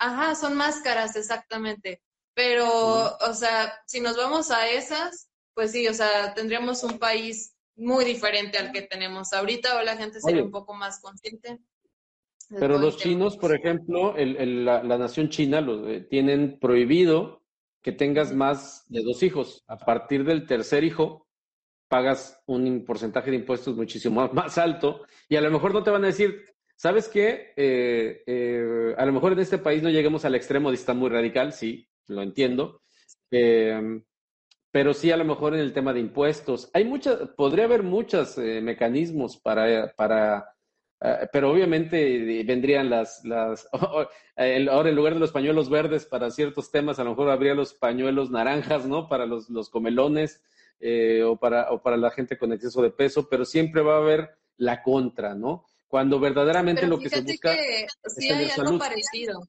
Ajá, 0.00 0.34
son 0.34 0.56
máscaras, 0.56 1.14
exactamente. 1.14 2.02
Pero, 2.34 2.66
o 3.16 3.34
sea, 3.34 3.72
si 3.86 4.00
nos 4.00 4.16
vamos 4.16 4.50
a 4.50 4.68
esas, 4.68 5.30
pues 5.54 5.72
sí, 5.72 5.86
o 5.86 5.94
sea, 5.94 6.34
tendríamos 6.34 6.82
un 6.82 6.98
país 6.98 7.54
muy 7.76 8.04
diferente 8.04 8.58
al 8.58 8.72
que 8.72 8.82
tenemos 8.82 9.32
ahorita 9.32 9.78
o 9.78 9.82
la 9.82 9.96
gente 9.96 10.20
sería 10.20 10.42
un 10.42 10.50
poco 10.50 10.74
más 10.74 11.00
consciente. 11.00 11.58
Pero 12.48 12.78
los 12.78 12.96
chinos, 12.96 13.36
por 13.36 13.54
ejemplo, 13.54 14.14
la, 14.16 14.82
nación 14.82 15.28
china 15.28 15.60
lo, 15.60 15.88
eh, 15.88 16.00
tienen 16.00 16.58
prohibido 16.58 17.44
que 17.82 17.92
tengas 17.92 18.32
más 18.34 18.84
de 18.88 19.02
dos 19.02 19.22
hijos. 19.22 19.64
A 19.68 19.78
partir 19.78 20.24
del 20.24 20.46
tercer 20.46 20.82
hijo, 20.82 21.28
pagas 21.88 22.40
un 22.46 22.84
porcentaje 22.86 23.30
de 23.30 23.36
impuestos 23.36 23.76
muchísimo 23.76 24.28
más, 24.32 24.56
alto 24.56 25.02
y 25.28 25.36
a 25.36 25.40
lo 25.40 25.50
mejor 25.50 25.74
no 25.74 25.82
te 25.82 25.90
van 25.90 26.04
a 26.04 26.08
decir, 26.08 26.42
¿sabes 26.80 27.08
qué? 27.08 27.52
Eh, 27.56 28.22
eh, 28.26 28.94
a 28.96 29.04
lo 29.04 29.12
mejor 29.12 29.32
en 29.32 29.40
este 29.40 29.58
país 29.58 29.82
no 29.82 29.90
lleguemos 29.90 30.24
al 30.24 30.34
extremo 30.34 30.70
de 30.70 30.76
estar 30.76 30.96
muy 30.96 31.10
radical, 31.10 31.52
sí, 31.52 31.88
lo 32.06 32.22
entiendo. 32.22 32.82
pero 34.72 34.94
sí 34.94 35.10
a 35.10 35.16
lo 35.16 35.24
mejor 35.24 35.54
en 35.54 35.60
el 35.60 35.72
tema 35.72 35.92
de 35.92 36.00
impuestos. 36.00 36.70
Hay 36.72 36.84
muchas, 36.84 37.30
podría 37.36 37.64
haber 37.64 37.82
muchos 37.82 38.38
mecanismos 38.38 39.36
para, 39.36 39.92
para 39.94 40.54
Ah, 41.02 41.26
pero 41.32 41.50
obviamente 41.50 42.42
vendrían 42.44 42.90
las, 42.90 43.24
las 43.24 43.66
ahora 44.36 44.90
en 44.90 44.96
lugar 44.96 45.14
de 45.14 45.20
los 45.20 45.32
pañuelos 45.32 45.70
verdes 45.70 46.04
para 46.04 46.30
ciertos 46.30 46.70
temas, 46.70 46.98
a 46.98 47.04
lo 47.04 47.10
mejor 47.10 47.30
habría 47.30 47.54
los 47.54 47.72
pañuelos 47.72 48.30
naranjas, 48.30 48.86
¿no? 48.86 49.08
Para 49.08 49.24
los, 49.24 49.48
los 49.48 49.70
comelones 49.70 50.42
eh, 50.78 51.22
o, 51.22 51.36
para, 51.38 51.70
o 51.70 51.82
para 51.82 51.96
la 51.96 52.10
gente 52.10 52.36
con 52.36 52.52
exceso 52.52 52.82
de 52.82 52.90
peso, 52.90 53.28
pero 53.30 53.46
siempre 53.46 53.80
va 53.80 53.94
a 53.94 53.98
haber 53.98 54.30
la 54.58 54.82
contra, 54.82 55.34
¿no? 55.34 55.64
Cuando 55.90 56.18
verdaderamente 56.18 56.86
lo 56.86 56.98
que 56.98 57.10
se 57.10 57.20
busca... 57.20 57.52
Que 57.52 57.86
sí 58.16 58.30
hay 58.30 58.48
algo 58.50 58.78
parecido. 58.78 59.40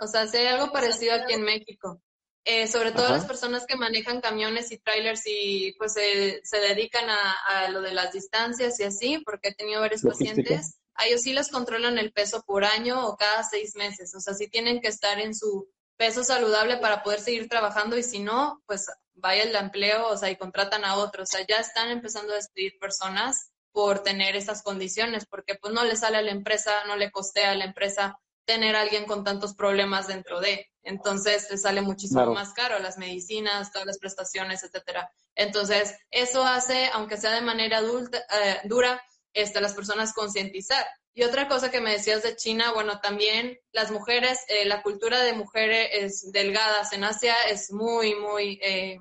O 0.00 0.06
sea, 0.06 0.26
sí 0.26 0.38
hay 0.38 0.46
algo 0.46 0.72
parecido 0.72 1.14
aquí 1.14 1.34
en 1.34 1.42
México. 1.42 2.00
Eh, 2.44 2.66
sobre 2.66 2.92
todo 2.92 3.08
las 3.08 3.26
personas 3.26 3.66
que 3.66 3.76
manejan 3.76 4.20
camiones 4.20 4.72
y 4.72 4.78
trailers 4.78 5.22
y 5.26 5.74
pues 5.78 5.92
se 5.92 6.56
dedican 6.58 7.08
a, 7.08 7.32
a, 7.46 7.68
lo 7.68 7.80
de 7.82 7.92
las 7.92 8.12
distancias 8.12 8.80
y 8.80 8.84
así, 8.84 9.18
porque 9.24 9.50
he 9.50 9.54
tenido 9.54 9.80
varios 9.80 10.02
pacientes 10.02 10.78
a 10.94 11.06
ellos 11.06 11.22
sí 11.22 11.32
les 11.32 11.48
controlan 11.48 11.98
el 11.98 12.12
peso 12.12 12.42
por 12.42 12.64
año 12.64 13.06
o 13.06 13.16
cada 13.16 13.42
seis 13.44 13.76
meses. 13.76 14.14
O 14.14 14.20
sea, 14.20 14.34
sí 14.34 14.48
tienen 14.48 14.80
que 14.80 14.88
estar 14.88 15.18
en 15.20 15.34
su 15.34 15.68
peso 15.96 16.24
saludable 16.24 16.78
para 16.78 17.02
poder 17.02 17.20
seguir 17.20 17.48
trabajando 17.48 17.96
y 17.96 18.02
si 18.02 18.18
no, 18.18 18.62
pues 18.66 18.86
vaya 19.14 19.44
el 19.44 19.54
empleo, 19.54 20.08
o 20.08 20.16
sea, 20.16 20.30
y 20.30 20.36
contratan 20.36 20.84
a 20.84 20.96
otros. 20.96 21.30
O 21.30 21.36
sea, 21.36 21.46
ya 21.46 21.56
están 21.56 21.90
empezando 21.90 22.32
a 22.32 22.36
despedir 22.36 22.78
personas 22.78 23.51
por 23.72 24.02
tener 24.02 24.36
esas 24.36 24.62
condiciones, 24.62 25.26
porque 25.26 25.54
pues 25.54 25.72
no 25.72 25.84
le 25.84 25.96
sale 25.96 26.18
a 26.18 26.22
la 26.22 26.30
empresa, 26.30 26.72
no 26.86 26.96
le 26.96 27.10
costea 27.10 27.52
a 27.52 27.54
la 27.56 27.64
empresa 27.64 28.18
tener 28.44 28.76
a 28.76 28.82
alguien 28.82 29.04
con 29.06 29.24
tantos 29.24 29.54
problemas 29.54 30.06
dentro 30.06 30.40
de. 30.40 30.68
Entonces 30.82 31.48
le 31.50 31.58
sale 31.58 31.80
muchísimo 31.80 32.26
más 32.32 32.52
caro 32.52 32.78
las 32.78 32.98
medicinas, 32.98 33.72
todas 33.72 33.86
las 33.86 33.98
prestaciones, 33.98 34.62
etcétera. 34.64 35.10
Entonces, 35.34 35.96
eso 36.10 36.44
hace, 36.44 36.90
aunque 36.92 37.16
sea 37.16 37.32
de 37.32 37.40
manera 37.40 37.78
adulta, 37.78 38.18
eh, 38.18 38.60
dura, 38.64 39.02
este, 39.32 39.60
las 39.60 39.74
personas 39.74 40.12
concientizar. 40.12 40.84
Y 41.14 41.24
otra 41.24 41.46
cosa 41.46 41.70
que 41.70 41.80
me 41.80 41.92
decías 41.92 42.22
de 42.22 42.36
China, 42.36 42.72
bueno, 42.72 43.00
también 43.00 43.58
las 43.70 43.90
mujeres, 43.90 44.40
eh, 44.48 44.64
la 44.64 44.82
cultura 44.82 45.20
de 45.22 45.34
mujeres 45.34 46.30
delgadas 46.32 46.92
en 46.92 47.04
Asia 47.04 47.34
es 47.48 47.70
muy, 47.70 48.14
muy, 48.14 48.58
eh, 48.62 48.98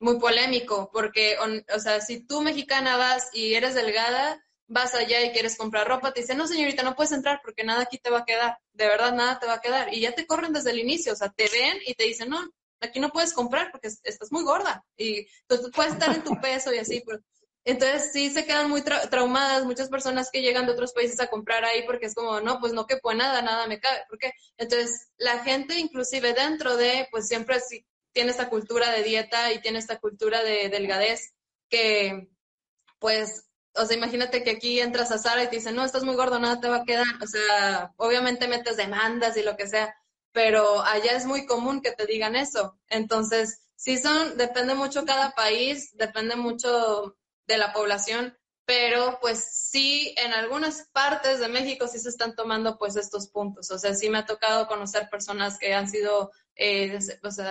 muy 0.00 0.18
polémico, 0.18 0.90
porque, 0.92 1.36
o, 1.38 1.78
sea, 1.78 2.00
si 2.00 2.20
tú 2.20 2.40
mexicana 2.40 2.96
vas 2.96 3.28
y 3.32 3.54
eres 3.54 3.74
delgada, 3.74 4.42
vas 4.66 4.94
allá 4.94 5.22
y 5.22 5.30
quieres 5.30 5.56
comprar 5.56 5.86
ropa, 5.86 6.12
te 6.12 6.22
dicen, 6.22 6.38
no 6.38 6.46
señorita, 6.46 6.82
no 6.82 6.96
puedes 6.96 7.12
entrar 7.12 7.40
porque 7.44 7.64
nada 7.64 7.82
aquí 7.82 7.98
te 7.98 8.10
va 8.10 8.20
a 8.20 8.24
quedar, 8.24 8.58
de 8.72 8.86
verdad 8.86 9.14
nada 9.14 9.38
te 9.38 9.46
va 9.46 9.54
a 9.54 9.60
quedar. 9.60 9.92
Y 9.92 10.00
ya 10.00 10.14
te 10.14 10.26
corren 10.26 10.52
desde 10.52 10.70
el 10.70 10.78
inicio, 10.78 11.12
o 11.12 11.16
sea, 11.16 11.30
te 11.30 11.48
ven 11.48 11.78
y 11.86 11.94
te 11.94 12.04
dicen, 12.04 12.30
no, 12.30 12.40
aquí 12.80 12.98
no 12.98 13.10
puedes 13.10 13.34
comprar 13.34 13.70
porque 13.70 13.88
estás 13.88 14.32
muy 14.32 14.42
gorda 14.42 14.84
y 14.96 15.26
tú 15.46 15.70
puedes 15.74 15.92
estar 15.92 16.14
en 16.14 16.24
tu 16.24 16.40
peso 16.40 16.72
y 16.72 16.78
así, 16.78 17.02
pero 17.04 17.20
entonces 17.64 18.10
sí 18.12 18.30
se 18.30 18.46
quedan 18.46 18.70
muy 18.70 18.82
traumadas 18.82 19.66
muchas 19.66 19.90
personas 19.90 20.30
que 20.30 20.40
llegan 20.40 20.64
de 20.64 20.72
otros 20.72 20.94
países 20.94 21.20
a 21.20 21.26
comprar 21.26 21.64
ahí 21.64 21.82
porque 21.84 22.06
es 22.06 22.14
como, 22.14 22.40
no, 22.40 22.58
pues 22.58 22.72
no 22.72 22.86
que 22.86 22.96
pues 22.96 23.16
nada, 23.16 23.42
nada 23.42 23.66
me 23.66 23.80
cabe. 23.80 24.00
¿Por 24.08 24.18
qué? 24.18 24.32
Entonces 24.56 25.10
la 25.18 25.40
gente 25.40 25.78
inclusive 25.78 26.32
dentro 26.32 26.76
de, 26.76 27.06
pues 27.10 27.28
siempre 27.28 27.60
sí, 27.60 27.84
tiene 28.12 28.30
esta 28.30 28.48
cultura 28.48 28.90
de 28.90 29.02
dieta 29.02 29.52
y 29.52 29.60
tiene 29.60 29.78
esta 29.78 29.98
cultura 29.98 30.42
de 30.42 30.68
delgadez 30.68 31.34
que 31.68 32.28
pues, 33.00 33.48
o 33.74 33.84
sea, 33.84 33.96
imagínate 33.96 34.44
que 34.44 34.50
aquí 34.50 34.78
entras 34.80 35.10
a 35.10 35.18
Sara 35.18 35.42
y 35.42 35.48
te 35.48 35.56
dicen, 35.56 35.74
no, 35.74 35.84
estás 35.84 36.04
muy 36.04 36.14
gordo, 36.14 36.38
nada 36.38 36.60
te 36.60 36.68
va 36.68 36.76
a 36.76 36.84
quedar. 36.84 37.06
O 37.20 37.26
sea, 37.26 37.92
obviamente 37.96 38.46
metes 38.46 38.76
demandas 38.76 39.36
y 39.36 39.42
lo 39.42 39.56
que 39.56 39.66
sea, 39.66 39.92
pero 40.32 40.82
allá 40.82 41.12
es 41.16 41.26
muy 41.26 41.46
común 41.46 41.80
que 41.80 41.92
te 41.92 42.06
digan 42.06 42.36
eso. 42.36 42.78
Entonces, 42.88 43.60
sí 43.74 43.98
son, 43.98 44.36
depende 44.36 44.74
mucho 44.74 45.04
cada 45.04 45.32
país, 45.32 45.96
depende 45.96 46.36
mucho 46.36 47.16
de 47.46 47.58
la 47.58 47.72
población, 47.72 48.36
pero 48.66 49.18
pues 49.20 49.42
sí, 49.50 50.14
en 50.18 50.32
algunas 50.32 50.88
partes 50.92 51.40
de 51.40 51.48
México 51.48 51.88
sí 51.88 51.98
se 51.98 52.10
están 52.10 52.36
tomando 52.36 52.78
pues 52.78 52.96
estos 52.96 53.28
puntos. 53.28 53.70
O 53.70 53.78
sea, 53.78 53.94
sí 53.94 54.10
me 54.10 54.18
ha 54.18 54.26
tocado 54.26 54.68
conocer 54.68 55.08
personas 55.10 55.58
que 55.58 55.74
han 55.74 55.88
sido, 55.88 56.30
eh, 56.54 56.98
o 57.22 57.30
sea, 57.30 57.50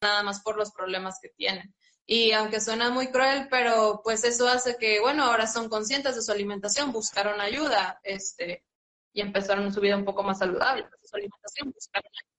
nada 0.00 0.22
más 0.22 0.42
por 0.42 0.56
los 0.56 0.72
problemas 0.72 1.18
que 1.20 1.28
tienen. 1.30 1.74
Y 2.06 2.32
aunque 2.32 2.60
suena 2.60 2.90
muy 2.90 3.08
cruel, 3.08 3.46
pero 3.50 4.00
pues 4.02 4.24
eso 4.24 4.48
hace 4.48 4.76
que, 4.76 5.00
bueno, 5.00 5.24
ahora 5.24 5.46
son 5.46 5.68
conscientes 5.68 6.16
de 6.16 6.22
su 6.22 6.32
alimentación, 6.32 6.92
buscaron 6.92 7.40
ayuda, 7.40 8.00
este, 8.02 8.64
y 9.12 9.20
empezaron 9.20 9.72
su 9.72 9.80
vida 9.80 9.96
un 9.96 10.04
poco 10.04 10.22
más 10.22 10.38
saludable, 10.38 10.86
su 11.02 11.16
alimentación, 11.16 11.70
buscaron 11.72 12.10
ayuda. 12.10 12.30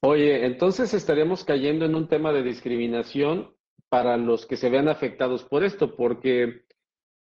Oye, 0.00 0.46
entonces 0.46 0.92
estaríamos 0.94 1.44
cayendo 1.44 1.84
en 1.84 1.94
un 1.94 2.08
tema 2.08 2.32
de 2.32 2.42
discriminación 2.42 3.54
para 3.88 4.16
los 4.16 4.46
que 4.46 4.56
se 4.56 4.70
vean 4.70 4.88
afectados 4.88 5.44
por 5.44 5.64
esto, 5.64 5.96
porque, 5.96 6.64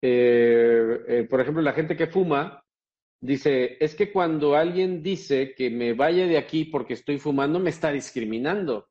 eh, 0.02 0.98
eh, 1.08 1.26
por 1.28 1.40
ejemplo, 1.40 1.62
la 1.62 1.72
gente 1.72 1.96
que 1.96 2.06
fuma 2.06 2.64
dice, 3.20 3.76
es 3.80 3.94
que 3.94 4.12
cuando 4.12 4.54
alguien 4.54 5.02
dice 5.02 5.54
que 5.54 5.70
me 5.70 5.94
vaya 5.94 6.26
de 6.26 6.38
aquí 6.38 6.64
porque 6.64 6.94
estoy 6.94 7.18
fumando, 7.18 7.60
me 7.60 7.70
está 7.70 7.92
discriminando, 7.92 8.88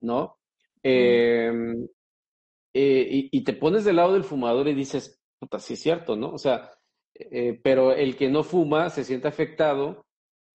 ¿no? 0.00 0.38
Em, 0.82 1.86
eh, 2.74 3.28
y, 3.32 3.44
te 3.44 3.52
pones 3.54 3.84
del 3.84 3.96
lado 3.96 4.12
del 4.14 4.24
fumador 4.24 4.68
y 4.68 4.74
dices, 4.74 5.20
puta, 5.38 5.58
sí 5.58 5.74
es 5.74 5.80
cierto, 5.80 6.16
¿no? 6.16 6.32
O 6.32 6.38
sea, 6.38 6.70
pero 7.62 7.92
el 7.92 8.16
que 8.16 8.28
no 8.28 8.44
fuma 8.44 8.90
se 8.90 9.02
siente 9.02 9.26
afectado 9.26 10.06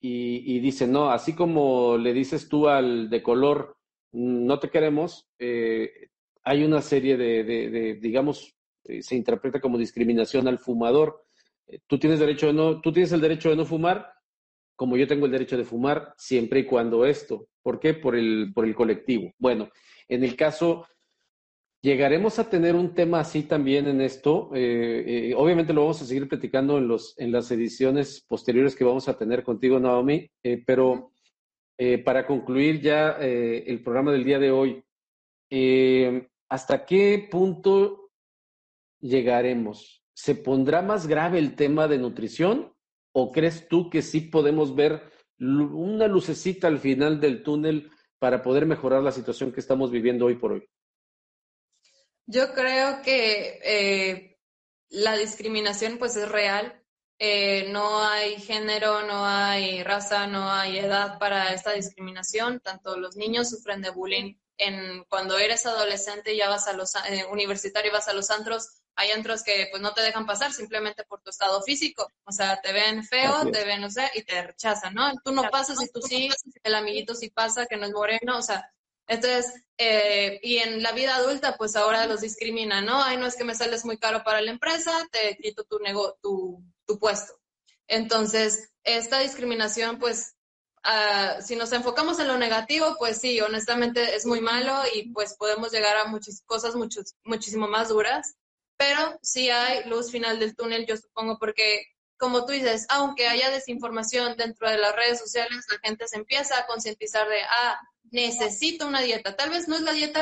y, 0.06 0.60
dice, 0.60 0.86
no, 0.86 1.12
así 1.12 1.34
como 1.34 1.98
le 1.98 2.12
dices 2.14 2.50
tú 2.50 2.68
al 2.68 3.10
de 3.10 3.24
color, 3.24 3.78
no 4.12 4.60
te 4.60 4.70
queremos, 4.70 5.30
eh, 5.40 6.10
hay 6.44 6.66
una 6.66 6.82
serie 6.82 7.16
de, 7.16 7.98
digamos, 8.02 8.54
eh, 8.84 9.02
se 9.02 9.16
interpreta 9.16 9.62
como 9.62 9.78
discriminación 9.78 10.50
al 10.50 10.60
fumador. 10.60 11.24
Eh, 11.68 11.80
tú 11.88 11.97
tienes 11.97 12.20
derecho 12.20 12.47
de 12.47 12.53
no, 12.53 12.82
tú 12.82 12.91
tienes 12.91 13.11
el 13.11 13.22
derecho 13.22 13.49
de 13.49 13.55
no 13.55 13.66
fumar, 13.66 14.14
como 14.76 14.97
yo 14.97 15.07
tengo 15.07 15.26
el 15.26 15.32
derecho 15.32 15.57
de 15.57 15.66
fumar, 15.66 16.14
siempre 16.18 16.61
y 16.61 16.66
cuando 16.66 17.05
esto. 17.05 17.47
¿Por 17.61 17.80
qué? 17.80 17.93
Por 17.93 18.16
el, 18.16 18.51
por 18.53 18.66
el 18.66 18.76
colectivo. 18.76 19.32
Bueno, 19.38 19.70
en 20.07 20.24
el 20.24 20.36
caso 20.36 20.86
Llegaremos 21.84 22.39
a 22.39 22.49
tener 22.49 22.76
un 22.76 22.93
tema 22.93 23.20
así 23.20 23.43
también 23.43 23.88
en 23.89 23.99
esto. 23.99 24.51
Eh, 24.55 25.03
eh, 25.05 25.34
obviamente 25.36 25.74
lo 25.74 25.82
vamos 25.82 26.01
a 26.01 26.05
seguir 26.05 26.30
platicando 26.30 26.78
en, 26.78 26.88
los, 26.88 27.14
en 27.20 27.34
las 27.34 27.51
ediciones 27.51 28.24
posteriores 28.26 28.74
que 28.74 28.86
vamos 28.86 29.09
a 29.09 29.18
tener 29.18 29.43
contigo, 29.43 29.82
Naomi. 29.82 30.32
Eh, 30.43 30.64
pero 30.66 31.11
para 32.05 32.26
concluir 32.26 32.80
ya 32.80 33.18
el 33.20 33.84
programa 33.84 34.14
del 34.14 34.24
día 34.24 34.39
de 34.39 34.51
hoy, 34.51 34.82
¿hasta 36.47 36.86
qué 36.86 37.28
punto 37.30 38.11
llegaremos? 39.01 40.03
¿Se 40.14 40.36
pondrá 40.36 40.82
más 40.82 41.07
grave 41.07 41.39
el 41.39 41.55
tema 41.55 41.88
de 41.88 41.97
nutrición 41.97 42.74
o 43.14 43.32
crees 43.32 43.68
tú 43.68 43.89
que 43.89 44.01
sí 44.01 44.22
podemos 44.22 44.76
ver 44.76 45.11
una 45.39 46.07
lucecita 46.07 46.68
al 46.68 46.80
final 46.80 47.20
del 47.20 47.43
túnel 47.43 47.91
para 48.20 48.41
poder 48.41 48.66
mejorar 48.66 49.01
la 49.01 49.11
situación 49.11 49.51
que 49.51 49.59
estamos 49.59 49.91
viviendo 49.91 50.26
hoy 50.26 50.36
por 50.36 50.53
hoy? 50.53 50.70
Yo 52.26 52.53
creo 52.53 53.01
que 53.01 53.59
eh, 53.64 54.38
la 54.89 55.18
discriminación 55.18 55.97
pues 55.97 56.16
es 56.16 56.30
real. 56.30 56.80
Eh, 57.20 57.70
no 57.72 58.03
hay 58.03 58.36
género, 58.38 59.05
no 59.05 59.26
hay 59.26 59.84
raza, 59.84 60.28
no 60.28 60.51
hay 60.51 60.78
edad 60.78 61.20
para 61.20 61.53
esta 61.53 61.74
discriminación. 61.74 62.59
Tanto 62.59 62.97
los 62.97 63.16
niños 63.16 63.49
sufren 63.49 63.82
de 63.82 63.91
bullying 63.91 64.36
en 64.58 65.04
cuando 65.06 65.38
eres 65.38 65.66
adolescente 65.66 66.34
y 66.34 66.38
ya 66.38 66.49
vas 66.49 66.68
a 66.68 66.74
los 66.74 66.95
eh, 66.95 67.26
universitario 67.32 67.91
y 67.91 67.93
vas 67.93 68.08
a 68.08 68.14
los 68.14 68.30
antros, 68.30 68.70
hay 68.95 69.12
antros 69.12 69.43
que 69.43 69.68
pues 69.72 69.82
no 69.82 69.93
te 69.93 70.01
dejan 70.01 70.26
pasar 70.26 70.54
simplemente 70.54 71.04
por 71.04 71.22
tu 71.22 71.32
estado 71.32 71.62
físico, 71.64 72.08
o 72.26 72.32
sea, 72.32 72.62
te 72.62 72.72
ven 72.72 73.04
feo, 73.04 73.49
te 73.51 73.66
ven, 73.66 73.82
no 73.82 73.89
sé, 73.89 74.10
y 74.14 74.24
te 74.24 74.41
rechazan, 74.41 74.93
¿no? 74.93 75.12
Tú 75.24 75.32
no 75.32 75.43
pasas 75.49 75.82
y 75.82 75.91
tú 75.91 76.01
sí, 76.01 76.30
el 76.64 76.76
amiguito 76.76 77.16
sí 77.16 77.30
pasa, 77.30 77.66
que 77.66 77.78
no 77.78 77.86
es 77.86 77.91
moreno, 77.91 78.38
o 78.38 78.41
sea, 78.41 78.72
entonces, 79.08 79.54
eh, 79.78 80.39
y 80.43 80.58
en 80.58 80.82
la 80.82 80.91
vida 80.93 81.16
adulta, 81.16 81.58
pues 81.58 81.76
ahora 81.76 82.08
los 82.08 82.22
discriminan, 82.22 82.86
¿no? 82.86 83.04
Ay, 83.04 83.18
no 83.18 83.26
es 83.26 83.36
que 83.36 83.43
me 83.43 83.56
sales 83.56 83.84
muy 83.86 83.97
caro 83.97 84.24
para 84.24 84.41
la 84.41 84.51
empresa, 84.51 84.91
te 85.12 85.38
quito 85.41 85.64
tu, 85.66 85.80
nego 85.80 86.18
tu, 86.22 86.64
tu 86.86 86.99
puesto. 86.99 87.34
Entonces, 87.88 88.72
esta 88.84 89.20
discriminación, 89.20 89.99
pues, 89.99 90.36
uh, 90.86 91.42
si 91.42 91.56
nos 91.56 91.72
enfocamos 91.72 92.20
en 92.20 92.28
lo 92.28 92.38
negativo, 92.38 92.96
pues 92.98 93.20
sí, 93.20 93.40
honestamente 93.42 94.16
es 94.16 94.26
muy 94.26 94.42
malo 94.42 94.82
y 94.94 95.10
pues 95.12 95.36
podemos 95.36 95.72
llegar 95.72 95.98
a 95.98 96.06
muchas 96.06 96.42
cosas 96.46 96.76
muchos, 96.76 97.16
muchísimo 97.24 97.68
más 97.68 97.90
duras, 97.90 98.36
pero 98.78 99.18
sí 99.22 99.50
hay 99.50 99.88
luz 99.90 100.12
final 100.12 100.40
del 100.40 100.56
túnel, 100.56 100.86
yo 100.86 100.98
supongo, 100.98 101.38
porque 101.40 101.86
como 102.18 102.46
tú 102.46 102.54
dices, 102.54 102.86
aunque 102.90 103.28
haya 103.28 103.50
desinformación 103.50 104.38
dentro 104.38 104.70
de 104.70 104.78
las 104.78 104.96
redes 104.96 105.20
sociales, 105.20 105.66
la 105.70 105.80
gente 105.80 106.08
se 106.08 106.18
empieza 106.18 106.58
a 106.58 106.66
concientizar 106.66 107.28
de, 107.28 107.42
ah, 107.42 107.80
necesito 108.12 108.88
una 108.88 109.02
dieta. 109.02 109.36
Tal 109.36 109.50
vez 109.50 109.68
no 109.68 109.76
es 109.76 109.82
la 109.82 109.92
dieta 109.92 110.22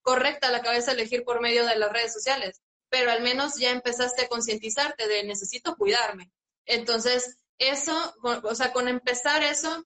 correcta 0.00 0.50
la 0.50 0.62
que 0.62 0.68
vas 0.68 0.88
a 0.88 0.92
elegir 0.92 1.24
por 1.24 1.40
medio 1.40 1.66
de 1.66 1.76
las 1.76 1.92
redes 1.92 2.12
sociales, 2.12 2.62
pero 2.88 3.10
al 3.10 3.22
menos 3.22 3.56
ya 3.58 3.70
empezaste 3.70 4.22
a 4.22 4.28
concientizarte 4.28 5.06
de 5.08 5.24
necesito 5.24 5.76
cuidarme. 5.76 6.30
Entonces, 6.64 7.36
eso, 7.58 8.14
o 8.22 8.54
sea, 8.54 8.72
con 8.72 8.88
empezar 8.88 9.42
eso, 9.42 9.84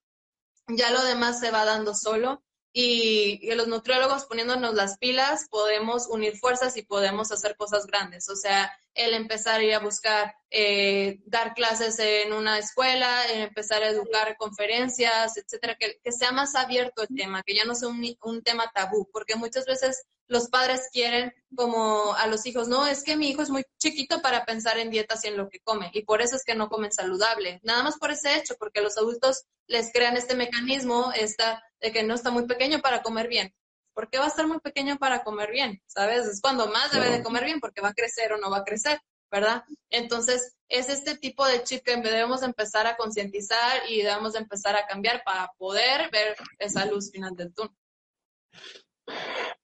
ya 0.69 0.91
lo 0.91 1.05
demás 1.05 1.41
se 1.41 1.51
va 1.51 1.65
dando 1.65 1.95
solo 1.95 2.43
y, 2.79 3.55
los 3.55 3.69
nutriólogos 3.69 4.27
poniéndonos 4.27 4.75
las 4.75 4.99
pilas 4.99 5.47
podemos 5.51 6.09
unir 6.09 6.37
fuerzas 6.37 6.77
y 6.77 6.83
podemos 6.83 7.33
hacer 7.33 7.57
cosas 7.57 7.87
grandes. 7.87 8.29
O 8.29 8.37
sea, 8.37 8.71
el 8.93 9.15
empezar 9.15 9.61
a 9.61 9.63
ir 9.63 9.75
a 9.75 9.79
buscar, 9.79 10.35
eh, 10.51 11.21
dar 11.25 11.55
clases 11.55 11.99
en 11.99 12.35
una 12.35 12.59
escuela, 12.59 13.33
empezar 13.33 13.83
a 13.83 13.89
educar 13.89 14.37
conferencias, 14.37 15.39
etcétera, 15.39 15.77
que, 15.77 16.13
sea 16.13 16.33
más 16.33 16.55
abierto 16.55 17.03
el 17.03 17.17
tema, 17.17 17.43
que 17.43 17.55
ya 17.55 17.65
no 17.65 17.75
sea 17.75 17.89
un, 17.89 18.15
un 18.23 18.43
tema 18.43 18.71
tabú, 18.75 19.09
porque 19.11 19.37
muchas 19.37 19.65
veces 19.65 20.05
los 20.29 20.49
padres 20.49 20.89
quieren 20.93 21.33
como 21.55 22.15
a 22.15 22.27
los 22.27 22.47
hijos, 22.47 22.69
no, 22.69 22.87
es 22.87 23.03
que 23.03 23.17
mi 23.17 23.29
hijo 23.29 23.43
es 23.43 23.51
muy 23.51 23.65
chiquito 23.79 24.21
para 24.21 24.45
pensar 24.45 24.79
en 24.79 24.91
dietas 24.91 25.25
y 25.25 25.29
en 25.29 25.37
lo 25.37 25.49
que 25.49 25.61
come, 25.61 25.91
y 25.95 26.03
por 26.05 26.23
eso 26.23 26.37
es 26.37 26.45
que 26.45 26.55
no 26.55 26.69
comen 26.69 26.93
saludable. 26.93 27.61
Nada 27.63 27.83
más 27.83 27.99
por 27.99 28.11
ese 28.11 28.37
hecho, 28.37 28.57
porque 28.59 28.81
los 28.81 28.97
adultos 28.97 29.45
les 29.67 29.93
crean 29.93 30.17
este 30.17 30.35
mecanismo 30.35 31.13
esta, 31.15 31.63
de 31.81 31.93
que 31.93 32.03
no 32.03 32.15
está 32.15 32.31
muy 32.31 32.47
pequeño 32.47 32.81
para 32.81 33.03
comer 33.03 33.29
bien. 33.29 33.55
¿Por 33.95 34.11
qué 34.11 34.19
va 34.19 34.25
a 34.27 34.29
estar 34.29 34.47
muy 34.47 34.61
pequeño 34.61 34.99
para 34.99 35.25
comer 35.25 35.51
bien? 35.51 35.83
¿Sabes? 35.87 36.27
Es 36.27 36.41
cuando 36.43 36.67
más 36.69 36.93
debe 36.93 37.09
de 37.11 37.23
comer 37.23 37.45
bien, 37.45 37.61
porque 37.61 37.81
va 37.81 37.89
a 37.89 37.95
crecer 37.95 38.33
o 38.33 38.37
no 38.37 38.51
va 38.51 38.59
a 38.59 38.65
crecer, 38.65 39.01
¿verdad? 39.31 39.65
Entonces, 39.89 40.57
es 40.69 40.89
este 40.89 41.17
tipo 41.17 41.47
de 41.47 41.63
chip 41.63 41.83
que 41.83 41.97
debemos 41.97 42.43
empezar 42.43 42.87
a 42.87 42.97
concientizar 42.97 43.89
y 43.89 44.03
debemos 44.03 44.35
empezar 44.35 44.77
a 44.77 44.87
cambiar 44.87 45.23
para 45.25 45.51
poder 45.57 46.11
ver 46.11 46.37
esa 46.59 46.85
luz 46.85 47.11
final 47.11 47.35
del 47.35 47.55
túnel. 47.55 47.75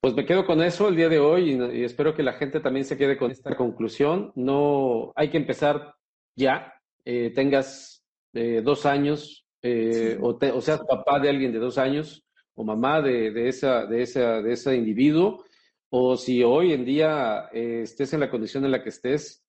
Pues 0.02 0.14
me 0.14 0.26
quedo 0.26 0.44
con 0.44 0.60
eso 0.62 0.88
el 0.88 0.96
día 0.96 1.08
de 1.08 1.20
hoy 1.20 1.52
y, 1.72 1.84
espero 1.84 2.12
que 2.12 2.24
la 2.24 2.32
gente 2.32 2.58
también 2.58 2.84
se 2.84 2.96
quede 2.96 3.16
con 3.16 3.30
esta 3.30 3.56
conclusión. 3.56 4.32
No 4.34 5.12
hay 5.14 5.30
que 5.30 5.36
empezar 5.36 5.94
ya, 6.34 6.74
eh, 7.04 7.30
tengas 7.34 8.04
eh, 8.32 8.62
dos 8.64 8.84
años 8.84 9.46
eh, 9.62 10.18
o, 10.20 10.38
seas 10.60 10.80
papá 10.88 11.20
de 11.20 11.28
alguien 11.28 11.52
de 11.52 11.60
dos 11.60 11.78
años 11.78 12.24
o 12.54 12.64
mamá 12.64 13.00
de, 13.00 13.48
esa, 13.48 13.86
de, 13.86 14.02
esa, 14.02 14.42
de 14.42 14.52
ese 14.52 14.76
individuo, 14.76 15.44
o 15.88 16.16
si 16.16 16.42
hoy 16.42 16.72
en 16.72 16.84
día 16.84 17.48
estés 17.52 18.12
en 18.12 18.20
la 18.20 18.28
condición 18.28 18.64
en 18.64 18.72
la 18.72 18.82
que 18.82 18.90
estés, 18.90 19.42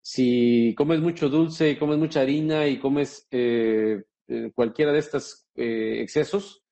si 0.00 0.74
comes 0.76 1.00
mucho 1.00 1.28
dulce 1.28 1.70
y 1.70 1.76
comes 1.76 1.98
mucha 1.98 2.22
harina 2.22 2.66
y 2.66 2.80
comes 2.80 3.28
cualquiera 4.54 4.92
de 4.92 4.98
estos 4.98 5.46
excesos, 5.54 6.64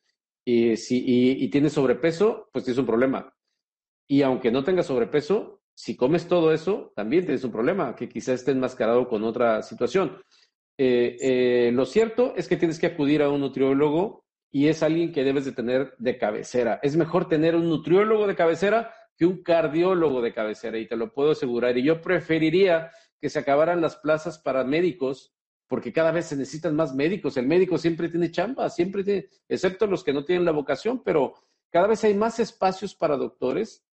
y, 0.50 0.78
si, 0.78 1.04
y, 1.06 1.48
tienes 1.50 1.74
sobrepeso, 1.74 2.48
pues 2.50 2.64
tienes 2.64 2.78
un 2.78 2.86
problema. 2.86 3.34
Y 4.08 4.22
aunque 4.22 4.50
no 4.50 4.64
tengas 4.64 4.86
sobrepeso, 4.86 5.60
si 5.74 5.94
comes 5.94 6.26
todo 6.26 6.54
eso, 6.54 6.90
también 6.96 7.26
tienes 7.26 7.44
un 7.44 7.52
problema, 7.52 7.94
que 7.94 8.08
quizás 8.08 8.36
esté 8.36 8.52
enmascarado 8.52 9.06
con 9.08 9.24
otra 9.24 9.60
situación. 9.62 10.22
Eh, 10.78 11.18
eh, 11.20 11.70
lo 11.74 11.84
cierto 11.84 12.32
es 12.34 12.48
que 12.48 12.56
tienes 12.56 12.78
que 12.78 12.86
acudir 12.86 13.20
a 13.20 13.28
un 13.28 13.42
nutriólogo 13.42 14.24
y 14.50 14.68
es 14.68 14.82
alguien 14.82 15.12
que 15.12 15.22
debes 15.22 15.44
de 15.44 15.52
tener 15.52 15.94
de 15.98 16.16
cabecera. 16.16 16.80
Es 16.82 16.96
mejor 16.96 17.28
tener 17.28 17.54
un 17.54 17.68
nutriólogo 17.68 18.26
de 18.26 18.34
cabecera 18.34 18.94
que 19.18 19.26
un 19.26 19.42
cardiólogo 19.42 20.22
de 20.22 20.32
cabecera, 20.32 20.78
y 20.78 20.88
te 20.88 20.96
lo 20.96 21.12
puedo 21.12 21.32
asegurar. 21.32 21.76
Y 21.76 21.82
yo 21.82 22.00
preferiría 22.00 22.90
que 23.20 23.28
se 23.28 23.40
acabaran 23.40 23.82
las 23.82 23.96
plazas 23.96 24.38
para 24.38 24.64
médicos 24.64 25.34
porque 25.68 25.92
cada 25.92 26.10
vez 26.10 26.26
se 26.26 26.36
necesitan 26.36 26.74
más 26.74 26.94
médicos. 26.94 27.36
El 27.36 27.46
médico 27.46 27.78
siempre 27.78 28.08
tiene 28.08 28.30
chamba, 28.30 28.68
siempre 28.70 29.04
tiene, 29.04 29.28
excepto 29.48 29.86
los 29.86 30.02
que 30.02 30.12
no 30.12 30.24
tienen 30.24 30.44
la 30.44 30.52
vocación, 30.52 31.02
pero 31.04 31.34
cada 31.70 31.86
vez 31.86 32.02
hay 32.04 32.14
más 32.14 32.40
espacios 32.40 32.94
para 32.94 33.16
doctores 33.16 33.84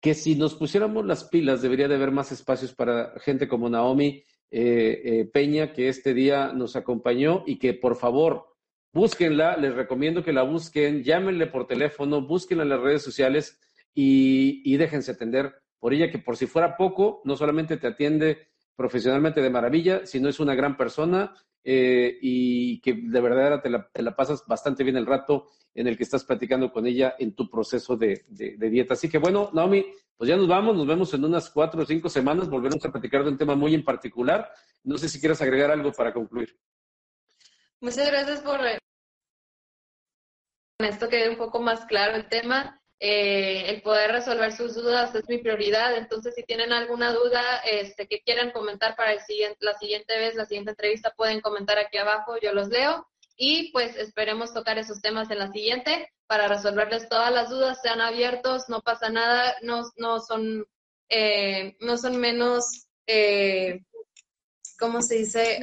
que 0.00 0.14
si 0.14 0.34
nos 0.34 0.54
pusiéramos 0.54 1.04
las 1.04 1.24
pilas 1.24 1.60
debería 1.60 1.88
de 1.88 1.96
haber 1.96 2.10
más 2.10 2.32
espacios 2.32 2.72
para 2.72 3.12
gente 3.20 3.48
como 3.48 3.68
Naomi 3.68 4.24
eh, 4.50 5.02
eh, 5.04 5.24
Peña, 5.26 5.72
que 5.72 5.88
este 5.88 6.14
día 6.14 6.52
nos 6.52 6.74
acompañó 6.74 7.44
y 7.46 7.58
que 7.58 7.74
por 7.74 7.96
favor 7.96 8.46
búsquenla, 8.92 9.56
les 9.56 9.74
recomiendo 9.74 10.24
que 10.24 10.32
la 10.32 10.42
busquen, 10.42 11.02
llámenle 11.02 11.46
por 11.46 11.66
teléfono, 11.66 12.26
búsquenla 12.26 12.62
en 12.62 12.70
las 12.70 12.80
redes 12.80 13.02
sociales 13.02 13.60
y, 13.94 14.62
y 14.64 14.76
déjense 14.78 15.12
atender 15.12 15.54
por 15.78 15.94
ella, 15.94 16.10
que 16.10 16.18
por 16.18 16.36
si 16.36 16.46
fuera 16.46 16.76
poco, 16.76 17.22
no 17.24 17.36
solamente 17.36 17.76
te 17.76 17.86
atiende 17.86 18.49
profesionalmente 18.80 19.42
de 19.42 19.50
maravilla, 19.50 20.06
si 20.06 20.20
no 20.20 20.30
es 20.30 20.40
una 20.40 20.54
gran 20.54 20.74
persona 20.74 21.34
eh, 21.62 22.16
y 22.22 22.80
que 22.80 22.94
de 22.94 23.20
verdad 23.20 23.60
te 23.60 24.02
la, 24.02 24.16
pasas 24.16 24.42
bastante 24.46 24.84
bien 24.84 24.96
el 24.96 25.04
rato 25.04 25.48
en 25.74 25.86
el 25.86 25.98
que 25.98 26.04
estás 26.04 26.24
platicando 26.24 26.72
con 26.72 26.86
ella 26.86 27.14
en 27.18 27.34
tu 27.34 27.50
proceso 27.50 27.94
de, 27.94 28.24
dieta. 28.26 28.94
Así 28.94 29.10
que 29.10 29.18
bueno, 29.18 29.50
Naomi, 29.52 29.84
pues 30.16 30.30
ya 30.30 30.36
nos 30.38 30.48
vamos, 30.48 30.74
nos 30.74 30.86
vemos 30.86 31.12
en 31.12 31.22
unas 31.22 31.50
cuatro 31.50 31.82
o 31.82 31.84
cinco 31.84 32.08
semanas, 32.08 32.48
volveremos 32.48 32.82
a 32.86 32.90
platicar 32.90 33.22
de 33.22 33.28
un 33.28 33.36
tema 33.36 33.54
muy 33.54 33.74
en 33.74 33.84
particular. 33.84 34.50
No 34.82 34.96
sé 34.96 35.10
si 35.10 35.20
quieres 35.20 35.42
agregar 35.42 35.70
algo 35.70 35.92
para 35.92 36.14
concluir. 36.14 36.58
Muchas 37.82 38.10
gracias 38.10 38.40
por 38.40 38.60
esto 40.78 41.10
quede 41.10 41.28
un 41.28 41.36
poco 41.36 41.60
más 41.60 41.84
claro 41.84 42.16
el 42.16 42.30
tema. 42.30 42.79
Eh, 43.02 43.70
el 43.70 43.80
poder 43.80 44.12
resolver 44.12 44.52
sus 44.52 44.74
dudas 44.74 45.14
es 45.14 45.26
mi 45.26 45.38
prioridad. 45.38 45.96
Entonces, 45.96 46.34
si 46.34 46.42
tienen 46.42 46.70
alguna 46.70 47.12
duda 47.12 47.58
este, 47.64 48.06
que 48.06 48.20
quieran 48.20 48.50
comentar 48.50 48.94
para 48.94 49.14
el 49.14 49.20
siguiente, 49.20 49.56
la 49.60 49.78
siguiente 49.78 50.18
vez, 50.18 50.34
la 50.34 50.44
siguiente 50.44 50.72
entrevista, 50.72 51.14
pueden 51.16 51.40
comentar 51.40 51.78
aquí 51.78 51.96
abajo, 51.96 52.36
yo 52.42 52.52
los 52.52 52.68
leo. 52.68 53.08
Y 53.36 53.72
pues 53.72 53.96
esperemos 53.96 54.52
tocar 54.52 54.76
esos 54.76 55.00
temas 55.00 55.30
en 55.30 55.38
la 55.38 55.50
siguiente 55.50 56.12
para 56.26 56.46
resolverles 56.46 57.08
todas 57.08 57.32
las 57.32 57.48
dudas, 57.48 57.80
sean 57.80 58.02
abiertos, 58.02 58.68
no 58.68 58.82
pasa 58.82 59.08
nada, 59.08 59.56
no, 59.62 59.82
no, 59.96 60.20
son, 60.20 60.66
eh, 61.08 61.76
no 61.80 61.96
son 61.96 62.18
menos, 62.18 62.86
eh, 63.06 63.80
¿cómo 64.78 65.00
se 65.00 65.16
dice? 65.16 65.58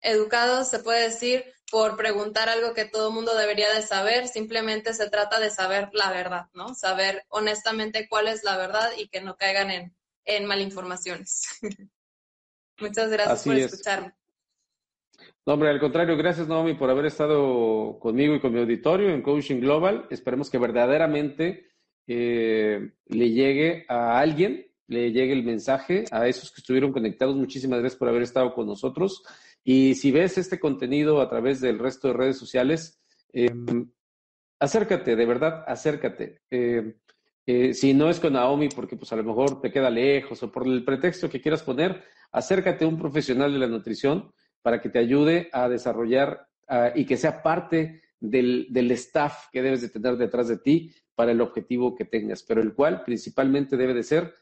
educados, 0.00 0.68
se 0.68 0.78
puede 0.78 1.08
decir, 1.08 1.44
por 1.70 1.96
preguntar 1.96 2.48
algo 2.48 2.74
que 2.74 2.84
todo 2.84 3.08
el 3.08 3.14
mundo 3.14 3.36
debería 3.36 3.72
de 3.72 3.82
saber, 3.82 4.28
simplemente 4.28 4.94
se 4.94 5.10
trata 5.10 5.38
de 5.38 5.50
saber 5.50 5.90
la 5.92 6.10
verdad, 6.10 6.46
¿no? 6.54 6.74
Saber 6.74 7.24
honestamente 7.28 8.08
cuál 8.08 8.28
es 8.28 8.44
la 8.44 8.56
verdad 8.56 8.90
y 8.96 9.08
que 9.08 9.20
no 9.20 9.36
caigan 9.36 9.70
en, 9.70 9.94
en 10.24 10.46
malinformaciones. 10.46 11.42
Muchas 12.80 13.10
gracias 13.10 13.44
por 13.44 13.56
escucharme. 13.56 14.12
No, 15.44 15.54
hombre, 15.54 15.70
al 15.70 15.80
contrario, 15.80 16.16
gracias 16.16 16.46
Naomi 16.46 16.74
por 16.74 16.90
haber 16.90 17.06
estado 17.06 17.98
conmigo 17.98 18.34
y 18.34 18.40
con 18.40 18.52
mi 18.52 18.60
auditorio 18.60 19.10
en 19.10 19.22
Coaching 19.22 19.60
Global. 19.60 20.06
Esperemos 20.10 20.50
que 20.50 20.58
verdaderamente 20.58 21.70
eh, 22.06 22.92
le 23.06 23.30
llegue 23.30 23.84
a 23.88 24.18
alguien, 24.18 24.66
le 24.86 25.10
llegue 25.10 25.32
el 25.32 25.44
mensaje 25.44 26.04
a 26.10 26.28
esos 26.28 26.52
que 26.52 26.60
estuvieron 26.60 26.92
conectados. 26.92 27.34
Muchísimas 27.34 27.80
gracias 27.80 27.98
por 27.98 28.08
haber 28.08 28.22
estado 28.22 28.54
con 28.54 28.66
nosotros. 28.66 29.22
Y 29.70 29.96
si 29.96 30.10
ves 30.10 30.38
este 30.38 30.58
contenido 30.58 31.20
a 31.20 31.28
través 31.28 31.60
del 31.60 31.78
resto 31.78 32.08
de 32.08 32.14
redes 32.14 32.38
sociales, 32.38 33.02
em, 33.34 33.92
acércate, 34.58 35.14
de 35.14 35.26
verdad, 35.26 35.62
acércate. 35.66 36.40
Em, 36.48 36.94
eh, 37.44 37.74
si 37.74 37.92
no 37.92 38.08
es 38.08 38.18
con 38.18 38.32
Naomi, 38.32 38.70
porque 38.70 38.96
pues 38.96 39.12
a 39.12 39.16
lo 39.16 39.24
mejor 39.24 39.60
te 39.60 39.70
queda 39.70 39.90
lejos 39.90 40.42
o 40.42 40.50
por 40.50 40.66
el 40.66 40.86
pretexto 40.86 41.28
que 41.28 41.42
quieras 41.42 41.62
poner, 41.62 42.02
acércate 42.32 42.86
a 42.86 42.88
un 42.88 42.96
profesional 42.96 43.52
de 43.52 43.58
la 43.58 43.66
nutrición 43.66 44.32
para 44.62 44.80
que 44.80 44.88
te 44.88 45.00
ayude 45.00 45.50
a 45.52 45.68
desarrollar 45.68 46.48
y 46.94 47.04
que 47.04 47.18
sea 47.18 47.42
parte 47.42 48.00
del, 48.18 48.68
del, 48.70 48.90
staff 48.92 49.48
que 49.52 49.60
debes 49.60 49.82
de 49.82 49.90
tener 49.90 50.16
detrás 50.16 50.48
de 50.48 50.56
ti 50.56 50.94
para 51.14 51.32
el 51.32 51.42
objetivo 51.42 51.94
que 51.94 52.06
tengas, 52.06 52.42
pero 52.42 52.62
el 52.62 52.72
cual 52.72 53.02
principalmente 53.04 53.76
debe 53.76 53.92
de 53.92 54.02
ser 54.02 54.34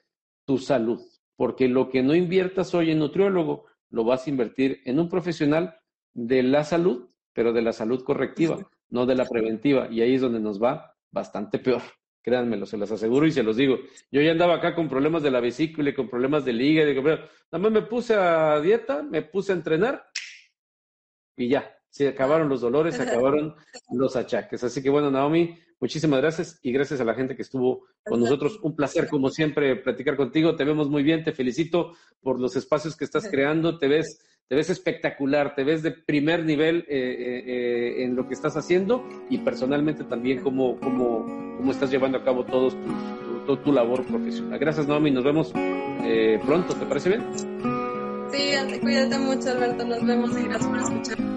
tu 0.45 0.59
salud, 0.59 1.01
porque 1.35 1.67
lo 1.67 1.91
que 1.91 2.05
no 2.05 2.15
inviertas 2.15 2.75
hoy 2.75 2.93
en 2.93 3.01
nutriólogo, 3.01 3.67
lo 3.91 4.05
vas 4.05 4.27
a 4.27 4.31
invertir 4.31 4.81
en 4.85 4.99
un 4.99 5.09
profesional 5.09 5.79
de 6.15 6.43
la 6.43 6.65
salud, 6.65 7.09
pero 7.33 7.53
de 7.53 7.63
la 7.63 7.73
salud 7.73 8.03
correctiva, 8.05 8.59
no 8.89 9.07
de 9.07 9.15
la 9.15 9.27
preventiva. 9.27 9.89
Y 9.91 10.01
ahí 10.01 10.15
es 10.15 10.21
donde 10.21 10.41
nos 10.41 10.63
va 10.63 10.95
bastante 11.11 11.59
peor. 11.59 11.83
Créanmelo, 12.23 12.67
se 12.67 12.77
los 12.77 12.91
aseguro 12.91 13.27
y 13.27 13.33
se 13.33 13.45
los 13.45 13.57
digo. 13.57 13.79
Yo 14.11 14.21
ya 14.21 14.33
andaba 14.33 14.57
acá 14.57 14.75
con 14.75 14.89
problemas 14.89 15.23
de 15.23 15.31
la 15.31 15.41
vesícula 15.41 15.91
y 15.91 15.95
con 15.95 16.09
problemas 16.09 16.45
de 16.45 16.53
liga. 16.53 16.83
Y 16.83 16.95
nada 16.95 17.29
más 17.53 17.71
me 17.71 17.83
puse 17.83 18.15
a 18.17 18.61
dieta, 18.61 19.03
me 19.03 19.23
puse 19.23 19.53
a 19.53 19.57
entrenar 19.57 20.05
y 21.37 21.49
ya. 21.49 21.73
Se 21.89 22.09
acabaron 22.09 22.49
los 22.49 22.61
dolores, 22.61 22.97
se 22.97 23.03
acabaron 23.09 23.55
los 23.93 24.17
achaques. 24.17 24.65
Así 24.65 24.83
que 24.83 24.91
bueno, 24.91 25.11
Naomi, 25.11 25.57
muchísimas 25.81 26.21
gracias 26.21 26.59
y 26.63 26.73
gracias 26.73 27.01
a 27.01 27.05
la 27.05 27.15
gente 27.15 27.37
que 27.37 27.43
estuvo 27.43 27.87
con 28.05 28.21
nosotros. 28.21 28.59
Un 28.63 28.75
placer, 28.77 29.09
como 29.09 29.31
siempre, 29.31 29.77
platicar 29.77 30.17
contigo. 30.17 30.57
Te 30.57 30.65
vemos 30.65 30.89
muy 30.89 31.03
bien, 31.03 31.25
te 31.25 31.33
felicito 31.33 31.93
por 32.21 32.41
los 32.41 32.57
espacios 32.57 32.97
que 32.97 33.05
estás 33.05 33.29
creando. 33.29 33.79
Te 33.79 33.89
ves 33.89 34.19
te 34.49 34.55
ves 34.55 34.71
espectacular, 34.71 35.55
te 35.55 35.65
ves 35.65 35.83
de 35.83 35.91
primer 35.91 36.45
nivel 36.45 36.79
eh, 36.79 36.85
eh, 36.89 37.45
eh, 37.47 38.05
en 38.05 38.15
lo 38.15 38.29
que 38.29 38.35
estás 38.35 38.57
haciendo 38.57 39.05
y 39.29 39.39
personalmente 39.39 40.05
también 40.05 40.41
cómo, 40.41 40.79
cómo, 40.79 41.25
cómo 41.57 41.73
estás 41.73 41.91
llevando 41.91 42.19
a 42.19 42.25
cabo 42.25 42.45
todo 42.45 42.71
tu, 43.47 43.57
tu, 43.57 43.73
labor 43.73 44.05
profesional. 44.07 44.59
Gracias, 44.59 44.87
Naomi, 44.87 45.11
nos 45.11 45.25
vemos 45.25 45.53
pronto, 46.45 46.75
¿te 46.75 46.87
parece 46.87 47.09
bien? 47.11 47.23
Sí, 48.31 48.79
cuídate 48.81 49.19
mucho, 49.19 49.51
Alberto, 49.51 49.85
nos 49.85 50.05
vemos 50.07 50.31
y 50.39 50.45
gracias 50.45 50.69
por 50.69 50.79
escuchar. 50.79 51.36